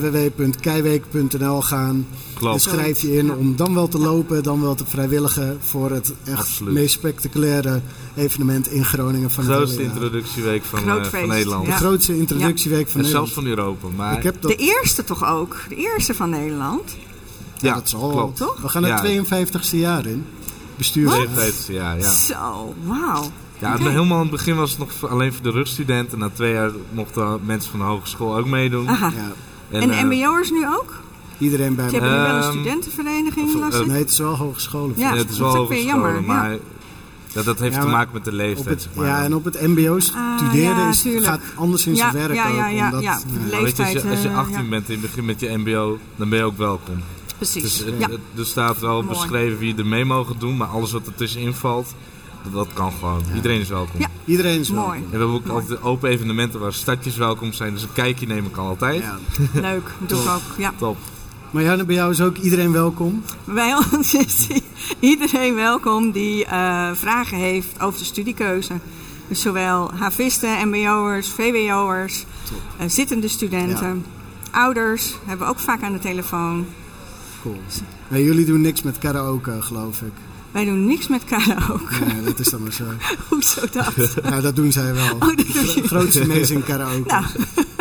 [0.62, 2.08] www.keiweek.nl gaan.
[2.34, 2.54] Klopt.
[2.54, 6.14] En schrijf je in om dan wel te lopen, dan wel te vrijwilligen voor het
[6.24, 6.74] echt Absoluut.
[6.74, 7.82] meest spectaculaire
[8.16, 11.66] evenement in Groningen van De grootste introductieweek van, eh, van Nederland.
[11.66, 11.78] De Ja.
[11.78, 13.58] grootste introductieweek van En zelfs Nederland.
[13.58, 14.04] van Europa.
[14.04, 15.58] Maar Ik heb dat, De eerste toch ook?
[15.70, 16.96] De eerste van Nederland?
[17.58, 18.10] ja, dat zal wel.
[18.12, 18.38] klopt.
[18.38, 18.62] Toch?
[18.62, 19.00] We gaan het Ja.
[19.02, 20.26] 52ste jaar in.
[20.78, 21.08] Bestuur.
[21.10, 22.10] 52 jaar, ja.
[22.10, 23.32] Zo, wauw.
[23.62, 26.20] Ja, helemaal in het begin was het nog alleen voor de rugstudenten.
[26.20, 28.90] Na twee jaar mochten mensen van de hogeschool ook meedoen.
[28.90, 29.12] Aha.
[29.16, 29.32] Ja,
[29.80, 31.00] En de eh, mbo'ers nu ook?
[31.38, 31.98] iedereen bij Je me.
[32.08, 33.80] hebt nu wel een studentenvereniging, eh.
[33.86, 34.94] Nee, het is wel hogescholen.
[34.98, 36.22] Ja, ja, het is dat wel is hogescholen, jammer, ja.
[36.22, 36.58] maar
[37.34, 38.70] dat, dat heeft Ja, te maken met de leeftijd.
[38.70, 39.06] het, zeg maar.
[39.06, 42.34] ja, en op het mbo Ah, studeren ja, is, gaat anders in Ja, zijn werk
[42.36, 42.74] ja, ja, ook.
[42.76, 43.20] ja, omdat, ja.
[43.62, 44.70] weet je, als je, als je leeftijd, 18 eh, ja.
[44.70, 46.96] bent en je begint met je mbo, dan ben je ook welkom.
[47.38, 47.62] Precies.
[47.62, 48.08] Dus eh, ja.
[48.08, 49.08] eh, er staat wel Mooi.
[49.08, 51.94] beschreven wie er mee mogen doen, maar alles wat er tussenin valt,
[52.52, 53.24] dat, kan gewoon.
[53.36, 54.00] Iedereen is welkom.
[54.00, 54.08] Ja.
[54.26, 54.90] Iedereen is welkom.
[54.90, 55.00] Mooi.
[55.04, 55.60] En we hebben ook Mooi.
[55.60, 59.02] altijd open evenementen waar stadjes welkom zijn, dus een kijkje neem ik al altijd.
[59.02, 59.18] Ja.
[59.62, 60.42] Leuk, doe ik ook.
[60.58, 60.74] Ja.
[60.78, 60.98] Top.
[61.52, 63.24] Marianne, bij jou is ook iedereen welkom.
[63.44, 64.48] Bij ons is
[65.00, 68.74] iedereen welkom die eh, vragen heeft over de studiekeuze.
[69.28, 72.26] Dus zowel havisten, mbo'ers, vwo'ers,
[72.78, 74.06] eh, zittende studenten,
[74.52, 76.66] ouders hebben we ook vaak aan de telefoon.
[77.42, 77.60] Cool.
[78.08, 80.31] Nee, jullie doen niks met karaoke, geloof ik.
[80.52, 82.06] Wij doen niks met karaoke.
[82.06, 82.84] Nee, dat is dan maar zo.
[83.30, 83.94] Hoezo dat?
[84.30, 85.16] Nou, dat doen zij wel.
[85.20, 85.28] Oh,
[85.86, 87.10] grootste amazing karaoke.
[87.12, 87.26] Nou.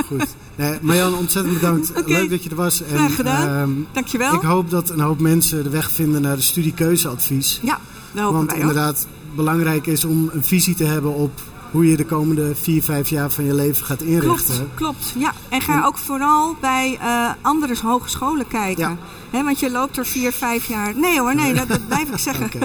[0.07, 0.27] Goed.
[0.57, 1.93] Nee, Marjan, ontzettend bedankt.
[2.07, 2.83] Leuk dat je er was.
[2.83, 3.49] En, Graag gedaan.
[3.49, 4.35] ehm, Dankjewel.
[4.35, 7.61] ik hoop dat een hoop mensen de weg vinden naar de studiekeuzeadvies.
[7.63, 7.79] Ja,
[8.13, 8.69] dat hopen Want wij ook.
[8.69, 11.41] inderdaad, belangrijk is om een visie te hebben op
[11.71, 14.55] hoe je de komende vier, vijf jaar van je leven gaat inrichten.
[14.55, 15.13] Klopt, klopt.
[15.19, 15.33] Ja.
[15.49, 18.89] En ga ook vooral bij eh, andere hogescholen kijken.
[18.89, 18.97] Ja.
[19.31, 20.95] Hè, want je loopt er vier, vijf jaar.
[20.97, 22.45] Nee hoor, nee, dat, dat blijf ik zeggen.
[22.55, 22.59] Oké.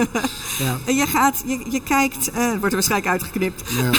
[0.58, 3.62] Ja, En Je, gaat, je, je kijkt, eh, het wordt er waarschijnlijk uitgeknipt.
[3.82, 3.90] ja.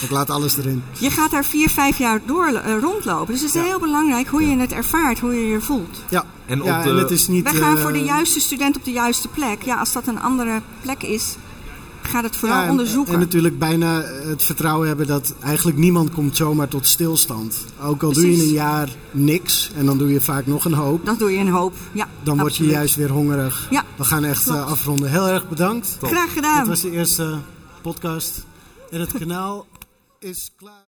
[0.00, 0.82] ik laat alles erin.
[0.98, 3.32] Je gaat daar vier, vijf jaar door eh, rondlopen.
[3.34, 3.66] Dus het is Ja.
[3.66, 6.02] heel belangrijk hoe je het ervaart, hoe je je voelt.
[6.08, 7.44] Ja, En ja op de- en het is niet...
[7.50, 9.62] Wij gaan voor de juiste student op de juiste plek.
[9.62, 11.36] Ja, als dat een andere plek is,
[12.08, 13.12] ga het vooral Ja, en- onderzoeken.
[13.12, 17.64] En natuurlijk bijna het vertrouwen hebben dat eigenlijk niemand komt zomaar tot stilstand.
[17.82, 21.06] Ook al doe je een jaar niks en dan doe je vaak nog een hoop.
[21.06, 21.74] Dan doe je een hoop.
[21.92, 23.66] Ja, Dan word je juist weer hongerig.
[23.70, 24.58] Ja, We gaan echt klopt.
[24.58, 25.10] eh, afronden.
[25.10, 25.96] Heel erg bedankt.
[26.02, 26.58] Graag gedaan.
[26.58, 27.38] Dit was de eerste
[27.82, 28.44] podcast.
[28.90, 29.66] En het kanaal
[30.18, 30.86] is klaar.